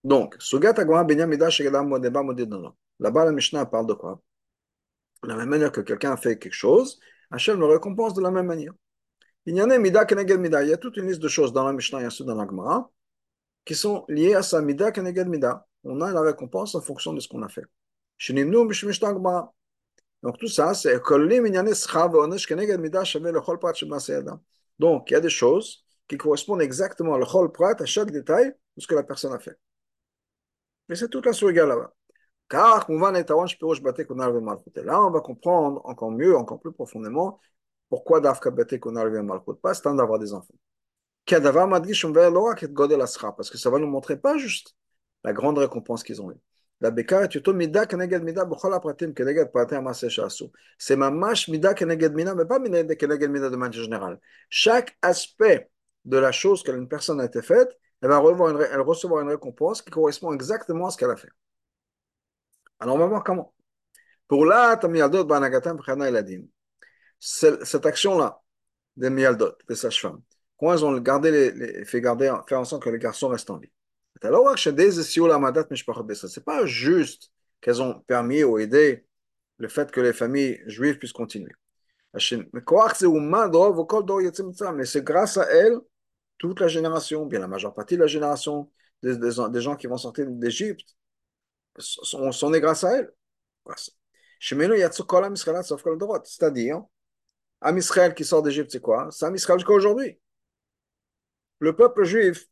Donc, 0.05 0.37
Sugat 0.39 0.75
Gemara 0.77 1.05
Benyam 1.05 1.29
Midash 1.29 1.61
Là-bas, 1.61 3.25
la 3.25 3.33
Mishnah 3.33 3.67
parle 3.67 3.87
de 3.87 3.95
quoi? 3.95 4.21
De 5.27 5.33
la 5.33 5.37
même 5.37 5.49
manière 5.49 5.73
que 5.73 5.81
quelqu'un 5.81 6.13
a 6.13 6.17
fait 6.17 6.39
quelque 6.39 6.55
chose, 6.55 7.01
Hachem 7.31 7.59
le 7.59 7.67
récompense 7.67 8.15
de 8.15 8.23
la 8.23 8.31
même 8.31 8.47
manière. 8.47 8.73
Il 9.45 9.57
y 9.57 9.63
en 9.63 9.71
a 9.71 9.79
mida 9.79 10.05
keneged 10.05 10.39
mida. 10.39 10.63
Il 10.63 10.71
y 10.71 10.73
a 10.73 10.77
toute 10.77 10.97
une 10.97 11.09
liste 11.09 11.21
de 11.21 11.29
choses 11.29 11.53
dans 11.53 11.65
la 11.65 11.73
Mishnah 11.73 12.01
et 12.01 12.25
dans 12.25 12.35
la 12.35 12.47
Gemara 12.47 12.91
qui 13.65 13.75
sont 13.75 14.05
liées 14.09 14.35
à 14.35 14.43
ça, 14.43 14.61
mida 14.63 14.93
keneged 14.93 15.29
mida. 15.29 15.67
On 15.83 16.01
a 16.01 16.13
la 16.13 16.21
récompense 16.21 16.75
en 16.77 16.81
fonction 16.81 17.13
de 17.13 17.21
ce 17.21 17.29
qu'on 17.29 17.43
a 17.43 17.49
fait. 17.49 17.65
Donc 20.23 20.39
tout 20.39 20.49
ça, 20.49 20.75
c'est 20.75 21.01
donc 24.79 25.11
il 25.11 25.13
y 25.13 25.17
a 25.17 25.21
des 25.21 25.29
choses 25.29 25.85
qui 26.09 26.17
correspondent 26.17 26.63
exactement 26.63 27.15
à 27.15 27.19
à 27.19 27.85
chaque 27.85 28.11
détail 28.11 28.47
de 28.77 28.83
ce 28.83 28.87
que 28.87 28.95
la 28.95 29.03
personne 29.03 29.33
a 29.33 29.39
fait. 29.39 29.59
Mais 30.89 30.95
c'est 30.95 31.09
toute 31.09 31.27
la 31.27 31.33
surga 31.33 31.67
là-bas. 31.67 31.93
Car, 32.49 32.87
là, 32.89 33.25
on 35.03 35.11
va 35.11 35.21
comprendre 35.21 35.81
encore 35.85 36.13
mieux, 36.13 36.37
encore 36.37 36.61
plus 36.61 36.73
profondément, 36.73 37.41
pourquoi 37.89 38.21
Dafka 38.21 38.51
Bate 38.51 38.79
Konal 38.79 39.11
Malchut, 39.23 39.55
pas 39.61 39.75
c'est 39.75 39.95
d'avoir 39.95 40.19
des 40.19 40.33
enfants. 40.33 40.55
parce 43.37 43.51
que 43.51 43.59
ça 43.59 43.71
va 43.71 43.79
nous 43.79 43.89
montrer 43.89 44.17
pas 44.17 44.39
juste 44.39 44.77
la 45.25 45.33
grande 45.33 45.59
récompense 45.59 46.05
qu'ils 46.05 46.23
ont 46.23 46.31
eue. 46.31 46.41
La 46.81 46.91
beka 46.91 47.25
est 47.25 47.29
plutôt 47.29 47.55
mida 47.55 47.87
keneged 47.87 48.23
mida 48.23 48.45
b'chol 48.45 48.75
apratim 48.75 49.15
keneged 49.15 49.51
pratim 49.51 49.79
amaseh 49.79 50.11
shasu. 50.11 50.45
C'est 50.79 50.97
mamash 50.97 51.49
mida 51.49 51.73
keneged 51.73 52.15
mida, 52.15 52.35
mais 52.35 52.45
pas 52.45 52.59
mida 52.59 52.95
keneged 52.95 53.31
mida 53.31 53.49
de 53.49 53.57
manière 53.57 53.83
générale. 53.83 54.21
Chaque 54.51 54.95
aspect 55.01 55.71
de 56.05 56.19
la 56.19 56.33
chose 56.33 56.63
qu'une 56.63 56.87
personne 56.87 57.21
a 57.21 57.25
été 57.25 57.41
faite, 57.41 57.71
elle 58.03 58.11
va 58.11 58.19
une, 58.19 58.83
recevoir 58.83 59.23
une 59.23 59.31
récompense 59.31 59.81
qui 59.81 59.91
correspond 59.91 60.35
exactement 60.35 60.89
à 60.89 60.91
ce 60.91 60.99
qu'elle 60.99 61.11
a 61.11 61.17
fait. 61.17 61.31
Alors 62.81 62.97
on 62.97 62.99
va 62.99 63.07
voir 63.07 63.25
comment. 63.25 63.55
Pour 64.29 64.45
là, 64.45 64.77
tamiyadot 64.77 65.25
banagatam 65.25 65.77
b'chana 65.77 66.09
eladim. 66.09 66.43
Cette 67.19 67.87
action-là, 67.87 68.41
des 68.97 69.11
mialdot, 69.11 69.53
des 69.69 69.75
sages-femmes, 69.75 70.21
quand 70.59 70.73
elles 70.73 70.85
ont 70.85 70.99
gardé 70.99 71.85
fait, 71.85 72.01
garder, 72.01 72.35
fait 72.47 72.55
en 72.55 72.65
sorte 72.65 72.83
que 72.83 72.91
les 72.91 72.99
garçons 72.99 73.29
restent 73.29 73.51
en 73.51 73.59
vie. 73.59 73.71
C'est 74.21 74.31
pas 76.45 76.67
juste 76.67 77.31
qu'elles 77.61 77.83
ont 77.83 78.01
permis 78.01 78.45
ou 78.45 78.59
aidé 78.59 79.07
le 79.59 79.69
fait 79.69 79.91
que 79.91 80.01
les 80.01 80.13
familles 80.13 80.63
juives 80.67 80.99
puissent 80.99 81.13
continuer. 81.13 81.53
Mais 82.15 82.21
c'est 84.85 85.05
grâce 85.05 85.37
à 85.37 85.45
elles, 85.51 85.79
toute 86.39 86.61
la 86.61 86.69
génération, 86.69 87.27
bien 87.27 87.41
la 87.41 87.49
majeure 87.49 87.75
partie 87.75 87.97
de 87.97 88.01
la 88.03 88.07
génération 88.07 88.71
des 89.03 89.61
gens 89.61 89.77
qui 89.77 89.87
vont 89.87 89.99
sortir 89.99 90.27
d'Égypte, 90.31 90.97
sont, 91.79 92.33
sont 92.33 92.51
nés 92.51 92.61
grâce 92.61 92.85
à 92.85 92.99
elles. 92.99 93.13
C'est-à-dire, 96.25 96.83
Am 97.61 97.79
Israël 97.79 98.15
qui 98.15 98.25
sort 98.25 98.43
d'Égypte, 98.43 98.71
c'est 98.71 98.81
quoi? 98.81 99.09
C'est 99.11 99.27
Am 99.27 99.35
Israël 99.35 99.59
jusqu'à 99.59 99.73
aujourd'hui. 99.73 100.19
Le 101.59 101.75
peuple 101.75 102.05
juif 102.05 102.47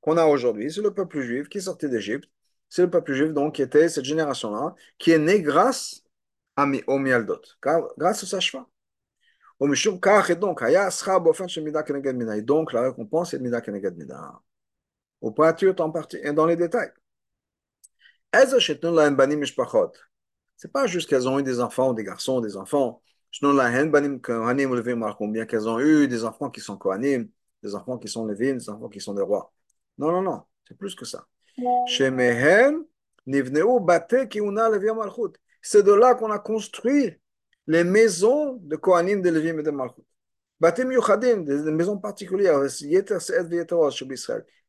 qu'on 0.00 0.16
a 0.16 0.26
aujourd'hui, 0.26 0.72
c'est 0.72 0.82
le 0.82 0.92
peuple 0.92 1.20
juif 1.20 1.48
qui 1.48 1.60
sortait 1.60 1.88
d'Égypte. 1.88 2.28
C'est 2.68 2.82
le 2.82 2.90
peuple 2.90 3.14
juif 3.14 3.32
donc 3.32 3.54
qui 3.54 3.62
était 3.62 3.88
cette 3.88 4.04
génération-là, 4.04 4.74
qui 4.98 5.12
est 5.12 5.18
né 5.18 5.40
grâce 5.40 6.02
à, 6.56 6.66
au 6.88 6.98
Mialdot, 6.98 7.40
grâce 7.96 8.24
au 8.24 8.26
Kach, 9.98 10.30
et 10.30 10.36
donc, 10.36 10.62
la 10.62 10.90
récompense 12.82 13.34
est 13.34 13.38
Mida 13.38 13.60
Keneged 13.60 13.96
Mina. 13.96 14.40
Au 15.20 15.30
pointure 15.30 15.74
en 15.78 15.90
partie, 15.90 16.18
et 16.22 16.32
dans 16.32 16.46
les 16.46 16.56
détails. 16.56 16.90
Eza 16.90 16.92
Shetun 16.92 17.12
La 17.14 17.14
Banim 17.14 17.14
Mishpachot. 17.14 17.54
C'est 20.56 20.72
pas 20.72 20.86
juste 20.86 21.08
qu'elles 21.08 21.28
ont 21.28 21.38
eu 21.38 21.42
des 21.42 21.60
enfants, 21.60 21.92
des 21.92 22.04
garçons, 22.04 22.40
des 22.40 22.56
enfants. 22.56 23.02
Bien 23.40 25.46
qu'elles 25.46 25.68
ont 25.68 25.78
eu 25.78 26.08
des 26.08 26.24
enfants 26.24 26.50
qui 26.50 26.60
sont 26.60 26.76
Kohanim, 26.76 27.28
des 27.62 27.74
enfants 27.74 27.98
qui 27.98 28.08
sont 28.08 28.24
Levim, 28.24 28.54
des 28.54 28.70
enfants 28.70 28.88
qui 28.88 29.00
sont 29.00 29.14
des 29.14 29.22
rois. 29.22 29.52
Non, 29.98 30.10
non, 30.10 30.22
non, 30.22 30.42
c'est 30.66 30.76
plus 30.76 30.94
que 30.94 31.04
ça. 31.04 31.26
C'est 35.62 35.82
de 35.82 35.92
là 35.92 36.14
qu'on 36.14 36.30
a 36.30 36.38
construit 36.38 37.18
les 37.66 37.84
maisons 37.84 38.54
de 38.62 38.76
Kohanim, 38.76 39.20
de 39.20 39.30
Levim 39.30 39.58
et 39.58 39.62
de 39.62 39.70
Malchut. 39.70 40.05
Des 40.60 40.84
maisons 41.70 41.98
particulières, 41.98 42.60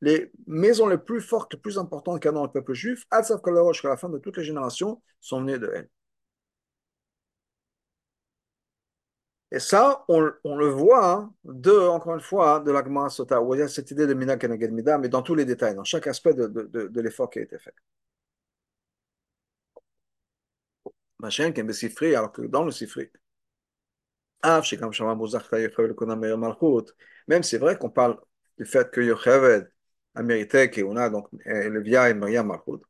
les 0.01 0.31
maisons 0.47 0.87
les 0.87 0.97
plus 0.97 1.21
fortes, 1.21 1.53
les 1.53 1.59
plus 1.59 1.77
importantes 1.77 2.21
qu'il 2.21 2.27
y 2.27 2.29
a 2.29 2.33
dans 2.33 2.43
le 2.43 2.51
peuple 2.51 2.73
juif, 2.73 3.05
jusqu'à 3.71 3.89
la 3.89 3.97
fin 3.97 4.09
de 4.09 4.17
toutes 4.17 4.37
les 4.37 4.43
générations, 4.43 5.01
sont 5.21 5.39
venues 5.41 5.59
de 5.59 5.71
elles. 5.73 5.89
Et 9.51 9.59
ça, 9.59 10.03
on, 10.09 10.19
le 10.21 10.67
voit 10.67 11.09
hein, 11.09 11.33
de, 11.45 11.71
encore 11.71 12.15
une 12.15 12.21
fois, 12.21 12.59
de 12.59 12.71
l'Agma 12.71 13.09
Sota, 13.09 13.41
où 13.41 13.53
il 13.55 13.59
y 13.59 13.61
a 13.61 13.67
cette 13.69 13.91
idée 13.91 14.05
de 14.07 14.13
Mina 14.13 14.35
Keneged 14.37 14.71
Mida, 14.73 14.97
mais 14.97 15.07
dans 15.09 15.21
tous 15.21 15.35
les 15.35 15.45
détails, 15.45 15.75
dans 15.75 15.83
chaque 15.85 16.07
aspect 16.07 16.33
de, 16.33 16.47
de, 16.47 17.01
l'effort 17.01 17.29
qui 17.29 17.39
a 17.39 17.43
été 17.43 17.57
fait. 17.57 17.73
Machin 21.19 21.51
alors 22.15 22.31
que 22.31 22.41
dans 22.43 22.63
le 22.63 22.71
Sifri, 22.71 23.09
même 27.27 27.43
c'est 27.43 27.57
vrai 27.57 27.77
qu'on 27.77 27.89
parle 27.89 28.19
du 28.57 28.65
fait 28.65 28.91
que 28.91 29.01
Yocheved 29.01 29.69
a 30.15 30.23
mérité 30.23 30.69
qu'on 30.69 30.95
a 30.95 31.09
donc 31.09 31.27
le 31.45 31.81
Via 31.81 32.09
et 32.09 32.13
Maria 32.13 32.43
Malchut. 32.43 32.81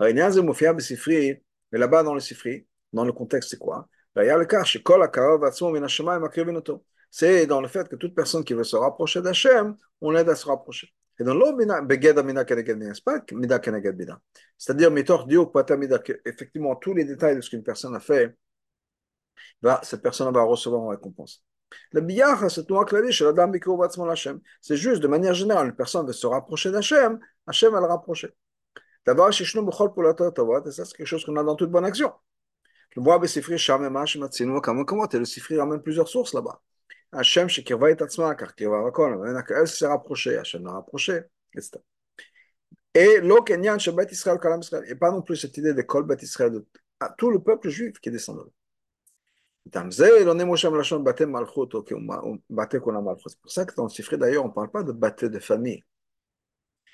Mais 0.00 1.78
là-bas 1.78 2.02
dans 2.02 2.14
le 2.14 2.20
Sifri, 2.20 2.66
dans 2.92 3.04
le 3.04 3.12
contexte, 3.12 3.50
c'est 3.50 3.58
quoi 3.58 3.88
c'est 7.10 7.46
dans 7.46 7.60
le 7.60 7.68
fait 7.68 7.88
que 7.88 7.96
toute 7.96 8.14
personne 8.14 8.44
qui 8.44 8.54
veut 8.54 8.64
se 8.64 8.76
rapprocher 8.76 9.20
d'Hachem, 9.20 9.76
on 10.00 10.10
l'aide 10.10 10.28
à 10.30 10.34
se 10.34 10.46
rapprocher. 10.46 10.92
Et 11.18 11.24
dans 11.24 11.34
l'eau, 11.34 11.56
c'est-à-dire, 14.58 14.90
effectivement, 16.24 16.76
tous 16.76 16.94
les 16.94 17.04
détails 17.04 17.36
de 17.36 17.40
ce 17.42 17.50
qu'une 17.50 17.62
personne 17.62 17.94
a 17.94 18.00
fait, 18.00 18.36
bah, 19.62 19.80
cette 19.82 20.02
personne 20.02 20.32
va 20.32 20.42
recevoir 20.42 20.82
en 20.82 20.88
récompense. 20.88 21.44
Le 21.92 22.00
biyah, 22.00 22.48
c'est 22.48 22.66
clavier 22.86 23.12
chez 23.12 23.24
la 23.24 23.32
dame 23.32 23.52
C'est 24.60 24.76
juste, 24.76 25.02
de 25.02 25.08
manière 25.08 25.34
générale, 25.34 25.66
une 25.68 25.74
personne 25.74 26.06
veut 26.06 26.12
se 26.12 26.26
rapprocher 26.26 26.70
d'Hachem, 26.70 27.18
Hachem 27.46 27.72
va 27.72 27.80
le 27.80 27.86
rapprocher. 27.86 28.28
D'abord, 29.04 29.28
et 29.28 29.32
c'est 29.32 29.44
quelque 29.44 31.04
chose 31.04 31.24
qu'on 31.24 31.36
a 31.36 31.44
dans 31.44 31.56
toute 31.56 31.70
bonne 31.70 31.84
action. 31.84 32.12
Le 32.96 33.02
bois 33.02 33.18
Besifri, 33.18 33.58
Shamema, 33.58 34.06
Shematzinu, 34.06 34.60
comment 34.60 35.06
le 35.12 35.24
Sifri 35.24 35.58
ramène 35.58 35.82
plusieurs 35.82 36.08
sources 36.08 36.34
là-bas. 36.34 36.60
Hachem, 37.12 37.48
Shekirva 37.48 37.90
et 37.90 37.96
Tatzma, 37.96 38.34
car 38.34 38.54
Kirva 38.54 38.82
Rakol, 38.82 39.44
elle 39.48 39.68
s'est 39.68 39.86
rapprochée, 39.86 40.36
Hachem 40.38 40.64
l'a 40.64 40.72
rapproché, 40.72 41.20
etc. 41.54 41.78
Et 42.94 43.20
l'Okenyan, 43.20 43.78
Shabbat 43.78 44.10
Israël, 44.10 44.38
Kalam 44.40 44.60
Israël, 44.60 44.84
et 44.88 44.94
pas 44.94 45.10
non 45.10 45.22
plus 45.22 45.36
cette 45.36 45.56
idée 45.56 45.74
de 45.74 45.82
Kol 45.82 46.04
Bat 46.04 46.16
Israël, 46.22 46.52
de 46.52 46.66
tout 47.18 47.30
le 47.30 47.40
peuple 47.40 47.68
juif 47.68 47.98
qui 48.00 48.08
est 48.08 48.12
descendu. 48.12 48.40
C'est 53.28 53.40
pour 53.40 53.50
ça 53.50 53.64
que 53.64 53.74
dans 53.74 53.84
le 53.84 53.88
Sifri, 53.88 54.16
d'ailleurs, 54.18 54.44
on 54.44 54.48
ne 54.48 54.52
parle 54.52 54.70
pas 54.70 54.82
de 54.82 54.92
bâté 54.92 55.28
de 55.28 55.38
famille. 55.38 55.82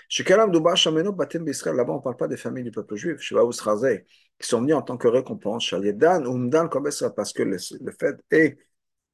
Là-bas, 0.08 0.42
on 0.44 1.96
ne 1.96 2.02
parle 2.02 2.16
pas 2.16 2.28
des 2.28 2.36
familles 2.36 2.64
du 2.64 2.70
peuple 2.70 2.96
juif, 2.96 3.18
qui 3.18 4.48
sont 4.48 4.60
venus 4.60 4.74
en 4.74 4.82
tant 4.82 4.96
que 4.96 5.08
récompense. 5.08 5.70
Parce 5.70 7.32
que 7.32 7.42
le, 7.42 7.58
fait 7.98 8.20
est 8.30 8.58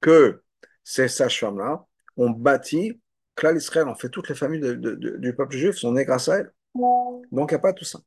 que 0.01 0.43
ces 0.83 1.09
sages-femmes-là 1.09 1.85
ont 2.17 2.31
bâti, 2.31 3.01
que 3.37 3.47
l'Israël, 3.47 3.89
en 3.89 3.95
fait, 3.95 4.09
toutes 4.09 4.29
les 4.29 4.35
familles 4.35 4.61
du 4.61 5.35
peuple 5.37 5.57
juif 5.57 5.77
sont 5.77 5.93
nées 5.93 6.05
grâce 6.05 6.29
à 6.29 6.39
elles. 6.39 6.53
Donc, 6.75 7.51
il 7.51 7.55
n'y 7.55 7.55
a 7.55 7.59
pas 7.61 7.73
tout 7.73 7.85
ça. 7.85 8.01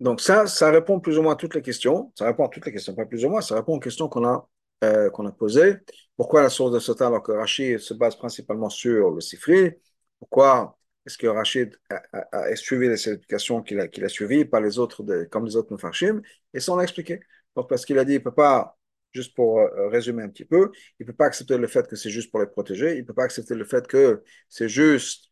Donc 0.00 0.20
ça, 0.20 0.46
ça 0.46 0.70
répond 0.70 0.98
plus 1.00 1.18
ou 1.18 1.22
moins 1.22 1.34
à 1.34 1.36
toutes 1.36 1.54
les 1.54 1.62
questions. 1.62 2.12
Ça 2.16 2.26
répond 2.26 2.46
à 2.46 2.48
toutes 2.48 2.66
les 2.66 2.72
questions, 2.72 2.94
pas 2.94 3.06
plus 3.06 3.24
ou 3.24 3.30
moins, 3.30 3.40
ça 3.42 3.54
répond 3.54 3.74
aux 3.74 3.80
questions 3.80 4.08
qu'on 4.08 4.24
a 4.26 4.48
euh, 4.82 5.10
qu'on 5.10 5.26
a 5.26 5.32
posé. 5.32 5.76
Pourquoi 6.16 6.42
la 6.42 6.48
source 6.48 6.72
de 6.72 6.78
Sota 6.78 7.08
alors 7.08 7.22
que 7.22 7.32
Rachid 7.32 7.78
se 7.78 7.92
base 7.92 8.16
principalement 8.16 8.70
sur 8.70 9.10
le 9.10 9.20
Sifri? 9.20 9.72
Pourquoi 10.18 10.78
est-ce 11.06 11.18
que 11.18 11.26
Rachid 11.26 11.76
a, 11.90 12.56
suivi 12.56 12.88
les 12.88 12.94
explications 12.94 13.62
qu'il 13.62 13.78
a, 13.80 13.88
qu'il 13.88 14.04
a 14.04 14.08
suivies, 14.08 14.44
pas 14.46 14.60
les 14.60 14.78
autres, 14.78 15.04
comme 15.30 15.44
les 15.44 15.56
autres 15.56 15.72
Mefarshim 15.72 16.22
Et 16.54 16.60
ça, 16.60 16.72
on 16.72 16.76
l'a 16.76 16.84
expliqué. 16.84 17.20
Parce 17.68 17.84
qu'il 17.84 17.98
a 17.98 18.04
dit, 18.04 18.12
il 18.12 18.18
ne 18.18 18.24
peut 18.24 18.34
pas, 18.34 18.78
juste 19.12 19.34
pour 19.34 19.60
euh, 19.60 19.88
résumer 19.88 20.22
un 20.22 20.28
petit 20.30 20.44
peu, 20.46 20.70
il 20.98 21.04
ne 21.04 21.06
peut 21.06 21.16
pas 21.16 21.26
accepter 21.26 21.58
le 21.58 21.66
fait 21.66 21.86
que 21.86 21.96
c'est 21.96 22.10
juste 22.10 22.30
pour 22.30 22.40
les 22.40 22.46
protéger, 22.46 22.94
il 22.94 23.00
ne 23.02 23.06
peut 23.06 23.14
pas 23.14 23.24
accepter 23.24 23.54
le 23.54 23.64
fait 23.64 23.86
que 23.86 24.22
c'est 24.48 24.68
juste 24.68 25.30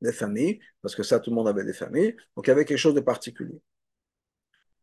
des 0.00 0.12
familles, 0.12 0.60
parce 0.82 0.94
que 0.96 1.02
ça, 1.02 1.20
tout 1.20 1.30
le 1.30 1.36
monde 1.36 1.48
avait 1.48 1.64
des 1.64 1.72
familles. 1.72 2.16
Donc, 2.36 2.46
il 2.46 2.50
y 2.50 2.52
avait 2.52 2.64
quelque 2.64 2.78
chose 2.78 2.94
de 2.94 3.00
particulier. 3.00 3.60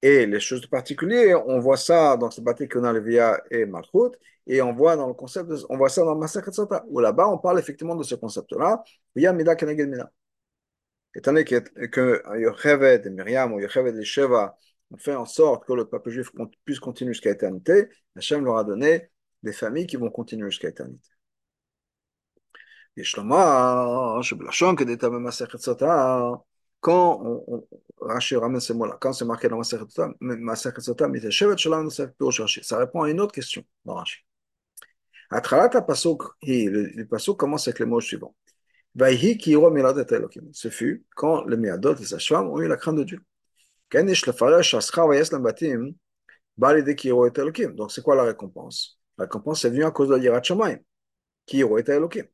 Et 0.02 0.26
les 0.26 0.40
choses 0.40 0.68
particulières, 0.68 1.48
on 1.48 1.60
voit 1.60 1.78
ça 1.78 2.18
dans 2.18 2.30
ce 2.30 2.42
bâti 2.42 2.68
qu'on 2.68 2.84
a 2.84 2.94
le 2.94 3.02
Via 3.02 3.42
et 3.50 3.66
Malchut, 3.66 4.12
et 4.48 4.62
on 4.62 4.74
voit 4.74 4.96
dans 4.96 5.08
le 5.08 5.14
concept, 5.14 5.50
de, 5.50 5.58
on 5.70 5.78
voit 5.78 5.90
ça 5.90 6.04
dans 6.04 6.16
Massacre 6.16 6.52
où 6.88 7.00
là-bas, 7.00 7.28
on 7.28 7.38
parle 7.38 7.60
effectivement 7.60 7.96
de 7.96 8.04
ce 8.04 8.16
concept-là, 8.16 8.84
Via 9.16 9.34
Mida 9.34 9.56
Keneged 9.56 9.90
Mida. 9.90 10.12
Étant 11.16 11.32
donné 11.32 11.46
que, 11.46 12.38
Yocheved 12.38 13.06
et 13.06 13.10
Myriam 13.10 13.54
ou 13.54 13.60
Yocheved 13.60 13.98
et 13.98 14.04
Sheva 14.04 14.58
ont 14.92 14.98
fait 14.98 15.16
en 15.16 15.26
sorte 15.26 15.66
que 15.66 15.74
le 15.74 15.86
peuple 15.88 16.10
juif 16.10 16.32
puisse 16.66 16.80
continuer 16.80 17.14
jusqu'à 17.14 17.32
l'éternité, 17.32 17.88
Hachem 18.16 18.44
leur 18.44 18.58
a 18.58 18.64
donné 18.64 19.10
des 19.42 19.54
familles 19.54 19.88
qui 19.88 19.96
vont 19.96 20.10
continuer 20.12 20.50
jusqu'à 20.50 20.68
l'éternité. 20.68 21.10
Massacre 25.20 25.58
Sota, 25.60 26.42
quand 26.80 27.22
on, 27.48 27.68
Rashi 28.00 28.36
ramène 28.36 28.60
ces 28.60 28.74
mots-là, 28.74 28.98
quand 29.00 29.14
c'est 29.14 29.26
marqué 29.26 29.48
dans 29.48 29.58
Masechet 29.58 30.82
Sota, 30.82 31.10
ça 32.62 32.78
répond 32.78 33.04
à 33.04 33.10
une 33.10 33.20
autre 33.20 33.34
question 33.34 33.64
dans 33.84 33.96
Rashi. 33.96 34.20
Atralata 35.30 35.82
pasuk, 35.82 36.24
le 36.44 37.04
pasuk 37.06 37.38
commence 37.38 37.68
avec 37.68 37.80
les 37.80 37.86
mots 37.86 38.02
suivants. 38.02 38.36
Vaihi 38.94 39.38
kiro 39.38 39.72
miladet 39.72 40.14
elokim. 40.14 40.50
Ce 40.54 40.70
fut 40.70 41.06
quand 41.16 41.46
les 41.46 41.58
miadot 41.58 41.96
et 41.96 42.06
sages-femmes 42.06 42.48
ont 42.50 42.60
eu 42.60 42.68
la 42.68 42.78
crainte 42.78 42.98
de 42.98 43.04
Dieu. 43.04 43.20
Kenish 43.90 44.26
lefaresh 44.26 44.74
aschar 44.76 45.08
vayes 45.08 45.32
lambatim, 45.32 45.94
balide 46.56 46.96
kiro 46.96 47.26
et 47.28 47.32
elokim. 47.36 47.76
Donc 47.76 47.92
c'est 47.92 48.02
quoi 48.02 48.16
la 48.16 48.24
récompense? 48.24 49.00
La 49.18 49.24
récompense 49.24 49.66
est 49.66 49.70
venue 49.70 49.86
à 49.86 49.92
cause 49.92 50.10
de 50.10 50.16
l'Irat 50.16 50.44
Shamayim, 50.44 50.80
aurait 51.64 51.82
été 51.82 51.94
Elohim. 51.94 52.26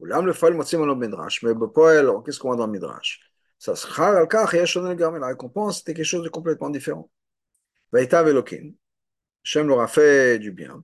Oulam 0.00 0.26
le 0.26 0.32
fal 0.32 0.54
motzim 0.54 0.84
le 0.84 0.94
midrash, 0.94 1.42
mais 1.42 1.54
Poel, 1.54 2.08
qu'est-ce 2.24 2.38
qu'on 2.40 2.48
voit 2.48 2.56
dans 2.56 2.66
le 2.66 2.72
midrash? 2.72 3.29
Ça 3.60 3.76
se 3.76 3.86
al 4.00 4.26
la 5.20 5.26
récompense 5.26 5.78
c'était 5.78 5.92
quelque 5.92 6.06
chose 6.06 6.24
de 6.24 6.30
complètement 6.30 6.70
différent. 6.70 7.10
Vaïtav 7.92 8.26
Elohim, 8.26 8.72
Shem 9.42 9.68
leur 9.68 9.80
a 9.80 9.86
fait 9.86 10.38
du 10.38 10.50
bien. 10.50 10.82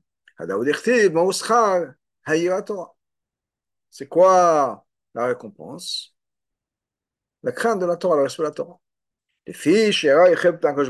C'est 3.91 4.09
quoi 4.09 4.87
la 5.14 5.27
récompense? 5.27 6.14
La 7.43 7.53
crainte 7.53 7.81
de 7.81 7.87
la 7.87 7.97
Torah, 7.97 8.16
le 8.16 8.24
respect 8.24 8.43
de 8.43 8.49
la 8.49 8.53
Torah. 8.53 8.79
Les 9.47 9.55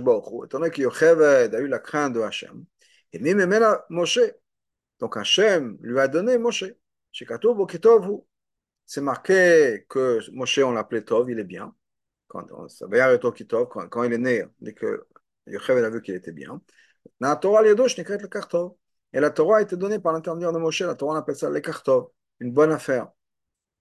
Baruch 0.00 0.44
étant 0.44 0.58
donné 0.58 0.70
que 0.70 0.82
Yocheved 0.82 1.54
a 1.54 1.60
eu 1.60 1.68
la 1.68 1.78
crainte 1.78 2.14
de 2.14 2.20
Hachem, 2.20 2.64
et 3.12 3.20
Mimemela 3.20 3.86
Moshe. 3.90 4.18
Donc 4.98 5.16
Hachem 5.16 5.78
lui 5.82 6.00
a 6.00 6.08
donné 6.08 6.36
Moshe. 6.36 6.64
C'est 8.86 9.00
marqué 9.00 9.84
que 9.88 10.20
Moshe, 10.32 10.58
on 10.58 10.72
l'appelait 10.72 11.02
Tov, 11.02 11.30
il 11.30 11.38
est 11.38 11.44
bien. 11.44 11.74
Quand, 12.28 12.46
quand, 12.46 13.88
quand 13.88 14.02
il 14.04 14.12
est 14.12 14.18
né, 14.18 14.44
dès 14.60 14.74
que 14.74 15.06
Yocheved 15.46 15.84
a 15.84 15.90
vu 15.90 16.02
qu'il 16.02 16.14
était 16.14 16.32
bien. 16.32 16.60
La 17.20 17.36
Torah, 17.36 17.64
je 17.64 17.74
le 17.74 18.28
Kartov. 18.28 18.72
Et 19.12 19.20
la 19.20 19.30
Torah 19.30 19.58
a 19.58 19.62
été 19.62 19.76
donnée 19.76 19.98
par 19.98 20.12
l'intermédiaire 20.12 20.52
de 20.52 20.58
Moshe. 20.58 20.82
La 20.82 20.94
Torah, 20.94 21.14
on 21.14 21.16
appelle 21.16 21.36
ça 21.36 21.50
les 21.50 21.62
Kartov. 21.62 22.08
Une 22.40 22.52
bonne 22.52 22.72
affaire. 22.72 23.10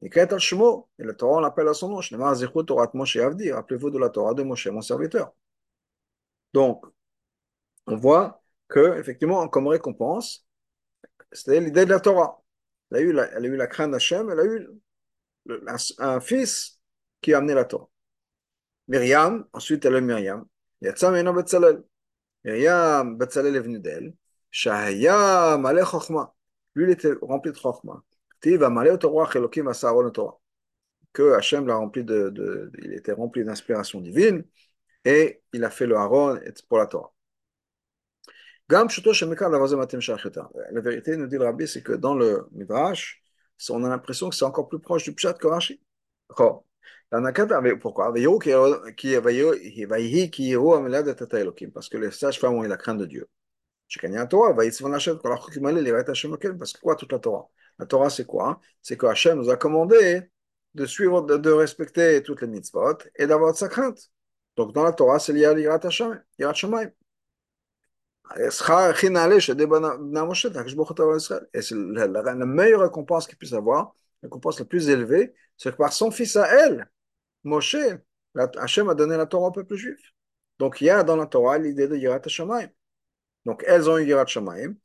Et 0.01 0.09
la 0.13 1.13
Torah, 1.13 1.37
on 1.37 1.39
l'appelle 1.39 1.67
à 1.67 1.73
son 1.73 1.89
nom. 1.89 1.97
Rappelez-vous 1.97 3.89
de 3.89 3.99
la 3.99 4.09
Torah 4.09 4.33
de 4.33 4.43
Moshe, 4.43 4.67
mon 4.67 4.81
serviteur. 4.81 5.33
Donc, 6.53 6.85
on 7.87 7.95
voit 7.95 8.41
que, 8.67 8.97
effectivement, 8.99 9.47
comme 9.47 9.67
récompense, 9.67 10.45
c'était 11.31 11.59
l'idée 11.59 11.85
de 11.85 11.91
la 11.91 11.99
Torah. 11.99 12.41
Elle 12.91 12.97
a 12.97 13.01
eu 13.01 13.11
la, 13.11 13.25
elle 13.33 13.45
a 13.45 13.47
eu 13.47 13.55
la 13.55 13.67
crainte 13.67 13.91
d'Hachem, 13.91 14.29
elle 14.29 14.39
a 14.39 14.45
eu 14.45 14.67
un, 15.99 16.19
fils 16.19 16.79
qui 17.21 17.33
a 17.33 17.37
amené 17.37 17.53
la 17.53 17.65
Torah. 17.65 17.89
Myriam, 18.87 19.45
ensuite 19.53 19.85
elle 19.85 19.95
eu 19.95 20.01
Myriam. 20.01 20.45
Yatsam 20.81 21.13
Betzalel. 21.35 21.83
Myriam, 22.43 23.17
Betzalel 23.17 23.55
est 23.55 23.59
venu 23.59 23.79
d'elle. 23.79 24.13
Shahaya 24.51 25.57
Malé 25.57 25.83
Chochma. 25.83 26.33
Lui, 26.75 26.85
il 26.85 26.91
était 26.91 27.13
rempli 27.21 27.51
de 27.51 27.57
Chochma. 27.57 28.03
Tiva 28.41 28.69
Malé 28.69 28.97
Torah 28.97 29.29
Elokim 29.33 29.67
Asaron 29.67 30.09
Torah. 30.11 30.39
Que 31.13 31.33
Hachem 31.33 31.65
l'a 31.65 31.75
rempli 31.75 32.03
de, 32.03 32.29
de, 32.29 32.71
il 32.79 32.93
était 32.93 33.13
rempli 33.13 33.43
d'inspiration 33.45 34.01
divine 34.01 34.43
et 35.05 35.41
il 35.53 35.63
a 35.63 35.69
fait 35.69 35.87
le 35.87 35.95
Haron 35.95 36.39
pour 36.67 36.77
la 36.79 36.87
Torah. 36.87 37.13
La 38.67 38.83
vérité, 40.81 41.15
nous 41.15 41.27
dit 41.27 41.37
le 41.37 41.43
rabbi, 41.43 41.67
c'est 41.67 41.83
que 41.83 41.93
dans 41.93 42.15
le 42.15 42.47
Midrash, 42.51 43.21
on 43.69 43.83
a 43.83 43.89
l'impression 43.89 44.29
que 44.29 44.35
c'est 44.35 44.45
encore 44.45 44.67
plus 44.67 44.79
proche 44.79 45.03
du 45.03 45.13
Pshat 45.13 45.33
que 45.33 45.47
Rashi. 45.47 45.81
Pourquoi? 46.27 46.63
Parce 47.11 47.33
que 51.89 51.97
les 51.97 52.11
sages-femmes 52.11 52.55
ont 52.55 52.63
eu 52.63 52.67
la 52.67 52.77
crainte 52.77 52.97
de 52.97 53.05
Dieu. 53.05 53.29
Parce 56.57 56.73
que 56.73 56.81
quoi 56.81 56.95
toute 56.95 57.11
la 57.11 57.19
Torah? 57.19 57.47
La 57.77 57.85
Torah, 57.85 58.09
c'est 58.09 58.25
quoi? 58.25 58.59
C'est 58.81 58.97
que 58.97 59.05
Hachem 59.05 59.37
nous 59.37 59.49
a 59.49 59.57
commandé 59.57 60.23
de 60.73 60.85
suivre, 60.85 61.21
de, 61.21 61.51
respecter 61.51 62.23
toutes 62.23 62.41
les 62.41 62.47
mitzvot 62.47 62.97
et 63.15 63.27
d'avoir 63.27 63.55
sa 63.55 63.69
crainte. 63.69 64.09
Donc 64.57 64.73
dans 64.73 64.83
la 64.83 64.93
Torah, 64.93 65.19
c'est 65.19 65.33
lié 65.33 65.45
à 65.45 65.53
l'Irat 65.53 65.79
Hashem. 65.83 66.21
Et 68.37 68.49
c'est 71.61 71.75
la, 71.75 72.45
meilleure 72.45 72.81
récompense 72.81 73.27
qu'il 73.27 73.37
puisse 73.37 73.53
avoir, 73.53 73.95
la 74.21 74.27
récompense 74.27 74.59
la 74.59 74.65
plus 74.65 74.89
élevée, 74.89 75.33
c'est 75.57 75.71
que 75.71 75.77
par 75.77 75.93
son 75.93 76.11
fils 76.11 76.35
à 76.35 76.47
elle, 76.47 76.89
Moshe, 77.43 77.77
Hachem 78.35 78.89
a 78.89 78.95
donné 78.95 79.15
la 79.15 79.25
Torah 79.25 79.47
au 79.47 79.51
peuple 79.51 79.75
juif. 79.75 80.13
Donc 80.57 80.81
il 80.81 80.85
y 80.85 80.89
a 80.89 81.03
dans 81.03 81.15
la 81.15 81.27
Torah 81.27 81.57
l'idée 81.57 81.87
de 81.87 81.95
Yirat 81.95 82.21
Hashamayim. 82.25 82.69
Donc 83.45 83.63
elles 83.67 83.89
ont 83.89 83.97
eu 83.97 84.05
Yirat 84.05 84.23
Hashamayim. 84.23 84.75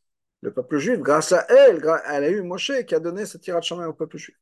Le 0.42 0.52
peuple 0.52 0.78
juif, 0.78 1.00
grâce 1.00 1.32
à 1.32 1.46
elle, 1.48 1.82
elle 2.06 2.24
a 2.24 2.30
eu 2.30 2.42
Moshe 2.42 2.72
qui 2.86 2.94
a 2.94 3.00
donné 3.00 3.26
cette 3.26 3.46
Yirat 3.46 3.60
Hashamayim 3.60 3.90
au 3.90 3.94
peuple 3.94 4.18
juif. 4.18 4.36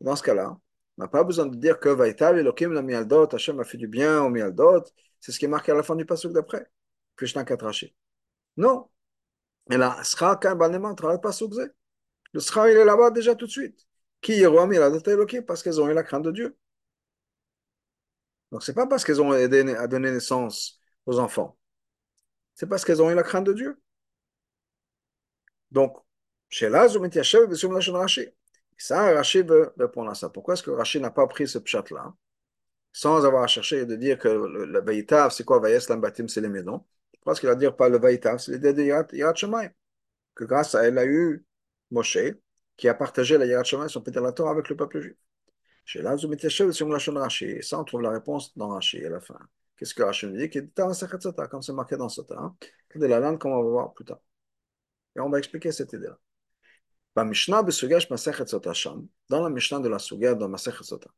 Dans 0.00 0.16
ce 0.16 0.22
cas-là, 0.22 0.58
on 0.98 1.02
n'a 1.02 1.08
pas 1.08 1.24
besoin 1.24 1.46
de 1.46 1.56
dire 1.56 1.80
que 1.80 1.88
Vaïtav 1.88 2.36
Elohim 2.38 2.72
la 2.72 2.82
mialdot, 2.82 3.34
Hachem 3.34 3.60
a 3.60 3.64
fait 3.64 3.78
du 3.78 3.88
bien 3.88 4.22
au 4.22 4.28
mialdot. 4.30 4.84
C'est 5.20 5.32
ce 5.32 5.38
qui 5.38 5.46
est 5.46 5.48
marqué 5.48 5.72
à 5.72 5.74
la 5.74 5.82
fin 5.82 5.96
du 5.96 6.04
passage 6.04 6.32
d'après. 6.32 6.70
Krishna 7.16 7.44
Katrashi. 7.44 7.94
Non. 8.56 8.88
Et 9.70 9.76
là, 9.76 10.02
Sra 10.04 10.36
quand 10.36 10.56
Balneman 10.56 10.94
travaille 10.94 11.20
pas 11.20 11.32
Le 12.32 12.40
Sra, 12.40 12.70
il 12.70 12.76
est 12.76 12.84
là-bas 12.84 13.10
déjà 13.10 13.34
tout 13.34 13.46
de 13.46 13.50
suite. 13.50 13.86
Qui 14.20 14.44
roi 14.46 14.66
mialdot 14.66 15.00
Elohim 15.10 15.42
Parce 15.42 15.62
qu'elles 15.62 15.80
ont 15.80 15.88
eu 15.88 15.94
la 15.94 16.02
crainte 16.02 16.24
de 16.24 16.32
Dieu. 16.32 16.56
Donc, 18.50 18.62
c'est 18.62 18.74
pas 18.74 18.86
parce 18.86 19.04
qu'elles 19.04 19.22
ont 19.22 19.32
aidé 19.34 19.74
à 19.74 19.86
donner 19.86 20.10
naissance 20.10 20.80
aux 21.06 21.18
enfants. 21.18 21.58
C'est 22.54 22.66
parce 22.68 22.84
qu'elles 22.84 23.02
ont 23.02 23.10
eu 23.10 23.14
la 23.14 23.22
crainte 23.22 23.46
de 23.46 23.54
Dieu. 23.54 23.80
Donc, 25.70 25.96
chez 26.50 26.68
là, 26.68 26.86
Zumit 26.86 27.08
Yashev, 27.14 27.46
Besum 27.46 27.72
Lashon 27.72 27.94
Rashi. 27.94 28.28
Ça, 28.76 29.14
Rachid 29.14 29.48
veut 29.48 29.72
répondre 29.78 30.10
à 30.10 30.14
ça. 30.14 30.28
Pourquoi 30.28 30.54
est-ce 30.54 30.62
que 30.62 30.70
Rachid 30.70 31.02
n'a 31.02 31.10
pas 31.10 31.26
pris 31.26 31.46
ce 31.46 31.58
pchat-là, 31.58 32.14
sans 32.92 33.24
avoir 33.24 33.48
cherché 33.48 33.86
de 33.86 33.96
dire 33.96 34.18
que 34.18 34.28
le, 34.28 34.64
le 34.66 35.30
c'est 35.30 35.44
quoi 35.44 35.60
Vaïs 35.60 35.88
Lambatim, 35.88 36.28
c'est 36.28 36.40
les 36.40 36.48
maisons? 36.48 36.84
Pourquoi 37.12 37.32
est-ce 37.32 37.40
qu'il 37.40 37.48
va 37.48 37.54
dire 37.54 37.76
pas 37.76 37.88
le 37.88 37.98
Vaïtav 37.98 38.38
C'est 38.38 38.52
l'idée 38.52 38.72
de 38.72 38.82
Yirat 38.82 39.34
Shemay. 39.34 39.72
Que 40.34 40.44
grâce 40.44 40.74
à 40.74 40.84
elle 40.84 40.98
a 40.98 41.06
eu 41.06 41.44
Moshe, 41.90 42.18
qui 42.76 42.88
a 42.88 42.94
partagé 42.94 43.38
la 43.38 43.46
Yirat 43.46 43.88
son 43.88 44.00
Torah 44.00 44.50
avec 44.50 44.68
le 44.68 44.76
peuple 44.76 45.00
juif. 45.00 45.16
Chez 45.84 46.02
là, 46.02 46.16
la. 46.16 47.28
Et 47.40 47.62
ça, 47.62 47.78
on 47.78 47.84
trouve 47.84 48.02
la 48.02 48.10
réponse 48.10 48.56
dans 48.56 48.68
Rashi 48.68 49.04
à 49.04 49.10
la 49.10 49.20
fin. 49.20 49.38
Qu'est-ce 49.76 49.94
que 49.94 50.02
Rashi 50.02 50.26
nous 50.26 50.36
dit? 50.36 50.48
Qui 50.48 50.58
est 50.58 50.74
comme 50.74 51.62
c'est 51.62 51.72
marqué 51.72 51.96
dans 51.96 52.08
Sota. 52.08 52.38
Hein? 52.38 52.56
de 52.94 53.06
la 53.06 53.20
langue, 53.20 53.38
comme 53.38 53.52
on 53.52 53.62
va 53.62 53.70
voir 53.70 53.94
plus 53.94 54.04
tard. 54.04 54.20
Et 55.16 55.20
on 55.20 55.30
va 55.30 55.38
expliquer 55.38 55.72
cette 55.72 55.92
idée-là. 55.92 56.18
Dans 57.14 57.24
la 57.24 57.28
Mishnah 59.50 59.80
de 59.80 59.88
la 59.88 59.98
Suga 59.98 60.34
dans 60.34 60.48
Masechet 60.48 60.84
Sota. 60.84 61.10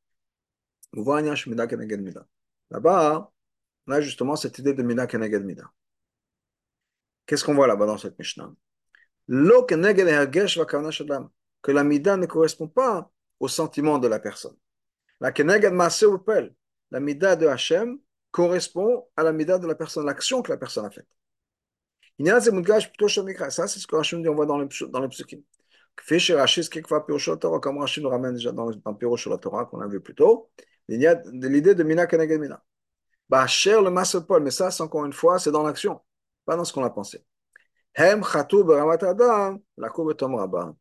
Là-bas, 2.71 3.31
on 3.87 3.93
a 3.93 4.01
justement 4.01 4.37
cette 4.37 4.59
idée 4.59 4.75
de 4.75 4.83
Mida 4.83 5.07
Keneged 5.07 5.45
Mida. 5.45 5.71
Qu'est-ce 7.27 7.45
qu'on 7.45 7.55
voit 7.55 7.67
là-bas 7.67 7.87
dans 7.87 7.99
cette 7.99 8.19
Mishnah. 8.19 8.53
Que 11.63 11.73
la 11.73 11.85
Mida 11.85 12.17
ne 12.17 12.27
correspond 12.27 12.69
pas 12.69 13.11
au 13.41 13.49
sentiment 13.49 13.99
de 13.99 14.09
la 14.09 14.19
personne. 14.19 14.57
La 15.21 15.33
Keneged. 15.33 15.73
La 16.91 17.01
Mida 17.01 17.37
de 17.37 17.47
Hachem 17.47 17.99
correspond 18.31 19.09
à 19.17 19.23
la 19.23 19.33
Mida 19.33 19.59
de 19.59 19.67
la 19.67 19.75
personne, 19.75 20.05
l'action 20.05 20.43
que 20.43 20.51
la 20.51 20.59
personne 20.59 20.85
a 20.85 20.91
faite. 20.91 21.09
Ça, 22.19 23.69
c'est 23.69 23.79
ce 23.79 23.87
que 23.87 23.97
Hachem 23.97 24.23
dit, 24.23 24.29
on 24.29 24.35
voit 24.35 24.47
dans 24.47 24.59
le, 24.59 24.69
dans 24.89 25.01
le 25.01 25.09
psukim. 25.97 26.85
Comme 27.61 27.79
Rachid 27.79 28.03
nous 28.03 28.11
ramène 28.11 28.35
déjà 28.35 28.53
dans 28.53 28.69
le 28.69 28.97
Piro 28.99 29.17
sur 29.17 29.31
la 29.31 29.39
Torah 29.39 29.65
qu'on 29.67 29.81
a 29.81 29.87
vu 29.87 30.01
plus 30.01 30.15
tôt, 30.15 30.51
il 30.89 31.01
y 31.01 31.07
a 31.07 31.21
l'idée 31.33 31.75
de 31.75 31.83
Mina 31.83 32.07
Keneged 32.07 32.41
Mina. 32.41 32.63
Cher 33.47 33.83
le 33.83 34.21
Paul, 34.21 34.43
mais 34.43 34.51
ça, 34.51 34.71
encore 34.81 35.05
une 35.07 35.13
fois, 35.13 35.39
c'est 35.39 35.51
dans 35.51 35.63
l'action, 35.63 36.01
pas 36.45 36.57
dans 36.57 36.65
ce 36.65 36.73
qu'on 36.73 36.85
a 36.85 36.91
pensé. 36.91 37.25
Hem 37.95 38.23
Chatou 38.25 38.71
Adam, 38.71 39.59
la 39.77 39.91
Tom 40.17 40.35
Rabba. 40.35 40.75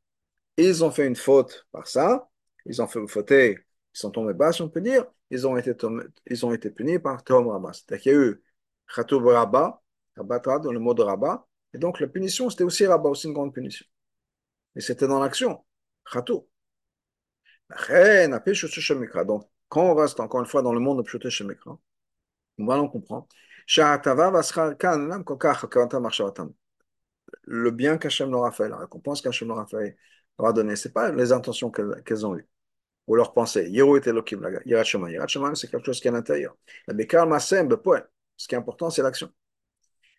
Ils 0.57 0.84
ont 0.84 0.91
fait 0.91 1.07
une 1.07 1.16
faute 1.16 1.68
par 1.72 1.88
ça, 1.88 2.30
ils 2.66 2.82
ont 2.82 2.88
fait 2.88 2.99
une 2.99 3.07
faute, 3.07 3.32
ils 3.32 3.57
sont 3.91 4.11
tombés 4.11 4.34
bas, 4.34 4.51
si 4.51 4.61
on 4.61 4.70
peut 4.70 4.82
dire, 4.82 5.05
ils 5.30 5.47
ont 5.47 5.57
été, 5.57 5.74
ils 6.28 6.45
ont 6.45 6.53
été 6.53 6.70
punis 6.70 6.99
par 6.99 7.24
Tom 7.24 7.47
Rabba. 7.47 7.72
C'est-à-dire 7.74 8.03
qu'il 8.03 8.11
y 8.11 8.16
a 8.16 8.20
eu 8.20 8.43
Chatou 8.88 9.20
Rabba, 9.20 9.82
Rabba 10.16 10.39
dans 10.59 10.72
le 10.72 10.80
mot 10.80 10.93
de 10.93 11.01
Rabba, 11.01 11.47
et 11.74 11.78
donc 11.80 11.99
la 11.99 12.07
punition, 12.07 12.49
c'était 12.49 12.64
aussi 12.64 12.86
Rabba, 12.86 13.09
aussi 13.09 13.28
une 13.28 13.34
grande 13.34 13.53
punition. 13.53 13.86
Mais 14.76 14.82
c'était 14.82 15.07
dans 15.07 15.19
l'action. 15.19 15.63
Khatou. 16.11 16.47
Donc, 19.26 19.49
quand 19.69 19.84
on 19.84 19.95
reste 19.95 20.19
encore 20.19 20.41
une 20.41 20.45
fois 20.45 20.61
dans 20.61 20.74
le 20.74 20.80
monde 20.80 20.99
de 20.99 21.03
Pshote 21.03 21.30
Shemekra, 21.30 21.80
on 22.59 22.65
va 22.65 22.78
en 22.78 22.88
comprendre. 22.88 23.28
Le 27.45 27.71
bien 27.71 27.97
qu'Hachem 27.97 28.32
leur 28.32 28.45
a 28.45 28.51
fait, 28.51 28.69
la 28.69 28.78
récompense 28.78 29.21
qu'Hachem 29.21 29.47
leur 29.47 29.59
a 29.59 29.65
fait, 29.65 29.97
leur 30.38 30.49
a 30.49 30.53
donné, 30.53 30.76
ce 30.76 30.88
n'est 30.88 30.93
pas 30.93 31.11
les 31.11 31.32
intentions 31.32 31.71
qu'elles 31.71 32.26
ont 32.26 32.36
eues 32.36 32.47
ou 33.07 33.15
leurs 33.15 33.34
pensées. 33.34 33.69
Yero 33.69 33.97
et 33.97 34.07
Elohim. 34.07 34.59
Yirat 34.65 34.84
Shema, 34.84 35.55
c'est 35.55 35.69
quelque 35.69 35.86
chose 35.86 35.99
qui 35.99 36.07
est 36.07 36.11
à 36.11 36.13
l'intérieur. 36.13 36.55
La 36.88 36.93
Bekar 36.93 37.28
ce 37.41 38.47
qui 38.47 38.55
est 38.55 38.57
important, 38.57 38.89
c'est 38.89 39.03
l'action. 39.03 39.30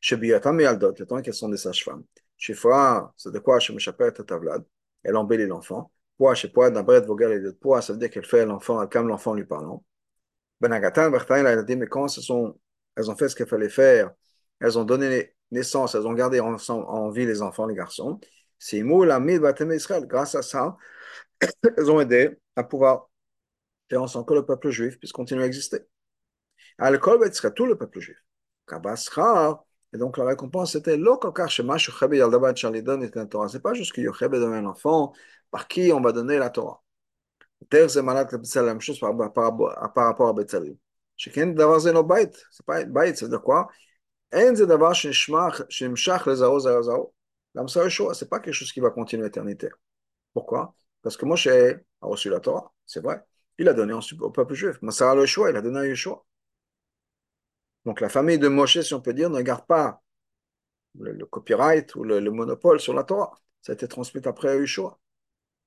Chez 0.00 0.16
Biyatam 0.16 0.60
et 0.60 0.66
Aldot, 0.66 0.92
temps 0.92 1.20
qu'elles 1.22 1.34
sont 1.34 1.48
des 1.48 1.56
sages-femmes. 1.56 2.04
Shifra, 2.36 3.12
c'est 3.16 3.32
de 3.32 3.38
quoi 3.38 3.56
Hashem 3.56 3.78
Shaper 3.78 4.12
Tavlad. 4.12 4.64
Elle 5.02 5.16
embellit 5.16 5.46
l'enfant. 5.46 5.90
Poa, 6.16 6.34
chez 6.34 6.48
Poa, 6.48 6.70
d'Abret 6.70 7.00
Vogel 7.02 7.32
et 7.32 7.40
de 7.40 7.50
Poa, 7.50 7.82
ça 7.82 7.92
veut 7.92 7.98
dire 7.98 8.10
qu'elle 8.10 8.24
fait 8.24 8.46
l'enfant, 8.46 8.80
elle 8.82 8.88
calme 8.88 9.08
l'enfant 9.08 9.32
en 9.32 9.34
lui 9.34 9.44
parlant. 9.44 9.84
Benagatan, 10.60 11.10
Bertaï, 11.10 11.44
a 11.46 11.62
dit, 11.62 11.76
mais 11.76 11.86
quand 11.86 12.06
elles, 12.06 13.10
ont 13.10 13.16
fait 13.16 13.28
ce 13.28 13.36
qu'il 13.36 13.46
fallait 13.46 13.68
faire, 13.68 14.12
elles 14.60 14.78
ont 14.78 14.84
donné 14.84 15.34
naissance, 15.50 15.94
elles 15.94 16.06
ont 16.06 16.12
gardé 16.12 16.40
en, 16.40 17.10
vie 17.10 17.26
les 17.26 17.42
enfants, 17.42 17.66
les 17.66 17.74
garçons. 17.74 18.20
C'est 18.58 18.82
la 18.82 19.20
Israël. 19.74 20.06
Grâce 20.06 20.34
à 20.34 20.42
ça, 20.42 20.76
elles 21.76 21.90
ont 21.90 22.00
aidé 22.00 22.38
à 22.56 22.64
pouvoir 22.64 23.10
faire 23.90 24.02
en 24.02 24.06
sorte 24.06 24.28
que 24.28 24.34
le 24.34 24.46
peuple 24.46 24.70
juif 24.70 24.98
puisse 24.98 25.12
continuer 25.12 25.42
à 25.42 25.46
exister. 25.46 25.78
Serait 26.78 27.54
tout 27.54 27.66
le 27.66 27.76
peuple 27.76 28.00
juif. 28.00 28.16
Et 29.93 29.97
donc 29.97 30.17
la 30.17 30.25
récompense 30.25 30.73
c'était 30.73 30.97
C'est 30.97 31.05
pas 33.61 33.73
juste 33.73 33.93
que 33.93 34.01
Yochebe 34.01 34.35
donne 34.35 34.53
un 34.53 34.65
enfant 34.65 35.13
par 35.51 35.67
qui 35.67 35.91
on 35.91 36.01
va 36.01 36.11
donner 36.11 36.37
la 36.37 36.49
Torah. 36.49 36.81
C'est 37.71 38.01
la 38.01 38.63
même 38.63 38.81
chose 38.81 38.99
par, 38.99 39.15
par, 39.33 39.93
par 39.93 40.05
rapport 40.05 40.29
à 40.29 40.33
Betzalim. 40.33 40.77
שכן 41.19 41.55
דבר 41.55 41.79
זה 41.79 41.91
לא 41.91 42.01
בית, 42.01 42.33
זה 42.33 42.63
בית, 42.87 43.15
זה 43.15 43.37
quoi 43.37 43.63
אין 44.31 44.55
זה 44.55 44.65
דבר 44.65 44.93
שנמשך 45.69 46.27
לזרעו 46.31 46.59
זרעו 46.59 46.83
זרעו. 46.83 47.11
L'âme 47.55 47.65
Yeshua, 47.65 48.13
c'est 48.13 48.29
pas 48.29 48.39
quelque 48.39 48.53
chose 48.53 48.71
qui 48.71 48.79
va 48.79 48.91
continuer 48.91 49.23
l'éternité. 49.23 49.69
Pourquoi 50.33 50.75
Parce 51.01 51.17
que 51.17 51.25
Moshe 51.25 51.47
a 51.47 51.79
reçu 52.01 52.29
la 52.29 52.39
Torah, 52.39 52.71
c'est 52.85 53.01
vrai. 53.01 53.23
Il 53.57 53.67
a 53.67 53.73
donné 53.73 53.93
au 53.93 54.29
peuple 54.29 54.53
juif. 54.53 54.79
Masara 54.83 55.15
le 55.15 55.21
Yeshua, 55.21 55.49
il 55.49 55.55
a 55.55 55.61
donné 55.61 55.79
à 55.79 55.85
Yeshua. 55.87 56.23
Donc 57.84 58.00
la 58.00 58.08
famille 58.08 58.38
de 58.38 58.48
Moshe, 58.48 58.80
si 58.80 58.94
on 58.94 59.00
peut 59.00 59.14
dire, 59.14 59.30
ne 59.30 59.42
garde 59.42 59.66
pas 59.66 60.02
le, 60.98 61.26
copyright 61.26 61.94
ou 61.96 62.04
le, 62.04 62.20
le, 62.20 62.30
monopole 62.30 62.80
sur 62.80 62.94
la 62.94 63.04
Torah. 63.04 63.32
Ça 63.62 63.72
a 63.72 63.74
été 63.74 63.88
transmis 63.88 64.26
après 64.26 64.48
à 64.48 64.56
Yeshua. 64.56 64.98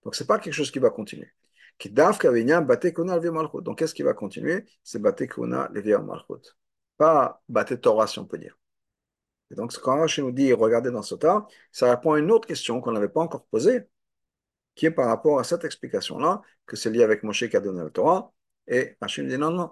Donc 0.03 0.15
c'est 0.15 0.28
pas 0.28 0.39
quelque 0.39 0.53
chose 0.53 0.72
qui 0.72 0.80
va 0.80 0.89
continuer. 0.89 1.32
Donc 1.80 3.78
qu'est-ce 3.78 3.93
qui 3.93 4.03
va 4.03 4.13
continuer? 4.13 4.65
C'est 4.84 4.99
Bate 4.99 5.28
Kuna 5.28 5.70
Levier 5.74 5.99
Malchut. 5.99 6.55
Pas 6.97 7.41
Bate 7.47 7.80
Torah, 7.82 8.07
si 8.07 8.18
on 8.20 8.26
peut 8.26 8.39
dire. 8.39 8.57
Et 9.51 9.55
donc, 9.55 9.74
quand 9.80 9.99
Rashi 9.99 10.22
nous 10.22 10.32
dit 10.32 10.53
regardez 10.53 10.91
dans 10.91 11.01
ce 11.01 11.15
temps, 11.15 11.47
ça 11.72 11.89
répond 11.89 12.13
à 12.13 12.20
une 12.20 12.32
autre 12.32 12.47
question 12.47 12.82
qu'on 12.82 12.91
n'avait 12.91 13.09
pas 13.09 13.22
encore 13.22 13.45
posée, 13.45 13.84
qui 14.76 14.88
est 14.88 14.91
par 14.91 15.07
rapport 15.07 15.39
à 15.39 15.43
cette 15.43 15.65
explication-là, 15.65 16.41
que 16.65 16.76
c'est 16.76 16.89
lié 16.89 17.03
avec 17.03 17.24
Moshe 17.24 17.47
qui 17.49 17.57
a 17.57 17.61
donné 17.61 17.84
le 17.84 17.91
Torah. 17.91 18.34
Et 18.68 18.97
Rashi 19.01 19.22
nous 19.24 19.30
dit 19.30 19.38
non, 19.38 19.51
non. 19.51 19.72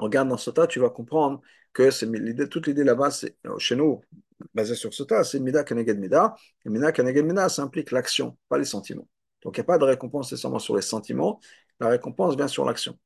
Regarde 0.00 0.28
dans 0.28 0.36
tas, 0.36 0.66
tu 0.66 0.80
vas 0.80 0.90
comprendre 0.90 1.40
que 1.72 2.44
toute 2.46 2.66
l'idée 2.66 2.84
là-bas, 2.84 3.10
c'est, 3.10 3.36
chez 3.58 3.76
nous, 3.76 4.00
basé 4.54 4.74
sur 4.74 4.90
tas, 5.06 5.24
c'est 5.24 5.40
Mida 5.40 5.62
Keneged 5.62 5.98
Mida. 5.98 6.34
Et 6.64 6.70
Mida 6.70 6.90
Keneged 6.90 7.24
Mida, 7.24 7.48
ça 7.48 7.62
implique 7.62 7.90
l'action, 7.90 8.36
pas 8.48 8.58
les 8.58 8.64
sentiments. 8.64 9.06
Donc 9.42 9.56
il 9.56 9.60
n'y 9.60 9.64
a 9.64 9.64
pas 9.64 9.78
de 9.78 9.84
récompense 9.84 10.32
nécessairement 10.32 10.58
sur 10.58 10.74
les 10.74 10.82
sentiments, 10.82 11.40
la 11.80 11.88
récompense 11.88 12.36
vient 12.36 12.48
sur 12.48 12.64
l'action. 12.64 12.98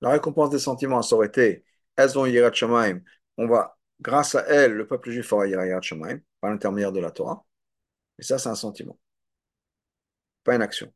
La 0.00 0.10
récompense 0.10 0.50
des 0.50 0.58
sentiments, 0.58 1.02
ça 1.02 1.16
aurait 1.16 1.26
été, 1.28 1.64
elles 1.96 2.18
ont 2.18 2.26
Yirat 2.26 2.52
on 3.36 3.46
va 3.46 3.76
grâce 4.00 4.34
à 4.34 4.44
elle, 4.46 4.72
le 4.74 4.86
peuple 4.86 5.10
juif 5.10 5.32
aura 5.32 5.46
Yirat 5.46 5.80
par 6.40 6.50
l'intermédiaire 6.50 6.92
de 6.92 7.00
la 7.00 7.10
Torah. 7.10 7.44
Et 8.18 8.22
ça, 8.22 8.38
c'est 8.38 8.48
un 8.48 8.54
sentiment, 8.54 8.98
pas 10.44 10.54
une 10.54 10.62
action. 10.62 10.92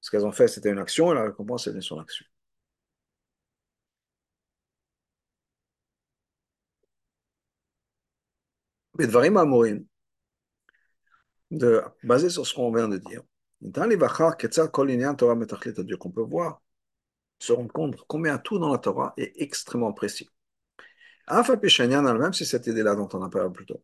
Ce 0.00 0.10
qu'elles 0.10 0.26
ont 0.26 0.32
fait, 0.32 0.48
c'était 0.48 0.70
une 0.70 0.78
action, 0.78 1.12
et 1.12 1.14
la 1.14 1.24
récompense, 1.24 1.66
est 1.66 1.80
sur 1.80 1.96
l'action. 1.96 2.26
Amorim, 9.04 9.84
de, 11.50 11.82
basé 12.02 12.30
sur 12.30 12.46
ce 12.46 12.54
qu'on 12.54 12.72
vient 12.72 12.88
de 12.88 12.98
dire, 12.98 13.22
dans 13.60 13.84
les 13.84 13.96
Vachar, 13.96 14.36
Ketzar 14.36 14.70
Kol 14.70 14.90
Torah 15.16 15.34
Metachlit 15.34 15.74
qu'on 15.98 16.10
peut 16.10 16.22
voir, 16.22 16.60
se 17.38 17.52
rendre 17.52 17.72
compte 17.72 17.96
combien 18.08 18.38
tout 18.38 18.58
dans 18.58 18.72
la 18.72 18.78
Torah 18.78 19.14
est 19.16 19.32
extrêmement 19.36 19.92
précis. 19.92 20.28
même 21.28 22.32
si 22.32 22.46
cette 22.46 22.66
idée-là 22.66 22.94
dont 22.94 23.08
on 23.12 23.22
a 23.22 23.28
parlé 23.28 23.50
plus 23.52 23.66
tôt. 23.66 23.82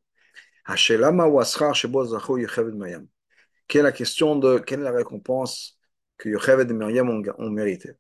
Quelle 3.69 3.81
est 3.81 3.83
la 3.83 3.93
question 3.93 4.37
de 4.37 4.59
quelle 4.59 4.81
est 4.81 4.85
la 4.85 4.91
récompense 4.93 5.79
que 6.17 6.29
Yocheved 6.29 6.71
et 6.71 6.75
Myriam 6.75 7.09
ont, 7.09 7.23
ont 7.39 7.51
mérité 7.51 7.93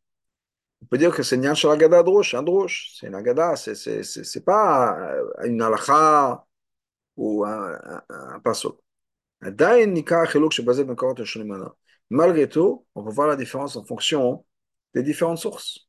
On 0.82 0.86
peut 0.86 0.98
dire 0.98 1.14
que 1.14 1.22
c'est 1.22 1.36
Nyan 1.36 1.54
Shalagada 1.54 2.02
Drosh, 2.02 2.34
un 2.34 2.42
Drosh, 2.42 2.96
c'est 2.98 3.06
une 3.06 3.14
Agada, 3.14 3.54
c'est 3.56 4.44
pas 4.44 5.14
une 5.44 5.62
halakha 5.62 6.44
ou 7.18 7.44
un, 7.44 7.78
un, 8.08 8.40
pinceau. 8.40 8.80
Malgré 12.10 12.48
tout, 12.48 12.86
on 12.94 13.04
peut 13.04 13.10
voir 13.10 13.28
la 13.28 13.36
différence 13.36 13.76
en 13.76 13.84
fonction 13.84 14.46
des 14.94 15.02
différentes 15.02 15.38
sources. 15.38 15.88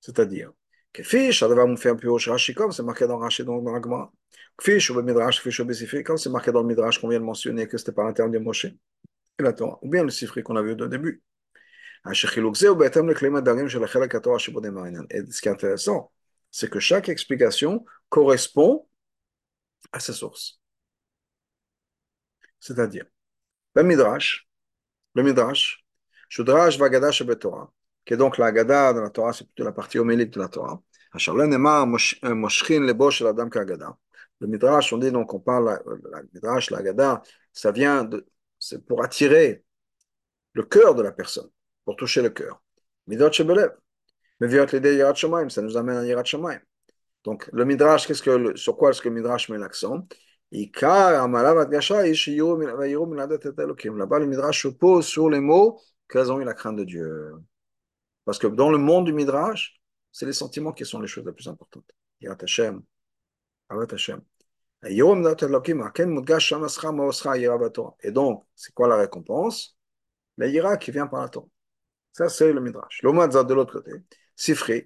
C'est-à-dire, 0.00 0.52
que 0.92 1.02
fiche, 1.02 1.40
comme 1.40 2.72
c'est 2.72 2.82
marqué 2.82 3.06
dans 3.06 3.18
Rashi, 3.18 3.44
dans, 3.44 3.60
dans 3.60 3.72
l'Agma. 3.72 4.12
Fiche 4.60 4.90
ou 4.90 5.02
Midrash, 5.02 5.40
fiche 5.40 5.60
ou 5.60 5.66
comme 6.04 6.18
c'est 6.18 6.30
marqué 6.30 6.52
dans 6.52 6.60
le 6.60 6.68
Midrash 6.68 7.00
qu'on 7.00 7.08
vient 7.08 7.20
de 7.20 7.24
mentionner 7.24 7.66
que 7.66 7.78
c'était 7.78 7.92
par 7.92 8.04
l'intermédiaire 8.04 8.40
de 8.40 8.44
Moshe 8.44 8.66
et 8.66 8.74
ou 9.82 9.88
bien 9.88 10.04
le 10.04 10.10
Sifri 10.10 10.42
qu'on 10.42 10.56
a 10.56 10.62
vu 10.62 10.72
au 10.72 10.86
début. 10.86 11.22
Et 12.04 12.12
ce 12.12 12.26
qui 15.40 15.48
est 15.48 15.50
intéressant, 15.50 16.12
c'est 16.50 16.68
que 16.68 16.80
chaque 16.80 17.08
explication 17.08 17.84
correspond 18.10 18.86
à 19.92 20.00
sa 20.00 20.12
source. 20.12 20.60
C'est-à-dire, 22.58 23.06
le 23.74 23.82
Midrash, 23.82 24.48
le 25.14 25.22
Midrash, 25.22 25.84
Shudrash 26.28 26.78
Torah, 27.38 27.72
qui 28.04 28.14
est 28.14 28.16
donc 28.16 28.38
la 28.38 28.52
Gada 28.52 28.92
de 28.92 29.00
la 29.00 29.10
Torah, 29.10 29.32
c'est 29.32 29.44
plutôt 29.44 29.64
la 29.64 29.72
partie 29.72 29.98
homélique 29.98 30.30
de 30.30 30.40
la 30.40 30.48
Torah. 30.48 30.80
Le 34.40 34.46
Midrash, 34.46 34.92
on 34.92 34.98
dit 34.98 35.10
donc, 35.10 35.34
on 35.34 35.40
parle, 35.40 35.82
le 35.86 36.28
Midrash, 36.32 36.70
la 36.70 36.82
Gada, 36.82 37.22
ça 37.52 37.72
vient 37.72 38.04
de, 38.04 38.26
c'est 38.58 38.86
pour 38.86 39.02
attirer 39.02 39.64
le 40.52 40.62
cœur 40.62 40.94
de 40.94 41.02
la 41.02 41.12
personne, 41.12 41.48
pour 41.84 41.96
toucher 41.96 42.22
le 42.22 42.30
cœur. 42.30 42.62
Midot 43.06 43.32
Shebelev. 43.32 43.72
Ça 45.50 45.62
nous 45.62 45.76
amène 45.76 45.96
à 45.96 46.04
Yirat 46.04 46.24
Shemaim. 46.24 46.60
Donc, 47.24 47.48
le 47.52 47.64
Midrash, 47.64 48.06
qu'est-ce 48.06 48.22
que, 48.22 48.56
sur 48.56 48.76
quoi 48.76 48.90
est-ce 48.90 49.02
que 49.02 49.08
le 49.08 49.14
Midrash 49.14 49.48
met 49.48 49.58
l'accent? 49.58 50.06
Là-bas, 50.52 51.38
le 54.18 54.26
Midrash 54.26 54.62
se 54.62 54.68
pose 54.68 55.06
sur 55.06 55.30
les 55.30 55.40
mots 55.40 55.80
qu'elles 56.08 56.32
ont 56.32 56.40
eu 56.40 56.44
la 56.44 56.54
crainte 56.54 56.76
de 56.76 56.84
Dieu. 56.84 57.32
Parce 58.24 58.38
que 58.38 58.46
dans 58.46 58.70
le 58.70 58.78
monde 58.78 59.06
du 59.06 59.12
Midrash, 59.12 59.80
c'est 60.10 60.26
les 60.26 60.32
sentiments 60.32 60.72
qui 60.72 60.84
sont 60.84 61.00
les 61.00 61.06
choses 61.06 61.24
les 61.24 61.32
plus 61.32 61.46
importantes. 61.46 61.88
Yirat 62.20 62.38
Hashem, 62.42 62.82
Avat 63.68 63.92
Hashem. 63.92 64.20
Et 64.82 64.96
donc, 68.10 68.44
c'est 68.54 68.72
quoi 68.72 68.88
la 68.88 68.96
récompense? 68.96 69.76
La 70.38 70.46
ira 70.46 70.78
qui 70.78 70.90
vient 70.90 71.06
par 71.06 71.20
la 71.20 71.28
Torah. 71.28 71.46
Ça, 72.12 72.30
c'est 72.30 72.52
le 72.52 72.60
Midrash. 72.60 73.02
L'Omadzad 73.02 73.46
de 73.46 73.54
l'autre 73.54 73.74
côté, 73.74 73.92
Sifri, 74.34 74.84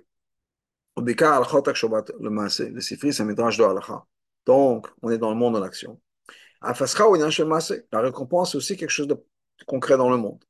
c'est. 2.48 2.72
Donc, 4.46 4.86
on 5.02 5.10
est 5.10 5.18
dans 5.18 5.30
le 5.30 5.36
monde 5.36 5.54
de 5.54 5.60
l'action. 5.60 6.00
La 6.62 8.00
récompense, 8.00 8.52
c'est 8.52 8.56
aussi 8.58 8.76
quelque 8.76 8.90
chose 8.90 9.08
de 9.08 9.16
concret 9.66 9.96
dans 9.96 10.10
le 10.10 10.16
monde. 10.16 10.42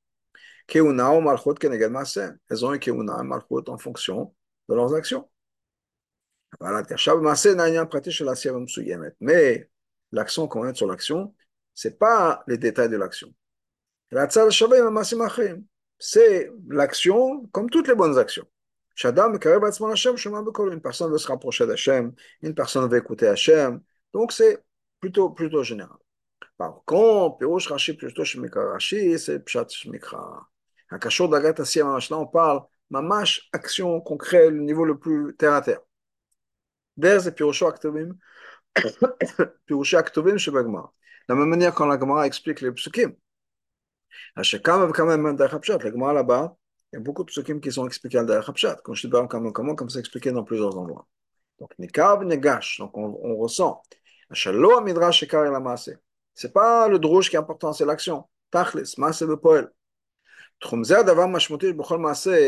Elles 0.72 2.64
ont 2.64 2.70
un 2.70 2.78
Keuna 2.78 3.22
Malchut 3.22 3.68
en 3.68 3.78
fonction 3.78 4.34
de 4.68 4.74
leurs 4.74 4.94
actions. 4.94 5.28
Mais 9.20 9.68
l'action 10.12 10.48
qu'on 10.48 10.62
met 10.64 10.74
sur 10.74 10.86
l'action, 10.86 11.34
ce 11.74 11.88
n'est 11.88 11.94
pas 11.94 12.44
les 12.46 12.58
détails 12.58 12.88
de 12.88 12.96
l'action. 12.96 13.34
C'est 15.98 16.50
l'action 16.68 17.46
comme 17.52 17.70
toutes 17.70 17.88
les 17.88 17.94
bonnes 17.94 18.18
actions. 18.18 18.46
Une 19.02 20.80
personne 20.80 21.10
veut 21.10 21.18
se 21.18 21.26
rapprocher 21.26 21.66
d'Hachem, 21.66 22.12
une 22.42 22.54
personne 22.54 22.88
veut 22.88 22.98
écouter 22.98 23.26
Hachem. 23.26 23.80
Donc 24.12 24.32
c'est 24.32 24.62
plutôt, 25.00 25.30
plutôt 25.30 25.62
général. 25.62 25.98
Par 26.56 26.82
contre, 26.84 27.38
Pirouche 27.38 27.66
Rashi, 27.68 27.94
plutôt 27.94 28.24
Shemikra 28.24 28.72
Rashi, 28.72 29.18
c'est 29.18 29.40
Pshat 29.40 29.66
Shemikra. 29.68 30.48
Un 30.90 30.98
cachot 30.98 31.26
d'Agat 31.26 31.60
Asiyam 31.60 31.98
là 31.98 32.18
on 32.18 32.26
parle 32.26 32.62
mamash, 32.90 33.48
action 33.52 34.00
concrète, 34.00 34.50
le 34.50 34.60
niveau 34.60 34.84
le 34.84 34.96
plus 34.96 35.34
terre 35.36 35.54
à 35.54 35.62
terre. 35.62 35.80
Vers 36.96 37.26
et 37.26 37.32
Pirosho 37.32 37.66
Aktobim 37.66 38.16
chez 40.36 40.50
Bagmar. 40.50 40.92
De 41.28 41.34
la 41.34 41.40
même 41.40 41.48
manière 41.48 41.74
quand 41.74 41.86
la 41.86 41.98
Gemara 41.98 42.26
explique 42.26 42.60
les 42.60 42.70
psukim. 42.70 43.14
Quand 44.62 44.78
même 45.06 45.36
la 45.36 45.90
Gemara 45.90 46.12
là-bas, 46.12 46.56
il 46.94 46.98
y 46.98 47.00
a 47.00 47.00
beaucoup 47.00 47.24
de 47.24 47.30
psukim 47.30 47.60
qui 47.60 47.72
sont 47.72 47.86
expliqués 47.86 48.18
à 48.18 48.24
Derapshat. 48.24 48.76
Quand 48.84 48.94
je 48.94 49.08
dis 49.08 49.10
pas 49.10 49.26
comment, 49.26 49.74
comme 49.74 49.90
c'est 49.90 49.98
expliqué 49.98 50.30
dans 50.30 50.44
plusieurs 50.44 50.78
endroits. 50.78 51.08
Donc, 51.58 51.72
Nikav, 51.80 52.24
Negash, 52.24 52.78
donc 52.78 52.96
on, 52.96 53.18
on 53.20 53.36
ressent. 53.36 53.82
Shalo 54.30 54.80
Midrash 54.80 55.18
Shekar 55.18 55.50
la 55.50 55.58
Maase. 55.58 55.98
C'est 56.34 56.52
pas 56.52 56.86
le 56.86 57.00
drouche 57.00 57.30
qui 57.30 57.36
est 57.36 57.40
important, 57.40 57.72
c'est 57.72 57.84
l'action. 57.84 58.28
Tachlis, 58.52 58.94
Maase 58.96 59.22
le 59.22 59.36
Poel. 59.36 59.70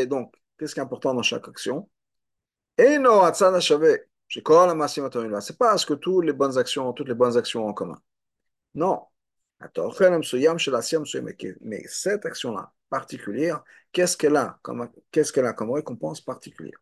Donc, 0.07 0.33
Qu'est-ce 0.57 0.73
qui 0.73 0.79
est 0.79 0.83
important 0.83 1.13
dans 1.13 1.21
chaque 1.21 1.47
action? 1.49 1.89
Et 2.77 2.99
non, 2.99 3.21
c'est 3.33 5.57
pas 5.57 5.77
ce 5.77 5.85
que 5.85 5.93
toutes 5.93 6.25
les 6.25 6.33
bonnes 6.33 6.57
actions, 6.57 6.93
toutes 6.93 7.09
les 7.09 7.13
bonnes 7.13 7.37
actions 7.37 7.65
ont 7.65 7.69
en 7.69 7.73
commun. 7.73 8.01
Non. 8.75 9.01
Mais 11.61 11.83
cette 11.87 12.25
action-là 12.25 12.71
particulière, 12.89 13.63
qu'est-ce 13.91 14.15
qu'elle 14.15 14.35
a 14.35 14.59
comme, 14.61 14.89
qu'est-ce 15.11 15.33
qu'elle 15.33 15.45
a 15.45 15.53
comme 15.53 15.71
récompense 15.71 16.21
particulière? 16.21 16.79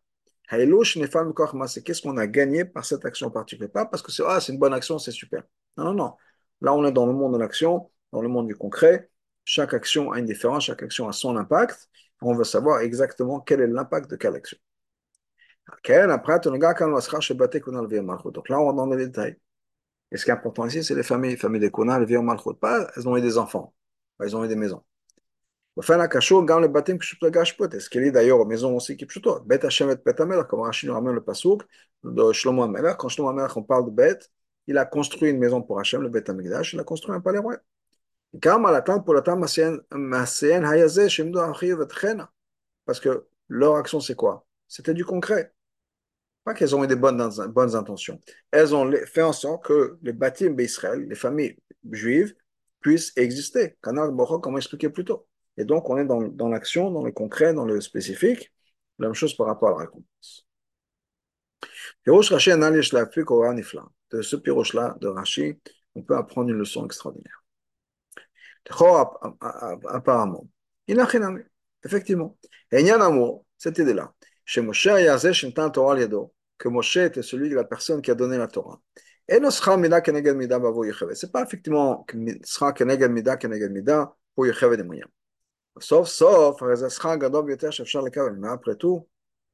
Qu'est-ce 0.48 2.02
qu'on 2.02 2.16
a 2.16 2.26
gagné 2.26 2.64
par 2.64 2.84
cette 2.84 3.04
action 3.04 3.30
particulière? 3.30 3.72
Pas 3.72 3.86
parce 3.86 4.02
que 4.02 4.12
c'est 4.12 4.22
ah, 4.26 4.38
une 4.48 4.58
bonne 4.58 4.74
action, 4.74 4.98
c'est 4.98 5.10
super. 5.10 5.42
Non, 5.76 5.86
non, 5.86 5.94
non. 5.94 6.14
Là, 6.60 6.74
on 6.74 6.84
est 6.84 6.92
dans 6.92 7.06
le 7.06 7.12
monde 7.12 7.34
de 7.34 7.38
l'action, 7.38 7.90
dans 8.12 8.22
le 8.22 8.28
monde 8.28 8.46
du 8.46 8.54
concret. 8.54 9.10
Chaque 9.44 9.74
action 9.74 10.12
a 10.12 10.18
une 10.18 10.26
différence, 10.26 10.64
chaque 10.64 10.82
action 10.82 11.08
a 11.08 11.12
son 11.12 11.36
impact. 11.36 11.88
On 12.22 12.34
veut 12.34 12.44
savoir 12.44 12.80
exactement 12.80 13.40
quel 13.40 13.60
est 13.60 13.66
l'impact 13.66 14.10
de 14.10 14.16
quelle 14.16 14.36
action. 14.36 14.56
Donc 15.68 15.88
là, 18.48 18.60
on 18.60 18.72
est 18.72 18.76
dans 18.76 18.86
les 18.86 19.06
détails. 19.06 19.36
Et 20.16 20.18
ce 20.18 20.24
qui 20.24 20.30
est 20.30 20.34
important 20.34 20.64
ici, 20.66 20.82
c'est 20.82 20.94
les 20.94 21.02
familles. 21.02 21.32
Les 21.32 21.36
familles 21.36 21.60
des 21.60 21.70
Kona, 21.70 22.00
les 22.00 22.18
Malchut. 22.18 22.54
Pas, 22.58 22.90
elles 22.96 23.06
ont 23.06 23.18
eu 23.18 23.20
des 23.20 23.36
enfants. 23.36 23.74
Pas, 24.16 24.24
elles 24.24 24.34
ont 24.34 24.42
eu 24.42 24.48
des 24.48 24.56
maisons. 24.56 24.82
Enfin, 25.76 25.98
la 25.98 26.08
cachot, 26.08 26.42
gagne 26.42 26.62
le 26.62 26.68
baptême 26.68 26.98
que 26.98 27.04
je 27.04 27.16
peux 27.20 27.28
gâcher. 27.28 27.54
Est-ce 27.70 27.90
qu'il 27.90 28.02
est 28.02 28.10
d'ailleurs 28.12 28.40
aux 28.40 28.46
maisons 28.46 28.74
aussi 28.74 28.96
qui 28.96 29.04
plutôt 29.04 29.40
Bet 29.40 29.66
Hashem 29.66 29.90
et 29.90 29.96
Bet 29.96 30.18
Amelach, 30.22 30.48
comme 30.48 30.60
Rachid 30.60 30.88
nous 30.88 30.94
ramène 30.94 31.14
le 31.14 31.22
pasouk 31.22 31.64
de 32.02 32.32
Shlomo 32.32 32.62
Amelach. 32.62 32.96
Quand 32.96 33.10
Shlomo 33.10 33.28
Amelach, 33.28 33.54
on 33.58 33.62
parle 33.62 33.84
de 33.84 33.90
Bet, 33.90 34.20
il 34.66 34.78
a 34.78 34.86
construit 34.86 35.28
une 35.30 35.38
maison 35.38 35.60
pour 35.60 35.78
Hashem, 35.78 36.00
le 36.00 36.08
Bet 36.08 36.30
Amigdash, 36.30 36.72
il 36.72 36.80
a 36.80 36.84
construit 36.84 37.14
un 37.14 37.20
palais 37.20 37.40
royal. 37.40 37.60
Parce 42.84 43.00
que 43.00 43.26
leur 43.48 43.76
action, 43.76 44.00
c'est 44.00 44.14
quoi? 44.14 44.46
C'était 44.66 44.94
du 44.94 45.04
concret. 45.04 45.52
Pas 46.46 46.54
qu'elles 46.54 46.74
ont 46.76 46.84
eu 46.84 46.86
des 46.86 46.94
bonnes, 46.94 47.20
intentions. 47.20 48.20
Elles 48.52 48.72
ont 48.72 48.88
fait 49.06 49.22
en 49.22 49.32
sorte 49.32 49.64
que 49.64 49.98
les 50.02 50.12
bâtiments 50.12 50.54
d'Israël, 50.54 51.04
les 51.08 51.16
familles 51.16 51.58
juives, 51.90 52.36
puissent 52.80 53.12
exister. 53.16 53.76
Canal 53.82 54.12
Bochok, 54.12 54.44
comme 54.44 54.56
expliqué 54.56 54.88
plus 54.88 55.04
tôt? 55.04 55.26
Et 55.56 55.64
donc, 55.64 55.90
on 55.90 55.98
est 55.98 56.04
dans, 56.04 56.48
l'action, 56.48 56.92
dans 56.92 57.02
le 57.02 57.10
concret, 57.10 57.52
dans 57.52 57.64
le 57.64 57.80
spécifique. 57.80 58.52
La 59.00 59.08
même 59.08 59.14
chose 59.14 59.36
par 59.36 59.48
rapport 59.48 59.70
à 59.70 59.72
la 59.72 59.78
récompense. 59.78 60.46
De 62.06 62.12
ce 64.22 64.36
piroche-là, 64.36 64.96
de 65.00 65.08
Rashi, 65.08 65.58
on 65.96 66.02
peut 66.02 66.16
apprendre 66.16 66.50
une 66.50 66.58
leçon 66.58 66.86
extraordinaire 66.86 67.42
apparemment. 69.88 70.46
Il 70.86 71.04
Effectivement. 71.84 72.36
Et 72.72 72.80
il 72.80 72.86
y 72.86 72.90
a 72.90 72.96
un 72.96 73.00
amour, 73.00 73.44
cette 73.58 73.78
idée-là. 73.78 74.12
Chez 74.44 74.60
Moshe, 74.60 74.86
il 74.86 75.04
y 75.04 75.08
a 75.08 75.70
Torah 75.70 75.96
que 76.58 76.68
Moshe 76.68 76.96
était 76.96 77.22
celui 77.22 77.48
de 77.50 77.54
la 77.54 77.64
personne 77.64 78.02
qui 78.02 78.10
a 78.10 78.14
donné 78.14 78.38
la 78.38 78.48
Torah. 78.48 78.80
Et 79.28 79.40
ne 79.40 79.50
sera 79.50 79.76
mida 79.76 80.00
keneged 80.00 80.36
mida 80.36 80.58
bavo 80.58 80.84
yecheve. 80.84 81.14
C'est 81.14 81.32
pas 81.32 81.42
effectivement 81.42 82.06
sera 82.44 82.72
keneged 82.72 83.10
mida 83.10 83.36
keneged 83.36 83.72
mida 83.72 84.14
pour 84.34 84.46
yecheve 84.46 84.76
des 84.76 84.84
moyens. 84.84 85.08
Sauf, 85.78 86.08
sauf. 86.08 86.60
Mais 86.62 88.48
après 88.48 88.76
tout, 88.76 89.08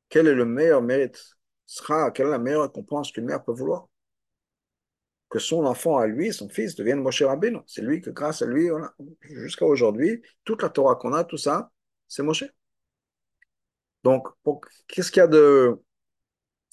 quel 0.08 0.28
est 0.28 0.34
le 0.34 0.44
meilleur 0.44 0.82
mérite? 0.82 1.36
Sera, 1.66 2.10
quelle 2.10 2.26
est 2.26 2.30
la 2.30 2.38
meilleure 2.38 2.62
récompense 2.62 3.12
qu'une 3.12 3.24
mère 3.24 3.42
peut 3.42 3.52
vouloir? 3.52 3.88
que 5.32 5.38
son 5.38 5.64
enfant 5.64 5.96
à 5.96 6.06
lui, 6.06 6.30
son 6.30 6.50
fils, 6.50 6.74
devienne 6.76 7.00
Moshe 7.00 7.22
Rabbeinu. 7.22 7.60
C'est 7.66 7.80
lui 7.80 8.02
que 8.02 8.10
grâce 8.10 8.42
à 8.42 8.46
lui, 8.46 8.68
jusqu'à 9.22 9.64
aujourd'hui, 9.64 10.20
toute 10.44 10.60
la 10.62 10.68
Torah 10.68 10.96
qu'on 10.96 11.14
a, 11.14 11.24
tout 11.24 11.38
ça, 11.38 11.70
c'est 12.06 12.22
Moshe. 12.22 12.44
Donc, 14.04 14.28
qu'est-ce 14.88 15.10
qu'il 15.10 15.20
y 15.20 15.24
a 15.24 15.26
de... 15.26 15.80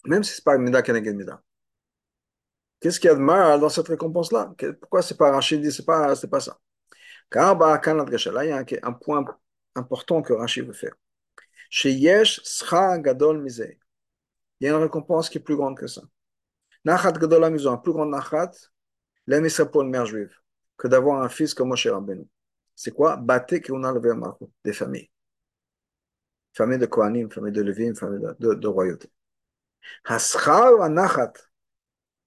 Même 0.06 0.24
si 0.24 0.34
ce 0.34 0.42
n'est 0.42 0.44
pas 0.44 0.58
Mida 0.58 0.82
Keneged 0.82 1.16
Mida. 1.16 1.42
Qu'est-ce 2.80 3.00
qu'il 3.00 3.10
y 3.10 3.12
a 3.12 3.16
de 3.16 3.20
mal 3.20 3.60
dans 3.60 3.70
cette 3.70 3.88
récompense-là? 3.90 4.54
Pourquoi 4.80 5.02
c'est 5.02 5.18
pas 5.18 5.32
Rachid? 5.32 5.62
Dit, 5.62 5.72
c'est 5.72 5.86
pas, 5.86 6.16
c'est 6.16 6.30
pas 6.30 6.40
ça 6.40 6.58
Car 7.30 7.58
il 7.58 8.50
y 8.50 8.52
a 8.52 8.64
un 8.84 8.94
point 8.94 9.26
important 9.76 10.22
que 10.22 10.34
Rachid 10.34 10.66
veut 10.66 10.74
faire. 10.74 10.94
Chez 11.70 11.92
Yesh, 11.92 12.42
Sra 12.44 12.98
Gadol 13.00 13.42
Mise. 13.42 13.78
Il 14.60 14.66
y 14.66 14.68
a 14.68 14.76
une 14.76 14.82
récompense 14.82 15.30
qui 15.30 15.38
est 15.38 15.42
plus 15.42 15.56
grande 15.56 15.78
que 15.78 15.88
ça. 15.88 16.02
Nachat 16.86 17.14
ont 17.22 17.74
un 17.74 17.78
plus 17.78 17.92
grand 17.92 18.06
Nachat, 18.06 18.52
ça 19.50 19.66
pour 19.66 19.82
une 19.82 19.90
mère 19.90 20.06
juive, 20.06 20.34
que 20.78 20.88
d'avoir 20.88 21.22
un 21.22 21.30
fils 21.30 21.54
comme 21.54 21.70
Moshe 21.70 21.88
Rabbeinu. 21.88 22.26
C'est 22.76 22.92
quoi? 22.92 23.18
Bate 23.18 23.60
Keuna 23.60 23.92
Levé 23.92 24.14
des 24.64 24.74
familles. 24.74 25.10
Famille 26.54 26.78
de 26.78 26.86
Kohanim, 26.86 27.30
famille 27.30 27.52
de 27.52 27.62
Lévim, 27.62 27.94
famille 27.94 28.22
de, 28.22 28.36
de, 28.40 28.54
de 28.56 28.68
royauté. 28.68 29.10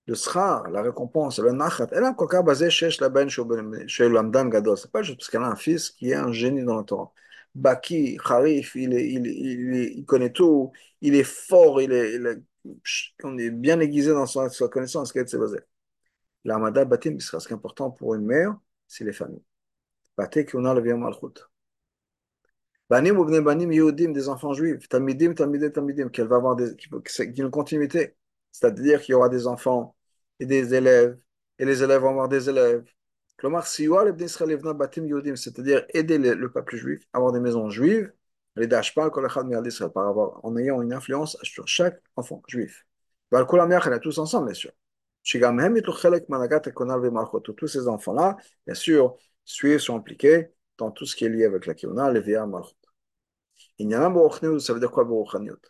Le 0.07 0.15
schar, 0.15 0.69
la 0.71 0.83
récompense, 0.83 1.39
le 1.39 1.53
nachat, 1.53 1.87
elle 1.93 2.05
a 2.05 2.13
cas 2.15 2.43
basé 2.43 2.71
chez 2.71 2.89
la 3.01 3.09
ben 3.09 3.29
chez 3.29 4.09
l'amdan 4.09 4.47
gadol. 4.47 4.77
C'est 4.77 4.91
pas 4.91 5.03
juste 5.03 5.19
parce 5.19 5.31
qu'elle 5.31 5.43
a 5.43 5.47
un 5.47 5.57
fils 5.57 5.91
qui 5.91 6.11
est 6.11 6.15
un 6.15 6.33
génie 6.33 6.65
dans 6.65 6.79
le 6.79 6.85
Torah. 6.85 7.13
Baki, 7.55 8.19
Harif, 8.25 8.75
il, 8.75 8.95
est, 8.95 9.09
il, 9.13 9.27
il, 9.27 9.99
il, 9.99 10.05
connaît 10.05 10.33
tout, 10.33 10.73
il 11.01 11.15
est 11.15 11.23
fort, 11.25 11.81
il 11.83 11.93
est, 11.93 13.51
bien 13.51 13.79
aiguisé 13.81 14.13
dans 14.13 14.27
sa, 14.27 14.49
connaissance, 14.69 15.13
qu'elle 15.13 15.29
s'est 15.29 15.39
basée. 15.39 15.61
L'armada 16.45 16.85
batim, 16.85 17.19
ce 17.21 17.37
qui 17.37 17.49
est 17.49 17.53
important 17.53 17.91
pour 17.91 18.15
une 18.15 18.27
mère, 18.27 18.57
c'est 18.89 19.05
les 19.05 19.13
familles. 19.13 19.45
Baté 20.17 20.45
qu'on 20.47 20.65
a 20.65 20.75
le 20.75 20.83
vieux 20.83 20.97
malchut. 20.97 21.52
Banim 22.93 23.19
ou 23.19 23.25
banim 23.25 23.73
yehudim, 23.73 24.13
des 24.13 24.29
enfants 24.29 24.53
juifs. 24.53 24.87
Tamidim, 24.87 25.35
tamidim, 25.35 25.71
tamidim, 25.71 26.11
qu'elle 26.11 26.29
va 26.29 26.37
avoir 26.37 26.57
des, 26.57 26.77
qui 26.77 27.41
une 27.41 27.51
continuité. 27.51 28.17
C'est-à-dire 28.53 29.01
qu'il 29.01 29.13
y 29.13 29.15
aura 29.15 29.31
des 29.31 29.47
enfants 29.47 29.97
et 30.39 30.45
des 30.45 30.75
élèves, 30.75 31.17
et 31.59 31.65
les 31.65 31.83
élèves 31.83 32.03
vont 32.03 32.11
avoir 32.11 32.29
des 32.29 32.51
élèves. 32.51 32.85
C'est-à-dire 33.41 35.87
aider 35.95 36.19
le 36.19 36.53
peuple 36.53 36.77
juif 36.77 37.03
à 37.15 37.17
avoir 37.17 37.33
des 37.33 37.41
maisons 37.41 37.71
juives 37.71 38.13
les 38.57 38.67
dashpal 38.67 39.11
par 39.11 40.07
avoir, 40.07 40.45
en 40.45 40.55
ayant 40.59 40.83
une 40.83 40.93
influence 40.93 41.39
sur 41.43 41.67
chaque 41.67 41.99
enfant 42.17 42.43
juif. 42.47 42.85
A 43.33 43.99
tous 44.01 44.19
ensemble, 44.19 44.49
bien 44.49 44.55
sûr. 44.55 44.73
Tous 47.57 47.69
ces 47.69 47.89
enfants-là, 47.89 48.37
bien 48.67 48.75
sûr, 48.75 49.17
suivent, 49.47 49.79
sont 49.79 49.97
impliqués 49.97 50.51
dans 50.77 50.91
tout 50.91 51.07
ce 51.07 51.17
qui 51.17 51.25
est 51.25 51.31
lié 51.31 51.47
avec 51.47 51.65
la 51.65 51.73
Kiona, 51.73 52.13
les 52.13 52.21
Via 52.21 52.47
Malchut. 52.47 52.82
Il 53.80 53.90
y 53.90 53.94
a 53.94 54.06
un 54.06 54.60
ça 54.60 54.74
veut 54.74 54.80
dire 54.80 54.92
quoi 54.92 55.04
Baruchaniut 55.04 55.62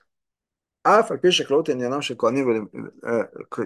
אף 0.87 1.11
על 1.11 1.17
פי 1.17 1.31
שכללות 1.31 1.69
עניינם 1.69 2.01
של 2.01 2.15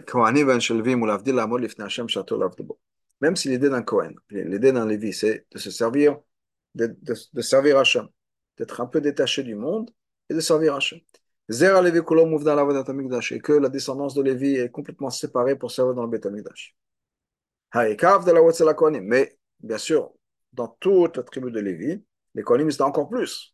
כהנים 0.07 0.47
והנשלבים 0.47 1.01
ולהבדיל 1.01 1.35
לעמוד 1.35 1.61
לפני 1.61 1.85
השם 1.85 2.07
שעתו 2.07 2.37
לעבדו 2.37 2.63
בו. 2.63 2.77
Même 3.23 3.35
si 3.35 3.49
l'idée 3.49 3.69
d'un 3.69 3.83
Kohen, 3.83 4.15
l'idée 4.31 4.71
d'un 4.71 4.87
Lévi, 4.87 5.13
c'est 5.13 5.45
de 5.51 5.59
se 5.59 5.69
servir, 5.69 6.17
de, 6.73 6.87
de, 6.87 7.13
de 7.33 7.41
servir 7.41 7.77
Hachem 7.77 8.07
d'être 8.57 8.81
un 8.81 8.87
peu 8.87 8.99
détaché 8.99 9.43
du 9.43 9.53
monde 9.53 9.91
et 10.27 10.33
de 10.33 10.39
servir 10.39 10.73
Hachem. 10.73 10.99
Zera 11.47 11.83
Levi 11.83 12.01
Kulom 12.03 12.31
Mouvda 12.31 12.53
Amigdash, 12.59 13.31
et 13.31 13.39
que 13.39 13.53
la 13.53 13.69
descendance 13.69 14.15
de 14.15 14.23
Lévi 14.23 14.55
est 14.55 14.71
complètement 14.71 15.11
séparée 15.11 15.55
pour 15.55 15.69
servir 15.69 15.93
dans 15.93 16.01
le 16.01 16.09
Bet 16.09 16.25
Amigdash. 16.25 16.75
Haïkav 17.71 18.25
de 18.25 18.31
la 18.31 18.41
Watzela 18.41 18.73
Kohanim. 18.73 19.03
Mais, 19.03 19.37
bien 19.59 19.77
sûr, 19.77 20.11
dans 20.53 20.69
toute 20.79 21.17
la 21.17 21.23
tribu 21.23 21.51
de 21.51 21.59
Lévi, 21.59 22.03
les 22.33 22.41
Kohanim 22.41 22.69
étaient 22.71 22.81
encore 22.81 23.07
plus 23.07 23.53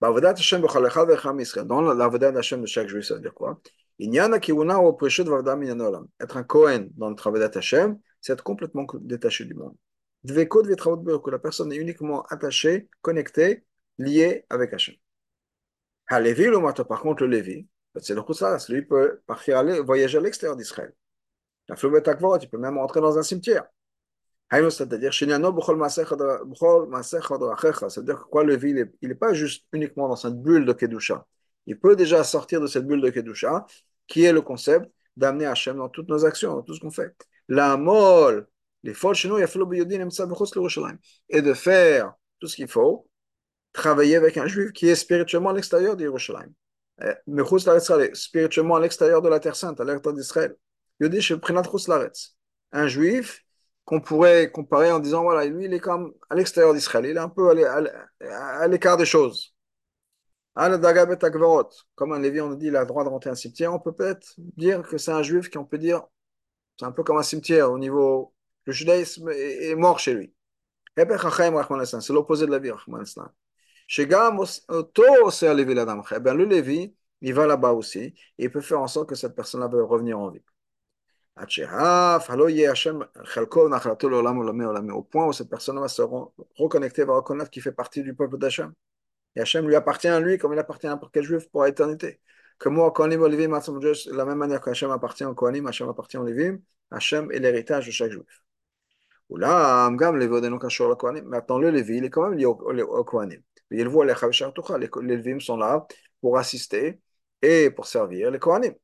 Dans 0.00 0.10
l'avodat 0.10 0.32
d'Hachem 2.32 2.60
de 2.60 2.66
chaque 2.66 2.88
juif, 2.88 3.04
ça 3.04 3.14
veut 3.14 3.20
dire 3.20 3.34
quoi 3.34 3.60
Être 6.20 6.36
un 6.36 6.42
Cohen 6.42 6.88
dans 6.96 7.08
le 7.08 7.14
travail 7.14 7.40
d'Hachem, 7.40 7.98
c'est 8.20 8.32
être 8.34 8.44
complètement 8.44 8.86
détaché 9.00 9.44
du 9.46 9.54
monde. 9.54 9.74
Que 10.26 11.30
la 11.30 11.38
personne 11.38 11.72
est 11.72 11.76
uniquement 11.76 12.22
attachée, 12.24 12.88
connectée 13.00 13.64
lié 13.98 14.44
avec 14.50 14.74
Hachem. 14.74 14.96
Le 16.10 16.82
par 16.84 17.00
contre, 17.00 17.22
le 17.24 17.28
Lévi, 17.28 17.66
c'est 18.00 18.14
le 18.14 18.22
Khoussas, 18.22 18.66
lui 18.68 18.82
peut 18.82 19.22
partir 19.26 19.58
aller, 19.58 19.80
voyager 19.80 20.18
à 20.18 20.20
l'extérieur 20.20 20.56
d'Israël. 20.56 20.92
Il 21.68 22.48
peut 22.50 22.58
même 22.58 22.78
rentrer 22.78 23.00
dans 23.00 23.18
un 23.18 23.22
cimetière. 23.22 23.64
C'est-à-dire, 24.50 25.12
c'est-à-dire 25.12 25.40
que 28.18 28.24
quoi, 28.30 28.44
le 28.44 28.64
il 28.64 28.88
n'est 29.02 29.14
pas 29.14 29.32
juste 29.32 29.64
uniquement 29.72 30.08
dans 30.08 30.16
cette 30.16 30.40
bulle 30.40 30.64
de 30.64 30.72
Kedusha. 30.72 31.26
Il 31.66 31.80
peut 31.80 31.96
déjà 31.96 32.22
sortir 32.22 32.60
de 32.60 32.68
cette 32.68 32.86
bulle 32.86 33.00
de 33.00 33.10
Kedusha 33.10 33.66
qui 34.06 34.22
est 34.24 34.32
le 34.32 34.42
concept 34.42 34.86
d'amener 35.16 35.46
Hachem 35.46 35.78
dans 35.78 35.88
toutes 35.88 36.08
nos 36.08 36.24
actions, 36.24 36.54
dans 36.54 36.62
tout 36.62 36.74
ce 36.74 36.80
qu'on 36.80 36.92
fait. 36.92 37.12
La 37.48 37.76
molle, 37.76 38.46
les 38.84 38.94
folles 38.94 39.16
chez 39.16 39.28
nous, 39.28 39.38
et 39.38 39.46
de 41.42 41.54
faire 41.54 42.12
tout 42.38 42.46
ce 42.46 42.54
qu'il 42.56 42.68
faut, 42.68 43.08
travailler 43.72 44.14
avec 44.16 44.36
un 44.36 44.46
juif 44.46 44.72
qui 44.72 44.88
est 44.88 44.94
spirituellement 44.94 45.50
à 45.50 45.54
l'extérieur 45.54 45.96
d'Yerushalayim. 45.96 46.52
Eh, 47.02 47.14
spirituellement 48.14 48.76
à 48.76 48.80
l'extérieur 48.80 49.20
de 49.22 49.28
la 49.28 49.40
Terre 49.40 49.56
Sainte, 49.56 49.80
à 49.80 49.84
l'extérieur 49.84 50.14
d'Israël. 50.14 50.54
Un 52.72 52.88
juif 52.88 53.45
qu'on 53.86 54.00
pourrait 54.02 54.50
comparer 54.50 54.92
en 54.92 54.98
disant 54.98 55.22
voilà, 55.22 55.46
lui, 55.46 55.64
il 55.66 55.72
est 55.72 55.80
comme 55.80 56.12
à 56.28 56.34
l'extérieur 56.34 56.74
d'Israël, 56.74 57.06
il 57.06 57.16
est 57.16 57.20
un 57.20 57.30
peu 57.30 57.50
à 57.50 58.68
l'écart 58.68 58.98
des 58.98 59.06
choses. 59.06 59.54
Comme 61.94 62.12
un 62.12 62.18
Lévi, 62.18 62.40
on 62.40 62.52
dit, 62.54 62.66
il 62.66 62.76
a 62.76 62.80
le 62.80 62.86
droit 62.86 63.04
de 63.04 63.08
rentrer 63.08 63.30
un 63.30 63.34
cimetière, 63.34 63.72
on 63.72 63.78
peut 63.78 63.92
peut-être 63.94 64.34
dire 64.38 64.82
que 64.82 64.98
c'est 64.98 65.12
un 65.12 65.22
juif 65.22 65.48
qui, 65.50 65.58
on 65.58 65.64
peut 65.64 65.78
dire, 65.78 66.02
c'est 66.78 66.86
un 66.86 66.92
peu 66.92 67.02
comme 67.04 67.18
un 67.18 67.22
cimetière 67.22 67.70
au 67.70 67.78
niveau. 67.78 68.34
Le 68.64 68.72
judaïsme 68.72 69.30
est 69.30 69.74
mort 69.76 69.98
chez 69.98 70.14
lui. 70.14 70.34
C'est 70.96 72.12
l'opposé 72.12 72.46
de 72.46 72.50
la 72.50 72.58
vie, 72.58 72.72
le 76.34 76.44
Lévi, 76.44 76.94
il 77.20 77.34
va 77.34 77.46
là-bas 77.46 77.72
aussi, 77.72 78.00
et 78.00 78.14
il 78.38 78.50
peut 78.50 78.60
faire 78.60 78.80
en 78.80 78.88
sorte 78.88 79.08
que 79.08 79.14
cette 79.14 79.36
personne-là 79.36 79.68
va 79.68 79.82
revenir 79.84 80.18
en 80.18 80.30
vie. 80.30 80.42
Au 81.38 81.42
point 85.02 85.26
où 85.26 85.32
cette 85.34 85.50
personne 85.50 85.78
va 85.78 85.88
se 85.88 86.02
reconnecter, 86.56 87.04
va 87.04 87.14
reconnaître 87.14 87.50
qu'il 87.50 87.62
fait 87.62 87.72
partie 87.72 88.02
du 88.02 88.14
peuple 88.14 88.38
d'Hachem. 88.38 88.72
Et 89.34 89.40
Hachem 89.40 89.66
lui 89.68 89.74
appartient 89.74 90.08
à 90.08 90.18
lui 90.18 90.38
comme 90.38 90.54
il 90.54 90.58
appartient 90.58 90.86
à 90.86 90.90
n'importe 90.90 91.12
quel 91.12 91.24
juif 91.24 91.48
pour 91.50 91.64
l'éternité. 91.64 92.20
Que 92.58 92.70
moi, 92.70 92.90
Kohanim, 92.90 93.20
Olivim, 93.20 93.50
de 93.50 94.16
la 94.16 94.24
même 94.24 94.38
manière 94.38 94.62
qu'Hachem 94.62 94.90
appartient 94.90 95.26
au 95.26 95.34
Kohanim, 95.34 95.66
Hachem 95.66 95.88
appartient 95.90 96.16
au 96.16 96.24
Lévim, 96.24 96.58
Hachem 96.90 97.30
est 97.30 97.38
l'héritage 97.38 97.84
de 97.86 97.90
chaque 97.90 98.12
juif. 98.12 98.42
Ou 99.28 99.36
là, 99.36 99.86
Amgam, 99.88 100.16
Maintenant, 100.16 101.58
le 101.58 101.70
Lévi, 101.70 101.98
il 101.98 102.04
est 102.04 102.10
quand 102.10 102.30
même 102.30 102.38
lié 102.38 102.46
au, 102.46 102.52
au 102.54 103.04
Kohanim. 103.04 103.42
Il 103.70 103.88
voit 103.88 104.06
les 104.06 104.14
les 104.78 105.16
Lévim 105.16 105.40
sont 105.40 105.56
là 105.58 105.86
pour 106.22 106.38
assister 106.38 107.00
et 107.42 107.70
pour 107.70 107.86
servir 107.86 108.30
les 108.30 108.38
Kohanim. 108.38 108.74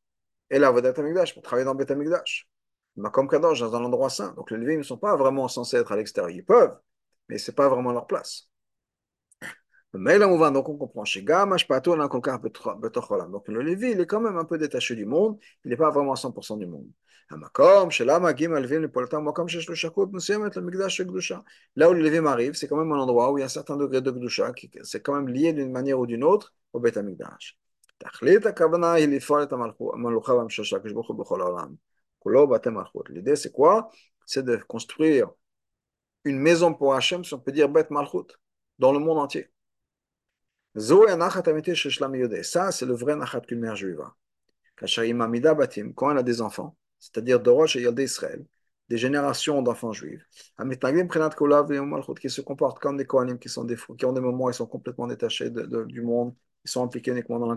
Et 0.52 0.58
là, 0.58 0.70
Vodat 0.70 0.92
Amigdash, 0.96 1.34
pour 1.34 1.42
travailler 1.42 1.64
dans 1.64 1.74
Bet 1.74 1.90
Amigdash. 1.90 2.48
Comme 3.12 3.26
Kadosh, 3.26 3.60
dans 3.60 3.74
un 3.74 3.84
endroit 3.84 4.10
saint. 4.10 4.34
Donc 4.34 4.50
les 4.50 4.58
Lévim 4.58 4.76
ne 4.78 4.82
sont 4.82 4.98
pas 4.98 5.16
vraiment 5.16 5.48
censés 5.48 5.78
être 5.78 5.92
à 5.92 5.96
l'extérieur. 5.96 6.30
Ils 6.30 6.44
peuvent, 6.44 6.76
mais 7.28 7.38
ce 7.38 7.50
n'est 7.50 7.54
pas 7.54 7.70
vraiment 7.70 7.90
leur 7.90 8.06
place. 8.06 8.50
Mais 9.94 10.18
là, 10.18 10.28
on 10.28 10.36
va 10.36 10.50
donc 10.50 10.68
on 10.68 10.76
comprend. 10.76 11.04
Donc 11.04 11.16
le 13.48 13.62
Lévi, 13.62 13.92
il 13.92 14.00
est 14.00 14.06
quand 14.06 14.20
même 14.20 14.36
un 14.36 14.44
peu 14.44 14.58
détaché 14.58 14.94
du 14.94 15.06
monde. 15.06 15.38
Il 15.64 15.70
n'est 15.70 15.76
pas 15.76 15.90
vraiment 15.90 16.12
à 16.12 16.16
100% 16.16 16.58
du 16.58 16.66
monde. 16.66 16.86
Là 17.30 17.38
où 21.90 21.94
le 21.94 22.02
Lévim 22.02 22.26
arrive, 22.26 22.52
c'est 22.54 22.68
quand 22.68 22.76
même 22.76 22.92
un 22.92 22.98
endroit 22.98 23.32
où 23.32 23.38
il 23.38 23.40
y 23.40 23.42
a 23.42 23.46
un 23.46 23.48
certain 23.48 23.78
degré 23.78 24.02
de 24.02 24.10
Gdusha, 24.10 24.52
c'est 24.82 25.00
quand 25.00 25.14
même 25.14 25.28
lié 25.28 25.54
d'une 25.54 25.72
manière 25.72 25.98
ou 25.98 26.06
d'une 26.06 26.24
autre 26.24 26.52
au 26.74 26.80
Bet 32.46 32.66
Amikdash. 32.66 32.90
L'idée, 33.10 33.36
c'est 33.36 34.42
de 34.42 34.56
construire 34.56 35.30
une 36.24 36.38
maison 36.38 36.74
pour 36.74 36.94
Hachem, 36.94 37.24
si 37.24 37.34
on 37.34 37.40
peut 37.40 37.52
dire 37.52 37.68
Malchut, 37.90 38.38
dans 38.78 38.92
le 38.92 38.98
monde 38.98 39.18
entier. 39.18 39.50
Ça, 40.74 42.72
c'est 42.72 42.86
le 42.86 42.94
vrai 42.94 43.16
nachat 43.16 43.40
qu'une 43.40 43.60
mère 43.60 43.76
juive. 43.76 44.00
Quand 45.94 46.10
elle 46.10 46.18
a 46.18 46.22
des 46.22 46.40
enfants, 46.40 46.76
c'est-à-dire 46.98 47.40
Dorosh 47.40 47.76
et 47.76 47.82
Yaldé 47.82 48.04
Israël, 48.04 48.44
des 48.88 48.96
générations 48.98 49.62
d'enfants 49.62 49.92
juifs, 49.92 50.26
qui 52.20 52.30
se 52.30 52.40
comportent 52.40 52.78
comme 52.78 52.96
des 52.96 53.04
Kohanim, 53.04 53.38
qui, 53.38 53.48
sont 53.48 53.64
des, 53.64 53.76
qui 53.98 54.04
ont 54.04 54.12
des 54.12 54.20
moments 54.20 54.50
ils 54.50 54.54
sont 54.54 54.66
complètement 54.66 55.06
détachés 55.06 55.50
du 55.50 56.02
monde, 56.02 56.34
ils 56.64 56.70
sont 56.70 56.84
impliqués 56.84 57.12
uniquement 57.12 57.38
dans 57.38 57.46
la 57.46 57.56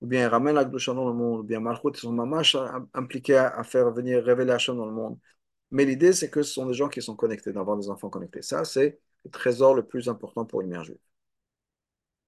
ou 0.00 0.06
bien 0.06 0.22
ils 0.22 0.28
ramènent 0.28 0.54
la 0.54 0.64
dans 0.64 1.08
le 1.08 1.14
monde, 1.14 1.40
ou 1.40 1.42
bien 1.42 1.60
Malchut, 1.60 1.90
ils 1.94 1.96
sont 1.96 2.12
mamash 2.12 2.56
impliqués 2.94 3.36
à, 3.36 3.64
faire 3.64 3.90
venir 3.90 4.22
révéler 4.24 4.52
Hachem 4.52 4.76
dans 4.76 4.86
le 4.86 4.92
monde. 4.92 5.18
Mais 5.70 5.84
l'idée, 5.84 6.12
c'est 6.12 6.30
que 6.30 6.42
ce 6.42 6.52
sont 6.54 6.66
des 6.66 6.74
gens 6.74 6.88
qui 6.88 7.02
sont 7.02 7.16
connectés, 7.16 7.52
d'avoir 7.52 7.76
des 7.76 7.90
enfants 7.90 8.10
connectés. 8.10 8.42
Ça, 8.42 8.64
c'est 8.64 9.00
le 9.24 9.30
trésor 9.30 9.74
le 9.74 9.84
plus 9.86 10.08
important 10.08 10.44
pour 10.44 10.60
une 10.62 10.68
mère 10.68 10.84
juive 10.84 10.98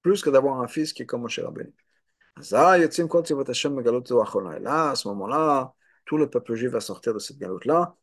plus 0.02 0.22
que 0.22 0.30
d'avoir 0.30 0.60
un 0.60 0.68
fils 0.68 0.92
qui 0.92 1.02
est 1.02 1.06
comme 1.06 1.22
Moshe 1.22 1.40
Rabbeinu. 1.40 1.72
Là, 4.60 4.90
à 4.90 4.94
ce 4.96 5.08
moment-là, 5.08 5.74
tout 6.04 6.16
le 6.16 6.30
peuple 6.30 6.54
juif 6.54 6.70
va 6.70 6.80
sortir 6.80 7.14
de 7.14 7.18
cette 7.18 7.38
galoute-là, 7.38 7.96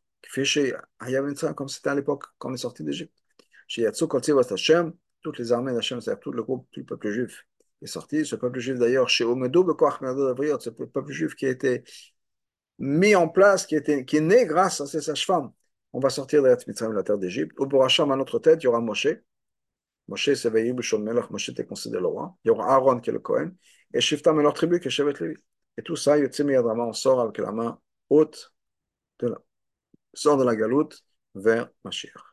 comme 1.54 1.68
c'était 1.68 1.88
à 1.90 1.94
l'époque, 1.94 2.24
quand 2.38 2.50
on 2.50 2.54
est 2.54 2.58
sorti 2.58 2.84
d'Égypte. 2.84 3.14
Toutes 5.20 5.38
les 5.38 5.52
armées 5.52 5.72
d'Hachem, 5.72 6.00
c'est-à-dire 6.00 6.20
tout 6.20 6.32
le 6.32 6.42
groupe, 6.42 6.68
tout 6.70 6.80
le 6.80 6.86
peuple 6.86 7.10
juif 7.10 7.47
est 7.82 7.86
sorti. 7.86 8.24
Ce 8.24 8.36
peuple 8.36 8.58
juif 8.60 8.78
d'ailleurs, 8.78 9.08
chez 9.08 9.24
Omedou, 9.24 9.66
ce 9.68 10.70
peuple 10.70 11.12
juif 11.12 11.34
qui 11.34 11.46
a 11.46 11.50
été 11.50 11.84
mis 12.78 13.14
en 13.14 13.28
place, 13.28 13.66
qui, 13.66 13.76
qui 14.04 14.16
est 14.16 14.20
né 14.20 14.46
grâce 14.46 14.80
à 14.80 14.86
ces 14.86 15.00
sages-femmes. 15.00 15.52
On 15.92 16.00
va 16.00 16.10
sortir 16.10 16.42
de 16.42 16.48
la 16.48 17.02
terre 17.02 17.18
d'Égypte. 17.18 17.58
Au 17.58 17.66
Boracham, 17.66 18.10
à 18.12 18.16
notre 18.16 18.38
tête, 18.38 18.62
il 18.62 18.64
y 18.64 18.68
aura 18.68 18.80
Moshe, 18.80 19.08
Moshe 20.08 20.32
s'éveille, 20.34 20.72
Bishon 20.72 21.00
Melach, 21.00 21.30
Moshe 21.30 21.50
était 21.50 21.66
considéré 21.66 22.00
le 22.00 22.08
roi. 22.08 22.36
Il 22.44 22.48
y 22.48 22.50
aura 22.50 22.74
Aaron 22.74 23.00
qui 23.00 23.10
est 23.10 23.12
le 23.12 23.18
Cohen, 23.20 23.50
et 23.92 24.00
Shiftam 24.00 24.40
et 24.40 24.42
leur 24.42 24.54
tribu 24.54 24.80
qui 24.80 24.88
est 24.88 24.90
Shevet. 24.90 25.14
Et 25.76 25.82
tout 25.82 25.96
ça, 25.96 26.18
Yotzim 26.18 26.50
Yadrama, 26.50 26.84
on 26.84 26.92
sort 26.92 27.20
avec 27.20 27.38
la 27.38 27.52
main 27.52 27.80
haute, 28.08 28.52
de 29.20 29.28
la, 29.28 29.38
sort 30.14 30.38
de 30.38 30.44
la 30.44 30.56
galoute 30.56 31.04
vers 31.34 31.68
Mashiach. 31.84 32.27